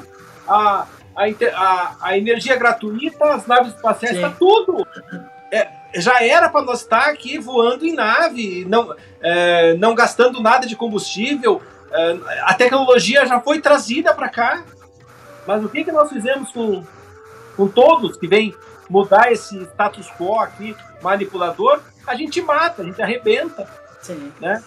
[0.49, 1.25] A, a,
[1.55, 4.85] a, a energia gratuita, as naves espaciais, está tudo.
[5.53, 8.93] É, já era para nós estar tá aqui voando em nave, não,
[9.23, 11.63] é, não gastando nada de combustível.
[11.93, 14.65] É, a tecnologia já foi trazida para cá.
[15.47, 16.85] Mas o que, que nós fizemos com,
[17.57, 18.55] com todos que vêm
[18.89, 21.81] mudar esse status quo aqui, manipulador?
[22.07, 23.69] A gente mata, a gente arrebenta.
[24.01, 24.33] Sim.
[24.41, 24.63] Né?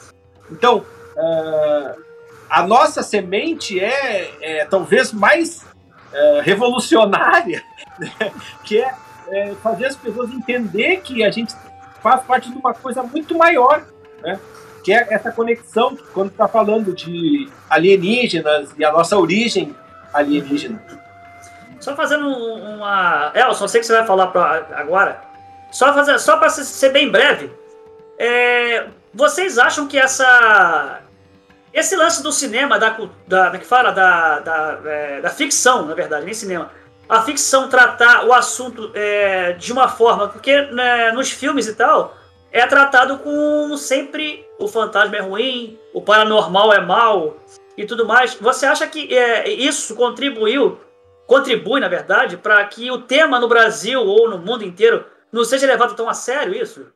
[0.51, 0.85] Então,
[1.15, 2.01] uh,
[2.49, 5.65] a nossa semente é, é talvez mais
[6.13, 7.63] é, revolucionária,
[7.99, 8.31] né?
[8.63, 8.95] que é,
[9.29, 11.53] é, fazer as pessoas entender que a gente
[12.01, 13.85] faz parte de uma coisa muito maior,
[14.21, 14.39] né?
[14.83, 19.75] que é essa conexão, quando está falando de alienígenas e a nossa origem
[20.13, 20.81] alienígena.
[21.79, 23.31] Só fazendo uma.
[23.35, 24.65] Elson, eu sei que você vai falar pra...
[24.75, 25.21] agora.
[25.71, 26.17] Só, fazer...
[26.19, 27.51] Só para ser bem breve.
[28.17, 28.87] É...
[29.13, 31.01] Vocês acham que essa
[31.77, 32.97] esse lance do cinema, da,
[33.53, 36.71] é que fala, da, da, é, da ficção, na verdade, nem cinema.
[37.07, 42.17] A ficção tratar o assunto é, de uma forma, porque né, nos filmes e tal,
[42.51, 47.37] é tratado com sempre o fantasma é ruim, o paranormal é mal
[47.77, 48.33] e tudo mais.
[48.35, 50.79] Você acha que é, isso contribuiu,
[51.27, 55.67] contribui, na verdade, para que o tema no Brasil ou no mundo inteiro não seja
[55.67, 56.91] levado tão a sério isso?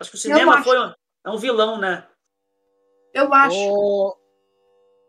[0.00, 0.92] Acho que o cinema foi um,
[1.26, 2.04] é um vilão, né?
[3.12, 4.16] Eu acho.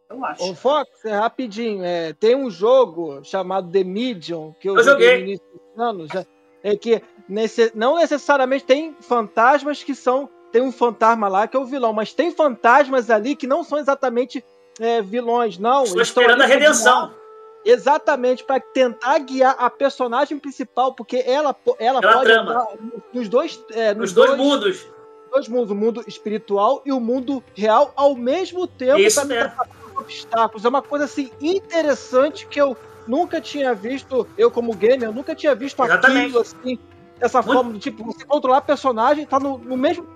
[0.09, 0.51] Eu acho.
[0.51, 1.83] Ô, Fox, é rapidinho.
[1.83, 6.09] É, tem um jogo chamado The Medium, que eu, eu joguei no início dos anos,
[6.61, 10.29] é que nesse, não necessariamente tem fantasmas que são.
[10.51, 13.79] Tem um fantasma lá que é o vilão, mas tem fantasmas ali que não são
[13.79, 14.45] exatamente
[14.79, 15.83] é, vilões, não.
[15.83, 17.13] Estou esperando a redenção.
[17.65, 22.67] Exatamente, para tentar guiar a personagem principal, porque ela, ela, ela pode trama.
[23.13, 24.93] nos dois, é, nos, nos dois, dois mundos
[25.33, 28.99] dois mundos, o mundo espiritual e o mundo real ao mesmo tempo.
[28.99, 29.51] Isso mesmo
[29.95, 30.65] obstáculos.
[30.65, 32.77] É uma coisa assim interessante que eu
[33.07, 36.25] nunca tinha visto, eu como gamer, eu nunca tinha visto Exatamente.
[36.25, 36.79] aquilo assim,
[37.19, 37.53] dessa Muito...
[37.53, 40.07] forma, tipo, você controlar personagem, tá no, no mesmo.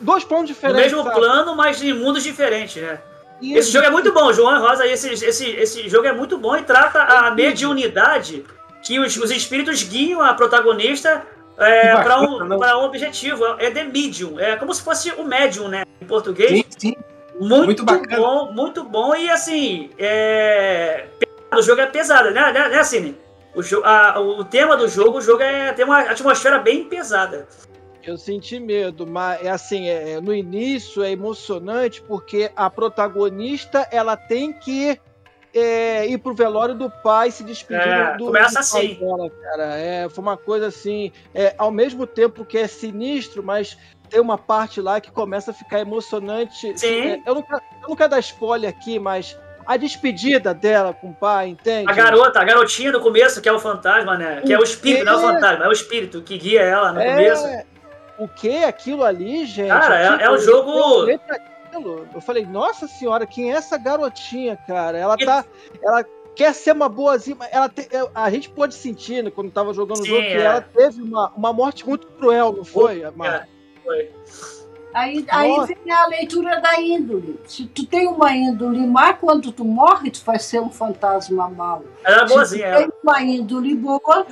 [0.00, 0.92] Dois pontos diferentes.
[0.92, 1.14] No mesmo sabe?
[1.14, 3.00] plano, mas em mundos diferentes, né?
[3.40, 3.58] Isso.
[3.58, 4.86] Esse jogo é muito bom, João Rosa.
[4.86, 8.44] Esse, esse, esse jogo é muito bom e trata a mediunidade
[8.82, 11.26] que os, os espíritos guiam a protagonista
[11.58, 13.44] é, para um, um objetivo.
[13.58, 14.38] É The Medium.
[14.38, 15.84] É como se fosse o médium, né?
[16.00, 16.50] Em português.
[16.50, 16.96] Sim, sim.
[17.40, 18.16] Muito, muito bacana.
[18.16, 19.14] bom, muito bom.
[19.14, 21.06] E assim, é...
[21.52, 23.18] o jogo é pesado, né, né, né Cine?
[23.54, 27.46] O, a, o tema do jogo, o jogo é, tem uma atmosfera bem pesada.
[28.06, 34.16] Eu senti medo, mas é assim, é, no início é emocionante porque a protagonista ela
[34.16, 35.00] tem que
[35.54, 38.94] é, ir pro velório do pai se despedir é, do, começa do assim.
[38.94, 39.76] dela, cara.
[39.76, 43.78] É, foi uma coisa assim, é, ao mesmo tempo que é sinistro, mas
[44.10, 46.78] tem uma parte lá que começa a ficar emocionante.
[46.78, 46.86] Sim.
[46.86, 47.44] É, eu, não,
[47.82, 51.90] eu não quero dar spoiler aqui, mas a despedida dela com o pai, entende?
[51.90, 54.42] A garota, a garotinha do começo, que é o fantasma, né?
[54.44, 57.00] Que é o espírito, não é o fantasma, é o espírito que guia ela no
[57.00, 57.73] É, começo.
[58.18, 59.68] O que aquilo ali, gente?
[59.68, 61.06] Cara, é- Tipo, é um jogo-
[62.14, 64.96] Eu, falei, nossa senhora, quem é essa garotinha, cara?
[64.96, 65.44] Ela tá.
[65.82, 66.04] Ela
[66.36, 67.36] quer ser uma boazinha.
[67.36, 70.28] mas Ela te- é, a gente pode sentir, né, quando tava jogando o jogo, que
[70.28, 70.42] é.
[70.42, 73.02] ela teve uma, uma morte muito cruel, não foi?
[73.02, 73.12] É,
[73.82, 74.10] foi.
[74.94, 75.74] Aí, aí Nossa.
[75.74, 77.40] vem a leitura da índole.
[77.48, 81.82] Se tu tem uma índole má, quando tu morre, tu vai ser um fantasma mau.
[82.04, 82.78] Ela Se boazinha, tu ela.
[82.78, 84.24] tem uma índole boa,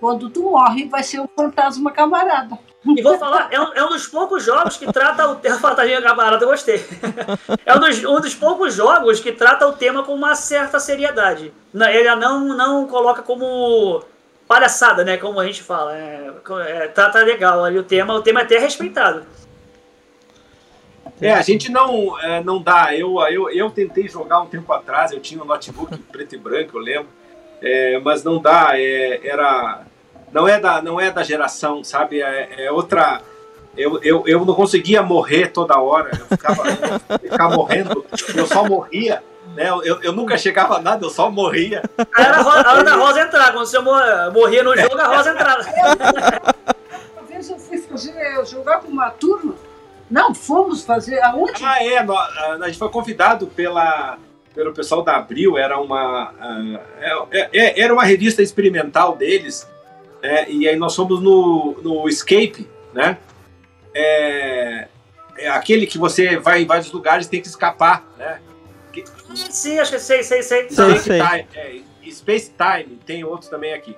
[0.00, 2.58] quando tu morre, vai ser um fantasma camarada.
[2.84, 5.58] E vou falar, é um, é um dos poucos jogos que trata o tema.
[5.60, 6.84] Fantasia camarada, eu gostei.
[7.64, 11.52] É um dos, um dos poucos jogos que trata o tema com uma certa seriedade.
[11.72, 14.04] Ele não, não coloca como
[14.48, 15.16] palhaçada, né?
[15.16, 15.96] Como a gente fala.
[15.96, 16.32] É,
[16.66, 19.24] é, trata legal ali o tema, o tema é até respeitado.
[21.20, 22.96] É, a gente não, é, não dá.
[22.96, 26.76] Eu, eu, eu tentei jogar um tempo atrás, eu tinha um notebook preto e branco,
[26.76, 27.08] eu lembro.
[27.62, 29.84] É, mas não dá, é, era.
[30.32, 32.22] Não é, da, não é da geração, sabe?
[32.22, 33.20] É, é outra.
[33.76, 38.04] Eu, eu, eu não conseguia morrer toda hora, eu ficava, eu ficava morrendo,
[38.34, 39.22] eu só morria.
[39.56, 39.68] Né?
[39.68, 41.82] Eu, eu nunca chegava a nada, eu só morria.
[42.16, 43.52] Era a, Ro- a hora da Rosa entrar.
[43.52, 45.62] Quando você mor- morria no jogo, a Rosa entrava.
[47.16, 49.54] Uma vez eu fui fazer, eu jogar com uma turma.
[50.10, 51.22] Não, fomos fazer.
[51.22, 51.64] Aonde?
[51.64, 52.04] Ah, é, a,
[52.62, 54.18] a gente foi convidado pela,
[54.54, 56.80] pelo pessoal da Abril, era uma, ah,
[57.30, 59.66] é- é- era uma revista experimental deles,
[60.22, 63.18] né, e aí nós fomos no, no Escape, né?
[63.94, 64.88] É,
[65.36, 68.40] é aquele que você vai em vários lugares e tem que escapar, né?
[69.34, 70.68] Sim, acho que sei, sei, sei.
[70.70, 71.20] Sei, Space sei.
[71.20, 73.96] Time, é, Space Time, tem outros também aqui.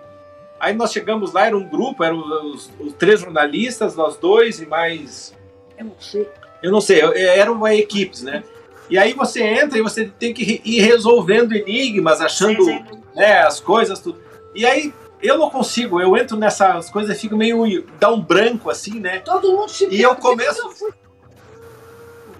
[0.60, 2.18] Aí nós chegamos lá, era um grupo, eram
[2.52, 5.34] os, os três jornalistas, nós dois e mais
[5.76, 6.28] Eu não sei.
[6.62, 8.42] eu não sei, eu- eram uma equipes, né?
[8.88, 13.00] E aí você entra e você tem que ir resolvendo enigmas, achando Sim, sim.
[13.14, 14.20] né, as coisas, tudo.
[14.54, 14.92] E aí
[15.26, 17.86] eu não consigo, eu entro nessas coisas e fico meio.
[17.98, 19.18] dá um branco assim, né?
[19.20, 20.92] Todo mundo se E eu começo-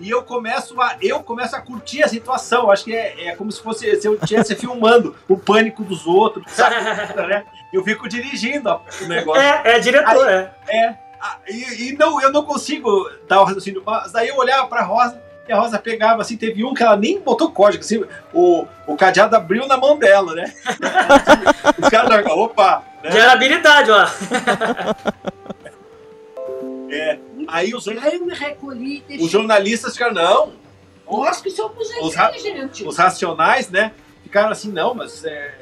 [0.00, 0.96] E eu começo a.
[1.00, 2.70] Eu começo a curtir a situação.
[2.70, 6.44] Acho que é, é como se fosse se eu estivesse filmando o pânico dos outros,
[6.50, 6.74] sabe?
[7.28, 7.44] né?
[7.72, 8.68] Eu fico dirigindo
[9.02, 9.40] o negócio.
[9.40, 10.96] É, é diretor, é.
[11.20, 13.82] Ah, e, e não, eu não consigo dar o raciocínio.
[13.86, 16.96] Mas daí eu olhava pra Rosa e a Rosa pegava assim, teve um que ela
[16.96, 18.02] nem botou código, assim,
[18.32, 20.52] o, o cadeado abriu na mão dela, né?
[21.82, 23.10] Os caras opa, né?
[23.10, 24.06] Já era habilidade, ó.
[26.90, 27.18] É,
[27.48, 30.52] aí os, Aí eu me recolhi os jornalistas ficaram, não,
[31.10, 32.86] Nós que somos Os ra- inteligentes.
[32.86, 33.92] os racionais, né?
[34.22, 35.54] Ficaram assim, não, mas é...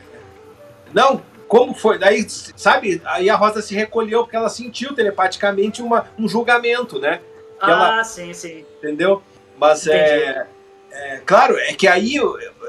[0.95, 1.99] Não, como foi?
[1.99, 7.21] Daí, sabe, aí a Rosa se recolheu porque ela sentiu telepaticamente uma, um julgamento, né?
[7.59, 8.65] Que ela- Ah, sim, sim.
[8.79, 9.23] entendeu?
[9.63, 10.47] Mas é,
[10.91, 12.17] é claro, é que aí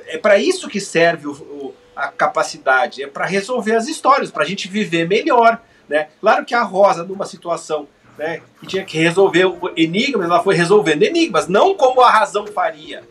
[0.07, 4.44] é para isso que serve o, o- a capacidade, é para resolver as histórias, para
[4.44, 5.60] a gente viver melhor,
[5.90, 6.07] né?
[6.22, 7.88] Claro que a Rosa numa situação,
[8.18, 12.45] né, que tinha que resolver o enigmas, ela foi resolvendo enigmas, não como a razão
[12.48, 13.03] faria,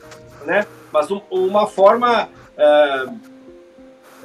[0.45, 0.65] né?
[0.93, 2.29] Mas um- uma forma
[2.59, 3.07] ah,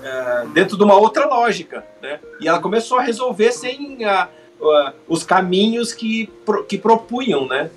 [0.03, 2.19] ah, dentro de uma outra lógica, né?
[2.39, 4.27] E ela começou a resolver sem a-
[4.61, 7.69] a- os caminhos que, pro- que propunham, né?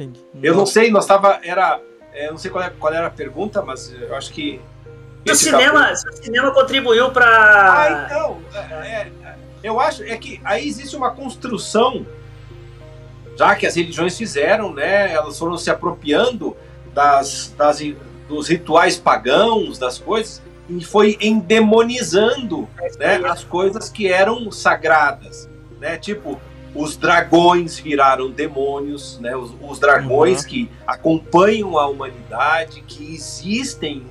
[0.00, 0.20] Entendi.
[0.42, 1.40] Eu não sei, nós tava.
[1.42, 1.80] Era.
[2.12, 4.60] é, não sei qual, é- qual era a pergunta, mas eu acho que.
[5.26, 8.06] Se o cinema, se o cinema contribuiu Ah, pra.
[8.06, 8.38] então.
[8.54, 12.06] é, é, eu acho é que aí existe uma construção,
[13.36, 15.12] já que as religiões fizeram, né?
[15.12, 16.56] Elas foram se apropriando
[16.94, 17.80] das, das,
[18.26, 22.66] dos rituais pagãos, das coisas, e foi endemonizando
[22.98, 25.48] né, as coisas que eram sagradas,
[25.78, 25.98] né?
[25.98, 26.40] Tipo,
[26.74, 29.36] os dragões viraram demônios, né?
[29.36, 30.48] Os, os dragões Uhum.
[30.48, 34.04] que acompanham a humanidade, que existem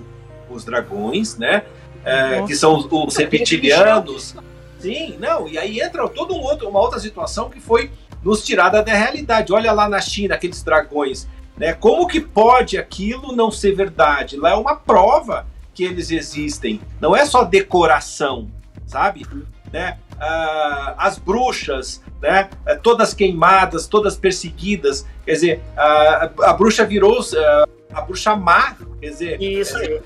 [0.49, 1.63] os dragões, né?
[2.03, 4.35] É, que são os, os reptilianos.
[4.79, 7.91] Sim, não, e aí entra todo um outro, uma outra situação que foi
[8.23, 9.51] nos tirada da realidade.
[9.51, 11.27] Olha lá na China, aqueles dragões,
[11.57, 11.73] né?
[11.73, 14.37] Como que pode aquilo não ser verdade?
[14.37, 16.81] Lá é uma prova que eles existem.
[16.99, 18.49] Não é só decoração,
[18.85, 19.25] sabe?
[19.71, 19.97] Né?
[20.19, 22.49] Ah, as bruxas, né?
[22.65, 25.05] Eh, Todas queimadas, todas perseguidas.
[25.25, 28.75] Quer dizer, a, a bruxa virou ah, a bruxa má.
[28.99, 30.01] Quer dizer, Isso aí.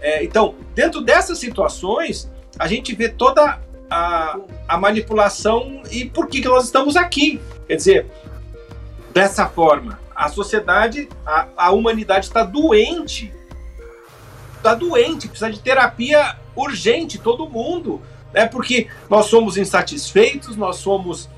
[0.00, 3.58] é, então, dentro dessas situações, a gente vê toda
[3.90, 7.40] a, a manipulação e por que, que nós estamos aqui.
[7.66, 8.06] Quer dizer,
[9.12, 13.32] dessa forma, a sociedade, a, a humanidade está doente.
[14.56, 18.02] Está doente, precisa de terapia urgente, todo mundo.
[18.32, 18.46] Né?
[18.46, 21.28] Porque nós somos insatisfeitos, nós somos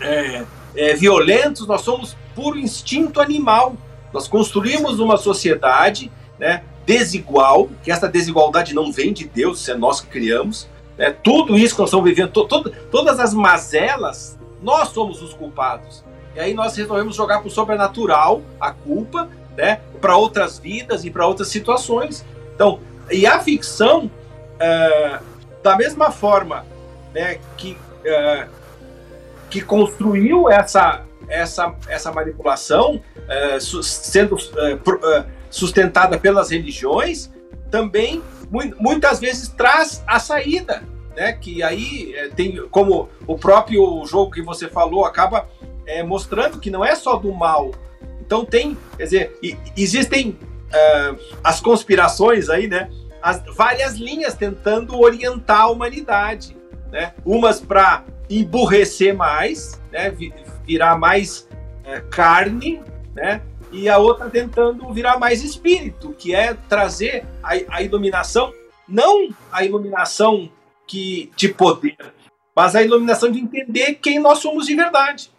[0.00, 3.76] é, é, violentos, nós somos puro instinto animal.
[4.12, 9.76] Nós construímos uma sociedade né, desigual, que essa desigualdade não vem de Deus, isso é
[9.76, 10.68] nós que criamos.
[10.98, 11.14] Né?
[11.22, 16.04] Tudo isso que nós estamos vivendo, to, to, todas as mazelas, nós somos os culpados.
[16.34, 21.10] E aí nós resolvemos jogar para o sobrenatural a culpa, né, para outras vidas e
[21.10, 22.24] para outras situações.
[22.54, 22.80] Então,
[23.10, 24.10] e a ficção,
[24.58, 25.20] é,
[25.62, 26.64] da mesma forma
[27.14, 28.46] né, que, é,
[29.48, 37.30] que construiu essa, essa, essa manipulação, é, sendo é, sustentada pelas religiões,
[37.70, 38.22] também
[38.78, 40.82] muitas vezes traz a saída,
[41.14, 41.32] né?
[41.34, 45.48] Que aí tem como o próprio jogo que você falou acaba
[45.86, 47.70] é, mostrando que não é só do mal.
[48.20, 49.38] Então tem, quer dizer,
[49.76, 50.30] existem
[50.70, 52.90] uh, as conspirações aí, né?
[53.22, 56.56] As várias linhas tentando orientar a humanidade,
[56.90, 57.14] né?
[57.24, 60.10] Umas para emburrecer mais, né?
[60.64, 61.48] Virar mais
[61.84, 62.80] é, carne,
[63.14, 63.42] né?
[63.72, 68.52] E a outra tentando virar mais espírito, que é trazer a, a iluminação,
[68.88, 70.50] não a iluminação
[70.86, 71.96] que de poder,
[72.54, 75.30] mas a iluminação de entender quem nós somos de verdade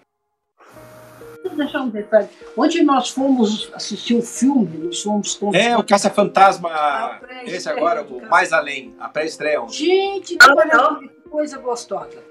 [1.50, 2.30] deixar um detalhe.
[2.56, 5.54] Onde nós fomos assistir o filme, nós fomos com.
[5.56, 7.20] É, o Caça-Fantasma.
[7.46, 9.62] Esse agora, o Mais Além, a pré-estreia.
[9.68, 11.00] Gente, que ah,
[11.30, 12.24] coisa gostosa.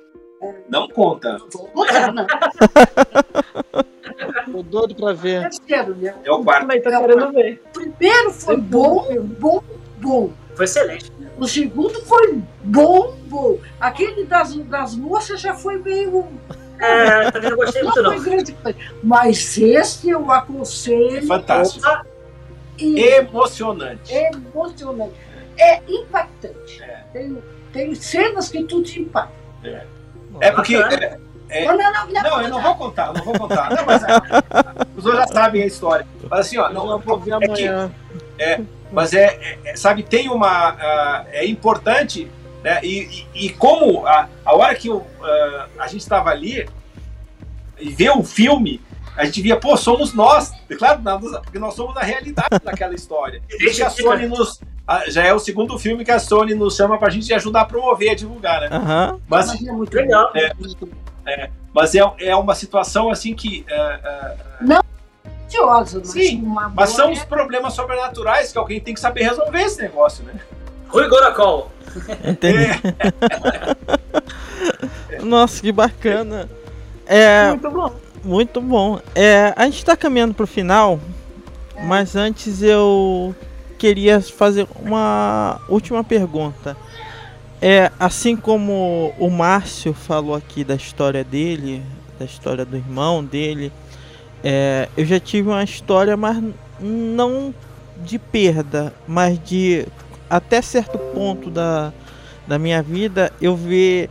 [0.42, 0.54] É...
[0.68, 1.38] Não conta.
[4.50, 5.46] Tô doido pra ver.
[5.46, 6.14] É sério, né?
[6.24, 6.62] É o quarto.
[6.62, 7.62] Também tô querendo ver.
[7.72, 9.06] Primeiro foi bom,
[9.38, 9.62] bom,
[9.98, 10.32] bom.
[10.54, 11.10] Foi excelente.
[11.38, 13.58] O segundo foi bom, bom.
[13.80, 16.26] Aquele das, das moças já foi meio
[16.80, 18.12] é, também não gostei muito, não.
[19.02, 21.26] Mas esse eu aconselho.
[21.26, 21.86] Fantástico.
[22.78, 24.12] E emocionante.
[24.14, 25.14] Emocionante.
[25.58, 26.82] É impactante.
[26.82, 27.04] É.
[27.12, 27.42] Tem,
[27.72, 29.34] tem cenas que tu te impacta.
[29.62, 29.84] É,
[30.40, 30.76] é porque.
[30.76, 31.18] É,
[31.50, 33.74] é, não, não, não, não, não eu não vou contar, não vou contar.
[33.74, 34.06] Não, mas, é,
[34.96, 36.06] os dois já sabem a história.
[36.30, 37.90] Mas assim, ó, não, não vou ver amanhã.
[38.36, 38.60] Que, é,
[38.92, 40.72] mas é, é, sabe, tem uma.
[40.72, 42.30] Uh, é importante
[42.62, 42.80] né?
[42.82, 46.68] E, e, e, como a, a hora que eu, uh, a gente estava ali
[47.78, 48.80] e vê o filme,
[49.16, 50.52] a gente via, pô, somos nós.
[50.78, 51.00] Claro,
[51.42, 53.42] porque nós somos a realidade daquela história.
[53.50, 54.60] E a Sony nos.
[55.08, 58.10] Já é o segundo filme que a Sony nos chama pra gente ajudar a promover,
[58.10, 58.76] a divulgar, né?
[58.76, 59.20] Uhum.
[59.28, 60.32] Mas, é muito legal.
[60.34, 60.52] É,
[61.26, 63.64] é, mas é, é uma situação assim que.
[63.68, 64.80] É, é, não
[65.66, 66.42] mas Sim,
[66.74, 70.34] mas são os problemas sobrenaturais que alguém tem que saber resolver esse negócio, né?
[70.90, 71.70] Rui Goracol.
[72.24, 72.68] Entendi.
[75.22, 76.48] Nossa, que bacana.
[77.06, 77.94] É, muito bom.
[78.22, 79.00] Muito bom.
[79.14, 81.00] É, a gente está caminhando para o final,
[81.74, 81.84] é.
[81.84, 83.34] mas antes eu
[83.78, 86.76] queria fazer uma última pergunta.
[87.62, 91.82] É, assim como o Márcio falou aqui da história dele,
[92.18, 93.72] da história do irmão dele,
[94.42, 96.42] é, eu já tive uma história, mas
[96.80, 97.54] não
[97.98, 99.86] de perda, mas de
[100.30, 101.92] até certo ponto da,
[102.46, 104.08] da minha vida eu ver.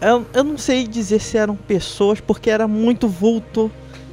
[0.00, 3.70] Eu, eu não sei dizer se eram pessoas, porque era muito vulto.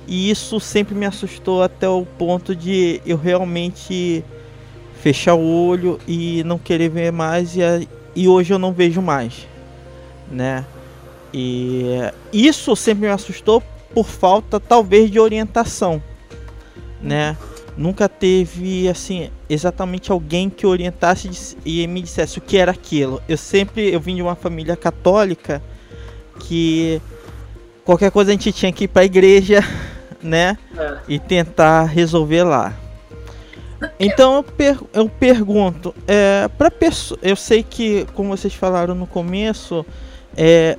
[0.07, 4.23] E isso sempre me assustou até o ponto de eu realmente
[5.01, 7.55] fechar o olho e não querer ver mais.
[7.55, 7.61] E,
[8.15, 9.47] e hoje eu não vejo mais.
[10.29, 10.65] Né?
[11.33, 13.63] E isso sempre me assustou
[13.93, 16.01] por falta, talvez, de orientação.
[17.01, 17.37] Né?
[17.77, 23.21] nunca teve assim exatamente alguém que orientasse e me dissesse o que era aquilo.
[23.27, 25.61] Eu sempre eu vim de uma família católica
[26.39, 27.01] que
[27.83, 29.59] qualquer coisa a gente tinha que ir para a igreja,
[30.23, 30.57] né?
[30.77, 30.97] É.
[31.09, 32.73] E tentar resolver lá.
[33.99, 39.07] Então eu, per eu pergunto, é, para pessoa, eu sei que como vocês falaram no
[39.07, 39.85] começo,
[40.37, 40.77] é,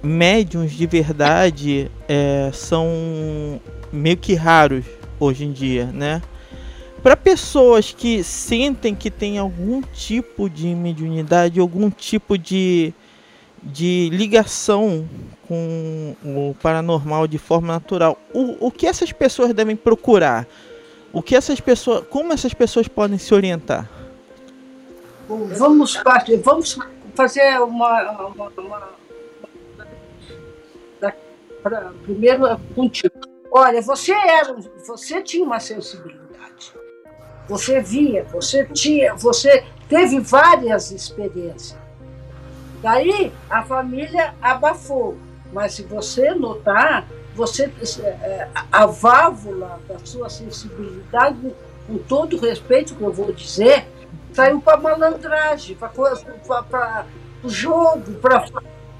[0.00, 3.60] médiums de verdade é, são
[3.90, 4.84] meio que raros
[5.18, 6.22] hoje em dia, né?
[7.06, 12.92] Para pessoas que sentem que tem algum tipo de mediunidade, algum tipo de,
[13.62, 15.08] de ligação
[15.46, 20.48] com o paranormal de forma natural, o, o que essas pessoas devem procurar?
[21.12, 23.88] O que essas pessoas, como essas pessoas podem se orientar?
[25.28, 26.76] Vamos partir, vamos
[27.14, 28.88] fazer uma, uma, uma,
[30.98, 31.14] uma
[32.04, 34.54] primeiro contigo Olha, você era,
[34.86, 36.25] você tinha uma sensibilidade.
[37.48, 41.76] Você via, você tinha, você teve várias experiências.
[42.82, 45.16] Daí a família abafou.
[45.52, 47.70] Mas se você notar, você
[48.02, 51.54] é, a válvula da sua sensibilidade,
[51.86, 53.86] com todo respeito que eu vou dizer,
[54.32, 57.06] saiu para malandragem, para
[57.42, 58.44] o jogo, para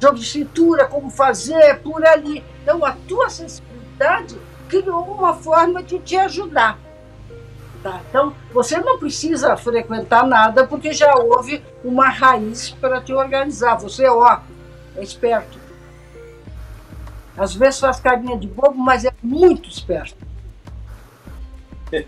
[0.00, 2.44] jogo de cintura, como fazer, por ali.
[2.62, 4.36] Então a tua sensibilidade
[4.68, 6.78] criou uma forma de te ajudar.
[7.86, 8.00] Tá?
[8.08, 13.76] Então, você não precisa frequentar nada porque já houve uma raiz para te organizar.
[13.76, 14.40] Você, ó,
[14.96, 15.56] é esperto.
[17.38, 20.16] Às vezes faz carinha de bobo, mas é muito esperto.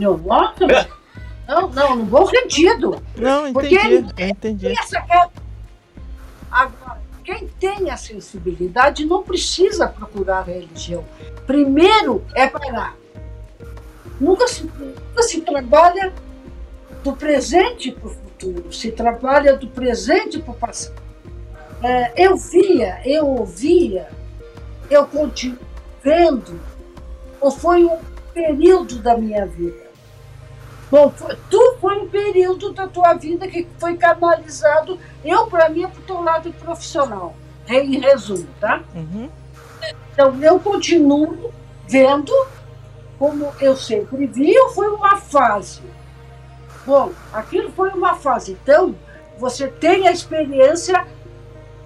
[0.00, 0.66] Eu gosto?
[1.46, 3.02] Não, não, no bom sentido.
[3.14, 3.76] Não, entendi.
[4.04, 4.68] Porque entendi.
[4.68, 5.28] Essa é...
[7.26, 11.04] Quem tem a sensibilidade não precisa procurar religião.
[11.44, 12.96] Primeiro é parar.
[14.20, 16.12] Nunca se, nunca se trabalha
[17.02, 21.02] do presente para o futuro, se trabalha do presente para o passado.
[21.82, 24.08] É, eu via, eu ouvia,
[24.88, 25.58] eu continuo
[26.04, 26.60] vendo,
[27.40, 27.98] ou foi um
[28.32, 29.85] período da minha vida
[31.50, 36.00] tu foi um período da tua vida que foi canalizado, eu, para mim, é para
[36.00, 37.34] o teu lado profissional,
[37.68, 38.82] em resumo, tá?
[38.94, 39.28] Uhum.
[40.12, 41.52] Então, eu continuo
[41.86, 42.32] vendo,
[43.18, 45.82] como eu sempre vi, foi uma fase.
[46.86, 48.52] Bom, aquilo foi uma fase.
[48.52, 48.94] Então,
[49.38, 51.06] você tem a experiência,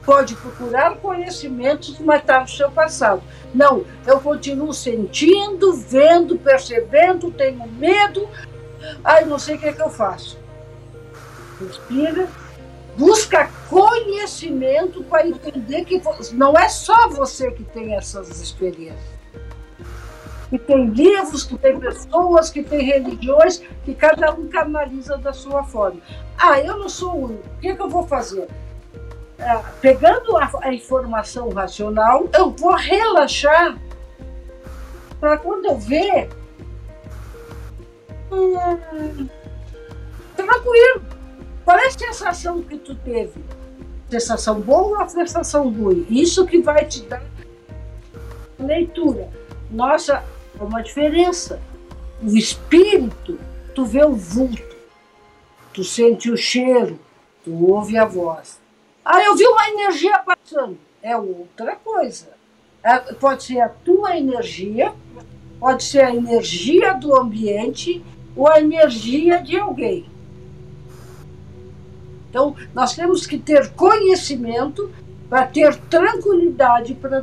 [0.04, 3.22] pode procurar conhecimentos, mas está no seu passado.
[3.54, 8.28] Não, eu continuo sentindo, vendo, percebendo, tenho medo,
[9.04, 10.38] Ai, não sei o que é que eu faço.
[11.60, 12.28] Respira,
[12.96, 16.00] busca conhecimento para entender que
[16.32, 19.20] não é só você que tem essas experiências.
[20.48, 25.62] Que tem livros, que tem pessoas, que tem religiões, que cada um canaliza da sua
[25.62, 26.00] forma.
[26.36, 27.46] Ah, eu não sou o único.
[27.46, 28.48] O que, é que eu vou fazer?
[29.38, 33.78] Ah, pegando a, a informação racional, eu vou relaxar
[35.20, 36.30] para quando eu ver
[40.36, 41.02] tranquilo.
[41.64, 43.44] Qual é a sensação que tu teve?
[44.08, 46.06] Sensação boa ou sensação ruim?
[46.10, 47.22] Isso que vai te dar
[48.58, 49.28] leitura.
[49.70, 50.24] Nossa,
[50.58, 51.60] é uma diferença.
[52.22, 53.38] O espírito,
[53.74, 54.76] tu vê o vulto,
[55.72, 56.98] tu sente o cheiro,
[57.44, 58.60] tu ouve a voz.
[59.04, 60.78] Ah, eu vi uma energia passando.
[61.02, 62.28] É outra coisa.
[62.82, 64.92] É, pode ser a tua energia,
[65.58, 68.04] pode ser a energia do ambiente
[68.40, 70.06] ou a energia de alguém.
[72.30, 74.90] Então, nós temos que ter conhecimento
[75.28, 77.22] para ter tranquilidade para,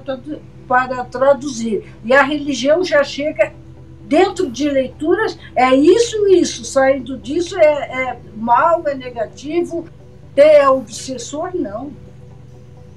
[0.68, 1.92] para traduzir.
[2.06, 3.52] E a religião já chega
[4.02, 9.88] dentro de leituras, é isso, isso, saindo disso é, é mal, é negativo,
[10.36, 11.92] é obsessor, não.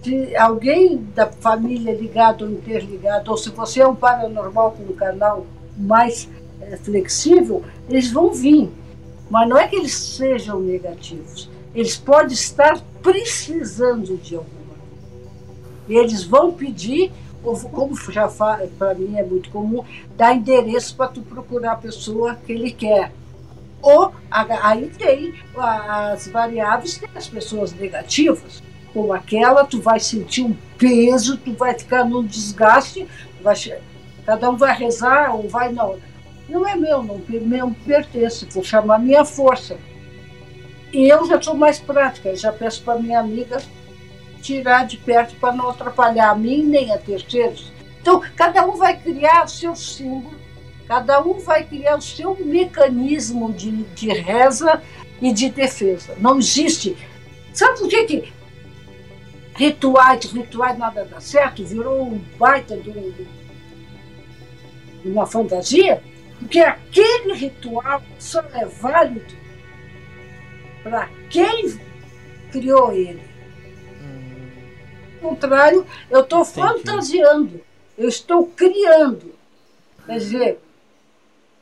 [0.05, 4.95] Se alguém da família ligado ou interligado, ou se você é um paranormal com um
[4.95, 6.29] canal mais
[6.77, 8.71] flexível, eles vão vir.
[9.31, 11.49] Mas não é que eles sejam negativos.
[11.75, 14.75] Eles podem estar precisando de alguma
[15.89, 18.29] E eles vão pedir, como já
[18.77, 19.85] para mim é muito comum,
[20.17, 23.13] dar endereço para tu procurar a pessoa que ele quer.
[23.81, 30.55] Ou aí tem as variáveis, tem as pessoas negativas, como aquela, tu vai sentir um
[30.77, 33.07] peso, tu vai ficar num desgaste,
[33.43, 33.55] vai,
[34.27, 35.97] cada um vai rezar ou vai não
[36.51, 39.79] não é meu, não, não pertence, vou chamar minha força.
[40.93, 43.63] E eu já sou mais prática, já peço para minha amiga
[44.43, 47.73] tirar de perto para não atrapalhar a mim nem a terceiros.
[48.01, 50.35] Então, cada um vai criar o seu símbolo,
[50.89, 54.83] cada um vai criar o seu mecanismo de, de reza
[55.21, 56.17] e de defesa.
[56.19, 56.97] Não existe.
[57.53, 58.33] Sabe por que, que
[59.55, 61.65] rituais, rituais nada dá certo?
[61.65, 63.27] Virou um baita de
[65.05, 66.03] uma fantasia?
[66.41, 69.35] Porque aquele ritual só é válido
[70.83, 71.79] para quem
[72.51, 73.23] criou ele.
[75.23, 77.61] Ao contrário, eu estou fantasiando,
[77.97, 79.35] eu estou criando.
[80.07, 80.61] Quer dizer,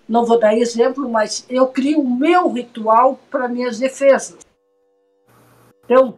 [0.09, 4.39] não vou dar exemplo, mas eu crio o meu ritual para minhas defesas.
[5.85, 6.17] Então,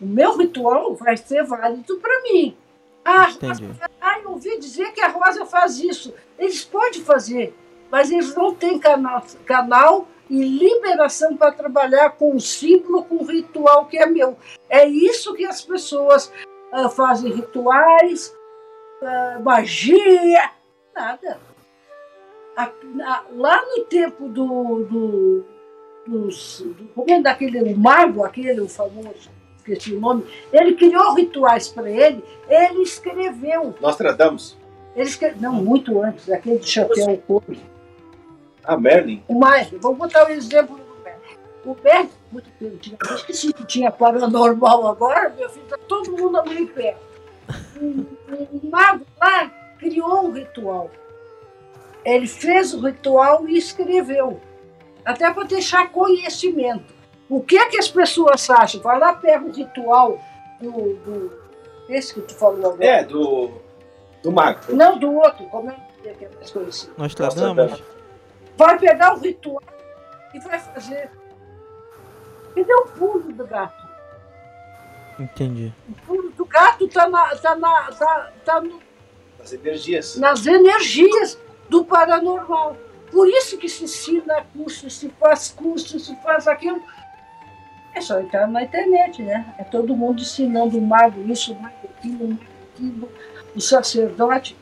[0.00, 2.56] o meu ritual vai ser válido para mim.
[3.04, 3.28] Ah,
[4.00, 6.14] ah, eu ouvi dizer que a Rosa faz isso.
[6.38, 7.54] Eles podem fazer,
[7.92, 13.26] mas eles não têm canal, canal e liberação para trabalhar com o símbolo, com o
[13.26, 14.34] ritual que é meu.
[14.70, 16.32] É isso que as pessoas
[16.72, 18.34] uh, fazem rituais,
[19.02, 20.50] uh, magia,
[20.94, 21.38] nada.
[22.56, 25.44] a, a, lá no tempo do, do,
[26.06, 31.12] dos, do como é daquele o mago, aquele o famoso, esqueci o nome, ele criou
[31.12, 33.74] rituais para ele, ele escreveu.
[33.82, 34.56] Nostradamus.
[34.96, 37.71] Ele escreveu, não, muito antes, aquele do chapéu couro.
[38.64, 39.22] Ah, Merlin.
[39.28, 41.36] O Merlin, vamos botar o um exemplo do Merlin.
[41.64, 46.12] O Merlin, muito tempo, tinha, eu esqueci que tinha paranormal agora, meu filho, está todo
[46.12, 47.00] mundo ali perto.
[47.80, 47.86] O,
[48.56, 50.90] o mago lá criou um ritual.
[52.04, 54.40] Ele fez o ritual e escreveu,
[55.04, 56.94] até para deixar conhecimento.
[57.28, 58.80] O que é que as pessoas acham?
[58.80, 60.20] Vai lá, pega o ritual
[60.60, 61.42] do, do
[61.88, 62.84] esse que tu falou agora.
[62.84, 63.50] É, do,
[64.22, 64.60] do mago.
[64.72, 66.92] Não, do outro, como é que é mais conhecido?
[66.96, 67.82] Nostradamus.
[68.56, 69.62] Vai pegar o ritual
[70.34, 71.10] e vai fazer.
[72.54, 73.82] E deu o pulo do gato.
[75.18, 75.72] Entendi.
[75.88, 78.80] O pulo do gato está na, tá na, tá, tá no,
[79.38, 80.16] Nas energias.
[80.16, 81.38] nas energias
[81.68, 82.76] do paranormal.
[83.10, 86.82] Por isso que se ensina curso, se faz curso, se faz aquilo.
[87.94, 89.54] É só entrar na internet, né?
[89.58, 92.42] É todo mundo ensinando o mago isso, o mago aquilo, o mago
[92.74, 93.12] aquilo,
[93.54, 94.56] o sacerdote.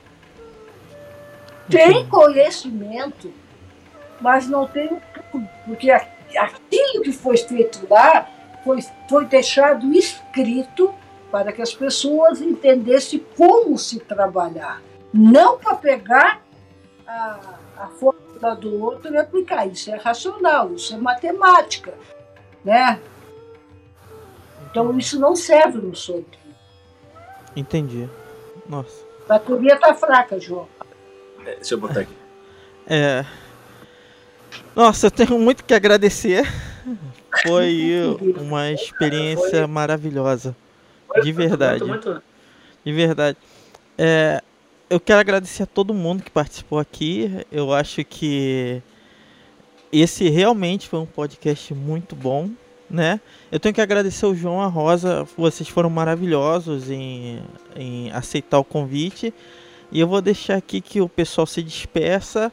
[1.68, 3.32] Tem conhecimento,
[4.20, 8.28] mas não tem o tudo, porque aquilo que foi feito lá
[8.64, 8.78] foi,
[9.08, 10.94] foi deixado escrito
[11.30, 14.82] para que as pessoas entendessem como se trabalhar.
[15.12, 16.42] Não para pegar
[17.06, 19.66] a, a fórmula do outro e aplicar.
[19.66, 21.94] Isso é racional, isso é matemática.
[22.64, 23.00] Né?
[24.70, 26.38] Então isso não serve no solto.
[27.56, 28.08] Entendi.
[28.68, 29.04] Nossa.
[29.24, 30.68] A bateria está fraca, João.
[31.44, 32.16] É, deixa eu botar aqui.
[32.86, 33.24] É.
[34.74, 36.46] Nossa, eu tenho muito que agradecer.
[37.46, 38.02] Foi
[38.40, 40.54] uma experiência maravilhosa.
[41.22, 41.84] De verdade.
[42.84, 43.36] De verdade.
[43.98, 44.42] É,
[44.88, 47.44] eu quero agradecer a todo mundo que participou aqui.
[47.50, 48.82] Eu acho que
[49.92, 52.50] esse realmente foi um podcast muito bom,
[52.88, 53.20] né?
[53.50, 55.26] Eu tenho que agradecer o João e a Rosa.
[55.36, 57.42] Vocês foram maravilhosos em,
[57.76, 59.34] em aceitar o convite.
[59.92, 62.52] E eu vou deixar aqui que o pessoal se despeça.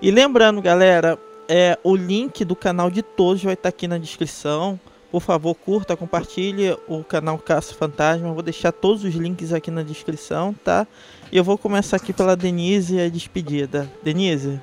[0.00, 1.18] E lembrando, galera,
[1.48, 4.78] é, o link do canal de todos vai estar aqui na descrição.
[5.10, 8.28] Por favor, curta, compartilhe o canal Caça Fantasma.
[8.28, 10.86] Eu vou deixar todos os links aqui na descrição, tá?
[11.30, 13.90] E eu vou começar aqui pela Denise a despedida.
[14.02, 14.58] Denise?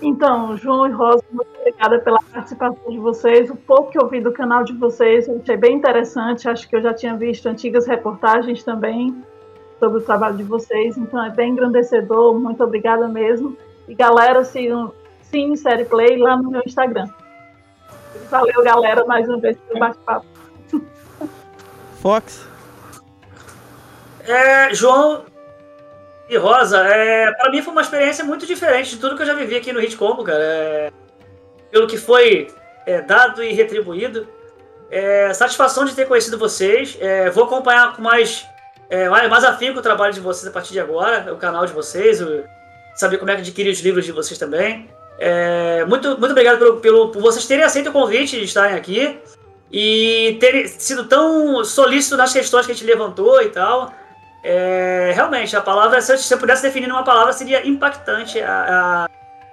[0.00, 3.50] Então, João e Rosa, muito obrigada pela participação de vocês.
[3.50, 6.48] O pouco que eu vi do canal de vocês, eu achei bem interessante.
[6.48, 9.16] Acho que eu já tinha visto antigas reportagens também
[9.80, 10.96] sobre o trabalho de vocês.
[10.98, 12.38] Então, é bem engrandecedor.
[12.38, 13.56] Muito obrigada mesmo.
[13.88, 14.92] E galera, sigam
[15.30, 17.08] Sim Série Play lá no meu Instagram.
[18.30, 20.26] Valeu, galera, mais uma vez pelo bate-papo.
[22.02, 22.46] Fox?
[24.24, 25.24] É, João
[26.28, 29.34] e Rosa, é, para mim foi uma experiência muito diferente de tudo que eu já
[29.34, 30.42] vivi aqui no Hit Combo, cara.
[30.42, 30.92] É,
[31.70, 32.48] pelo que foi
[32.86, 34.26] é, dado e retribuído.
[34.90, 36.96] É, satisfação de ter conhecido vocês.
[37.00, 38.46] É, vou acompanhar com mais,
[38.88, 42.20] é, mais, afinco o trabalho de vocês a partir de agora, o canal de vocês,
[42.22, 42.44] o-
[42.94, 44.88] saber como é que adquirir os livros de vocês também.
[45.18, 49.18] É, muito, muito obrigado pelo, pelo- por vocês terem aceito o convite de estarem aqui
[49.70, 53.92] e terem sido tão solícito nas questões que a gente levantou e tal.
[54.44, 59.06] É, realmente, a palavra, se eu, se eu pudesse definir uma palavra, seria impactante a,
[59.06, 59.08] a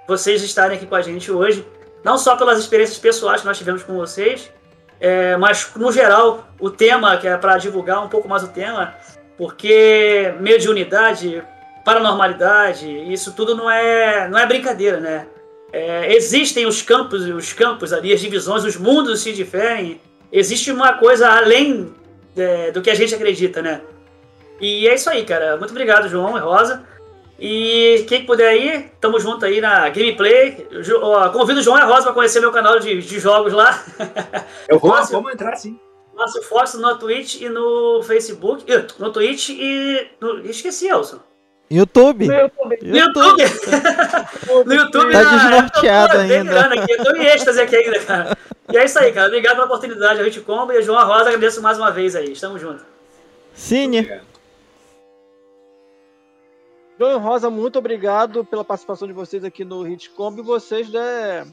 [0.06, 1.66] vocês estarem aqui com a gente hoje.
[2.04, 4.50] Não só pelas experiências pessoais que nós tivemos com vocês,
[5.00, 8.94] é, mas no geral, o tema, que é para divulgar um pouco mais o tema,
[9.36, 11.42] porque mediunidade,
[11.84, 15.26] paranormalidade, isso tudo não é, não é brincadeira, né?
[15.78, 20.00] É, existem os campos, os campos ali, as divisões, os mundos se diferem.
[20.32, 21.92] Existe uma coisa além
[22.36, 23.82] é, do que a gente acredita, né?
[24.60, 25.56] E é isso aí, cara.
[25.58, 26.82] Muito obrigado, João e Rosa.
[27.38, 30.66] E quem puder ir, tamo junto aí na gameplay.
[30.82, 33.52] Jo- ó, Convido o João e a Rosa para conhecer meu canal de, de jogos
[33.52, 33.84] lá.
[34.66, 35.12] Eu vou, Márcio.
[35.12, 35.78] vamos entrar sim.
[36.14, 38.64] Márcio Fox no Twitch e no Facebook.
[38.66, 40.06] Ih, No Twitch e.
[40.18, 41.20] No, esqueci, Elson.
[41.70, 42.26] YouTube?
[42.26, 42.78] No YouTube.
[42.82, 43.42] No YouTube!
[44.66, 46.60] no YouTube, Tá desnorteado eu tô bem ainda.
[46.60, 48.38] Aqui, eu tô em êxtase aqui ainda, cara.
[48.72, 49.26] E é isso aí, cara.
[49.26, 52.32] Obrigado pela oportunidade, a gente combo e a João Rosa, agradeço mais uma vez aí.
[52.32, 52.84] Estamos juntos.
[53.52, 54.20] Cine?
[56.98, 60.40] João Rosa, muito obrigado pela participação de vocês aqui no Hitcomb.
[60.42, 61.46] Vocês, né,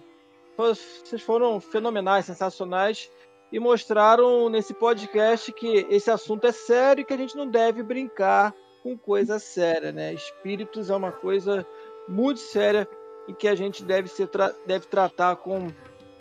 [0.56, 3.10] vocês foram fenomenais, sensacionais
[3.52, 7.84] e mostraram nesse podcast que esse assunto é sério e que a gente não deve
[7.84, 8.54] brincar
[8.84, 10.14] com coisa séria, né?
[10.14, 11.66] Espíritos é uma coisa
[12.08, 12.88] muito séria
[13.28, 15.70] e que a gente deve, ser tra- deve tratar com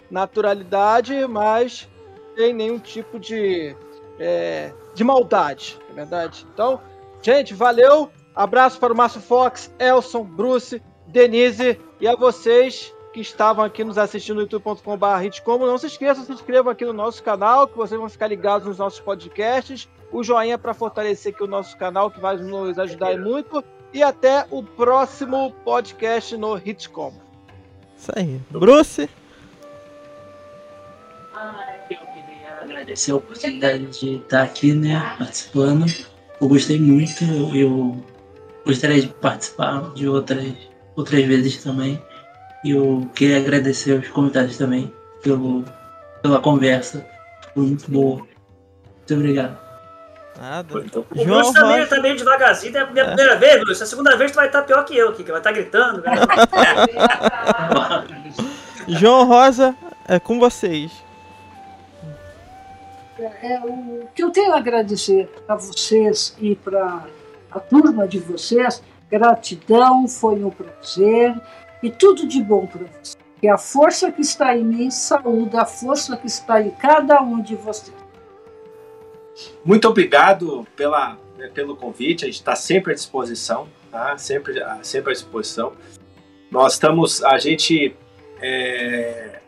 [0.08, 1.88] naturalidade, mas
[2.36, 3.76] sem nenhum tipo de,
[4.18, 6.46] é, de maldade, é verdade?
[6.54, 6.80] Então,
[7.20, 8.08] gente, valeu!
[8.34, 13.98] Abraço para o Márcio Fox, Elson, Bruce, Denise, e a vocês que estavam aqui nos
[13.98, 15.06] assistindo no youtube.com.br
[15.58, 18.78] não se esqueçam, se inscrevam aqui no nosso canal, que vocês vão ficar ligados nos
[18.78, 19.86] nossos podcasts.
[20.12, 23.64] O joinha para fortalecer aqui o nosso canal, que vai nos ajudar muito.
[23.94, 27.12] E até o próximo podcast no Hitcom.
[27.96, 28.40] Isso aí.
[28.50, 29.08] Bruce?
[31.90, 35.86] Eu queria agradecer a oportunidade de estar aqui, né, participando.
[36.40, 37.24] Eu gostei muito,
[37.54, 38.02] eu
[38.64, 40.52] gostaria de participar de outras,
[40.96, 42.02] outras vezes também.
[42.64, 45.64] E eu queria agradecer aos convidados também pelo,
[46.22, 47.06] pela conversa.
[47.54, 48.16] Foi muito boa.
[48.18, 49.61] Muito obrigado.
[50.42, 50.76] Nada.
[50.76, 53.80] O Bruce também tá meio devagarzinho, é a minha primeira vez, Bruce.
[53.80, 56.02] A segunda vez tu vai estar pior que eu aqui, que vai estar gritando.
[56.02, 56.10] Né?
[58.98, 59.72] João Rosa,
[60.08, 60.90] é com vocês.
[63.20, 67.04] É, o que eu tenho a agradecer a vocês e para
[67.52, 71.40] a turma de vocês, gratidão, foi um prazer
[71.84, 73.16] e tudo de bom para vocês.
[73.40, 77.40] Que a força que está em mim saúda a força que está em cada um
[77.40, 78.01] de vocês.
[79.64, 84.16] Muito obrigado pela, né, pelo convite, a gente está sempre à disposição, tá?
[84.18, 85.72] Sempre, sempre à disposição.
[86.50, 87.96] Nós estamos, a gente,
[88.40, 89.40] é,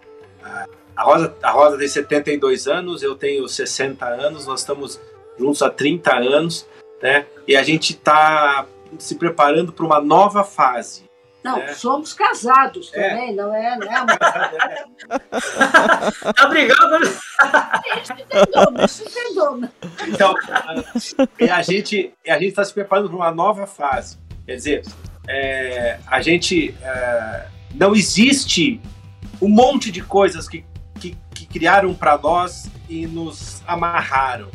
[0.96, 5.00] a, Rosa, a Rosa tem 72 anos, eu tenho 60 anos, nós estamos
[5.38, 6.66] juntos há 30 anos,
[7.02, 7.26] né?
[7.46, 8.66] E a gente está
[8.98, 11.03] se preparando para uma nova fase.
[11.44, 11.74] Não, é.
[11.74, 13.10] somos casados é.
[13.10, 13.32] também, é.
[13.34, 13.76] não é?
[13.76, 14.16] Não é uma...
[16.32, 17.04] tá brigando?
[17.04, 19.70] Isso tem doma, isso tem doma.
[20.08, 24.16] Então, a, a gente a gente está se preparando para uma nova fase.
[24.46, 24.82] Quer dizer,
[25.28, 28.80] é, a gente é, não existe
[29.38, 30.64] um monte de coisas que,
[30.98, 34.48] que, que criaram para nós e nos amarraram.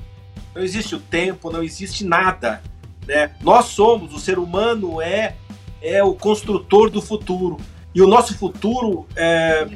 [0.55, 2.63] Não existe o tempo, não existe nada.
[3.05, 3.31] Né?
[3.41, 5.35] Nós somos, o ser humano é
[5.81, 7.57] é o construtor do futuro.
[7.93, 9.67] E o nosso futuro é,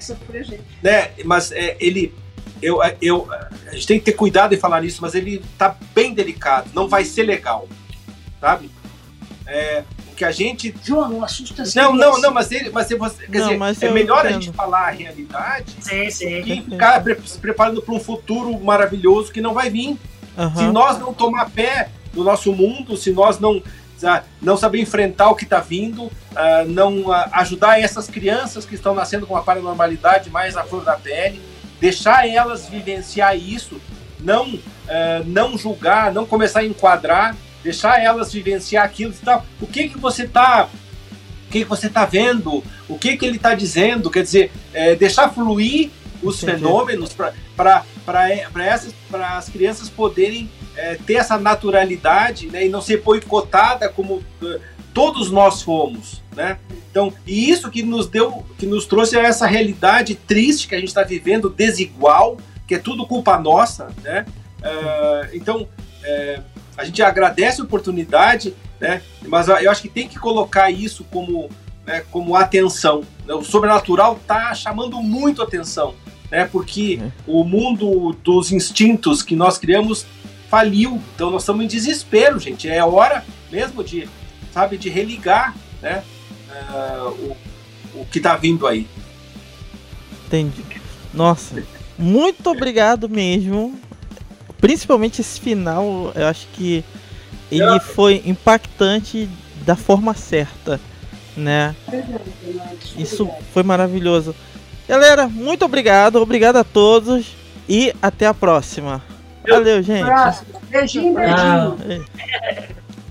[0.82, 2.14] né, mas é, ele
[2.62, 3.28] eu, eu
[3.68, 6.88] a gente tem que ter cuidado em falar nisso, mas ele tá bem delicado, não
[6.88, 7.68] vai ser legal.
[8.40, 8.70] Sabe?
[9.46, 13.26] É, o que a gente João, não assusta Não, não, não, mas ele, mas você,
[13.26, 14.38] quer não, dizer, mas é melhor entendo.
[14.38, 16.40] a gente falar a realidade sim, sim.
[16.46, 19.98] e ficar se preparando para um futuro maravilhoso que não vai vir.
[20.38, 20.56] Uhum.
[20.56, 23.62] Se nós não tomar pé no nosso mundo, se nós não
[24.42, 26.12] não saber enfrentar o que está vindo, uh,
[26.68, 30.96] não uh, ajudar essas crianças que estão nascendo com a paranormalidade mais à flor da
[30.96, 31.42] pele,
[31.80, 33.80] deixar elas vivenciar isso,
[34.20, 34.58] não,
[35.26, 39.46] não julgar, não começar a enquadrar, deixar elas vivenciar aquilo tal.
[39.60, 40.70] O que que você está
[41.48, 42.64] o que, que você está vendo?
[42.88, 44.10] O que, que ele está dizendo?
[44.10, 45.92] Quer dizer, é, deixar fluir
[46.24, 46.60] os Entendi.
[46.60, 47.84] fenômenos para
[49.38, 54.60] as crianças poderem é, ter essa naturalidade né, e não ser boicotada como uh,
[54.94, 56.58] todos nós fomos, né?
[56.90, 60.78] Então, e isso que nos deu, que nos trouxe a essa realidade triste que a
[60.78, 62.38] gente está vivendo, desigual,
[62.68, 64.26] que é tudo culpa nossa, né?
[64.60, 66.44] Uh, então, uh,
[66.78, 69.02] a gente agradece a oportunidade, né?
[69.28, 71.50] Mas eu acho que tem que colocar isso como,
[71.86, 73.04] né, como atenção.
[73.28, 75.96] O sobrenatural está chamando muito atenção,
[76.34, 76.50] né?
[76.52, 77.42] Porque uhum.
[77.42, 80.04] o mundo dos instintos que nós criamos
[80.50, 81.00] faliu.
[81.14, 82.68] Então nós estamos em desespero, gente.
[82.68, 84.10] É hora mesmo de,
[84.52, 86.04] sabe, de religar, né?
[86.50, 87.36] Uh,
[87.94, 88.88] o, o que está vindo aí.
[90.26, 90.64] Entendi.
[91.14, 91.64] Nossa,
[92.00, 93.80] muito obrigado mesmo.
[94.60, 96.84] Principalmente esse final, eu acho que
[97.52, 99.30] ele foi impactante
[99.64, 100.80] da forma certa,
[101.38, 101.76] né?
[102.98, 104.34] Isso foi maravilhoso.
[104.88, 107.34] Galera, muito obrigado, obrigado a todos
[107.68, 109.02] e até a próxima.
[109.48, 110.10] Valeu, gente.
[110.70, 112.06] Beijinho, beijinho.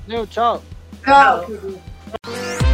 [0.08, 0.26] Tchau.
[0.26, 0.62] tchau.
[1.04, 2.71] Tchau.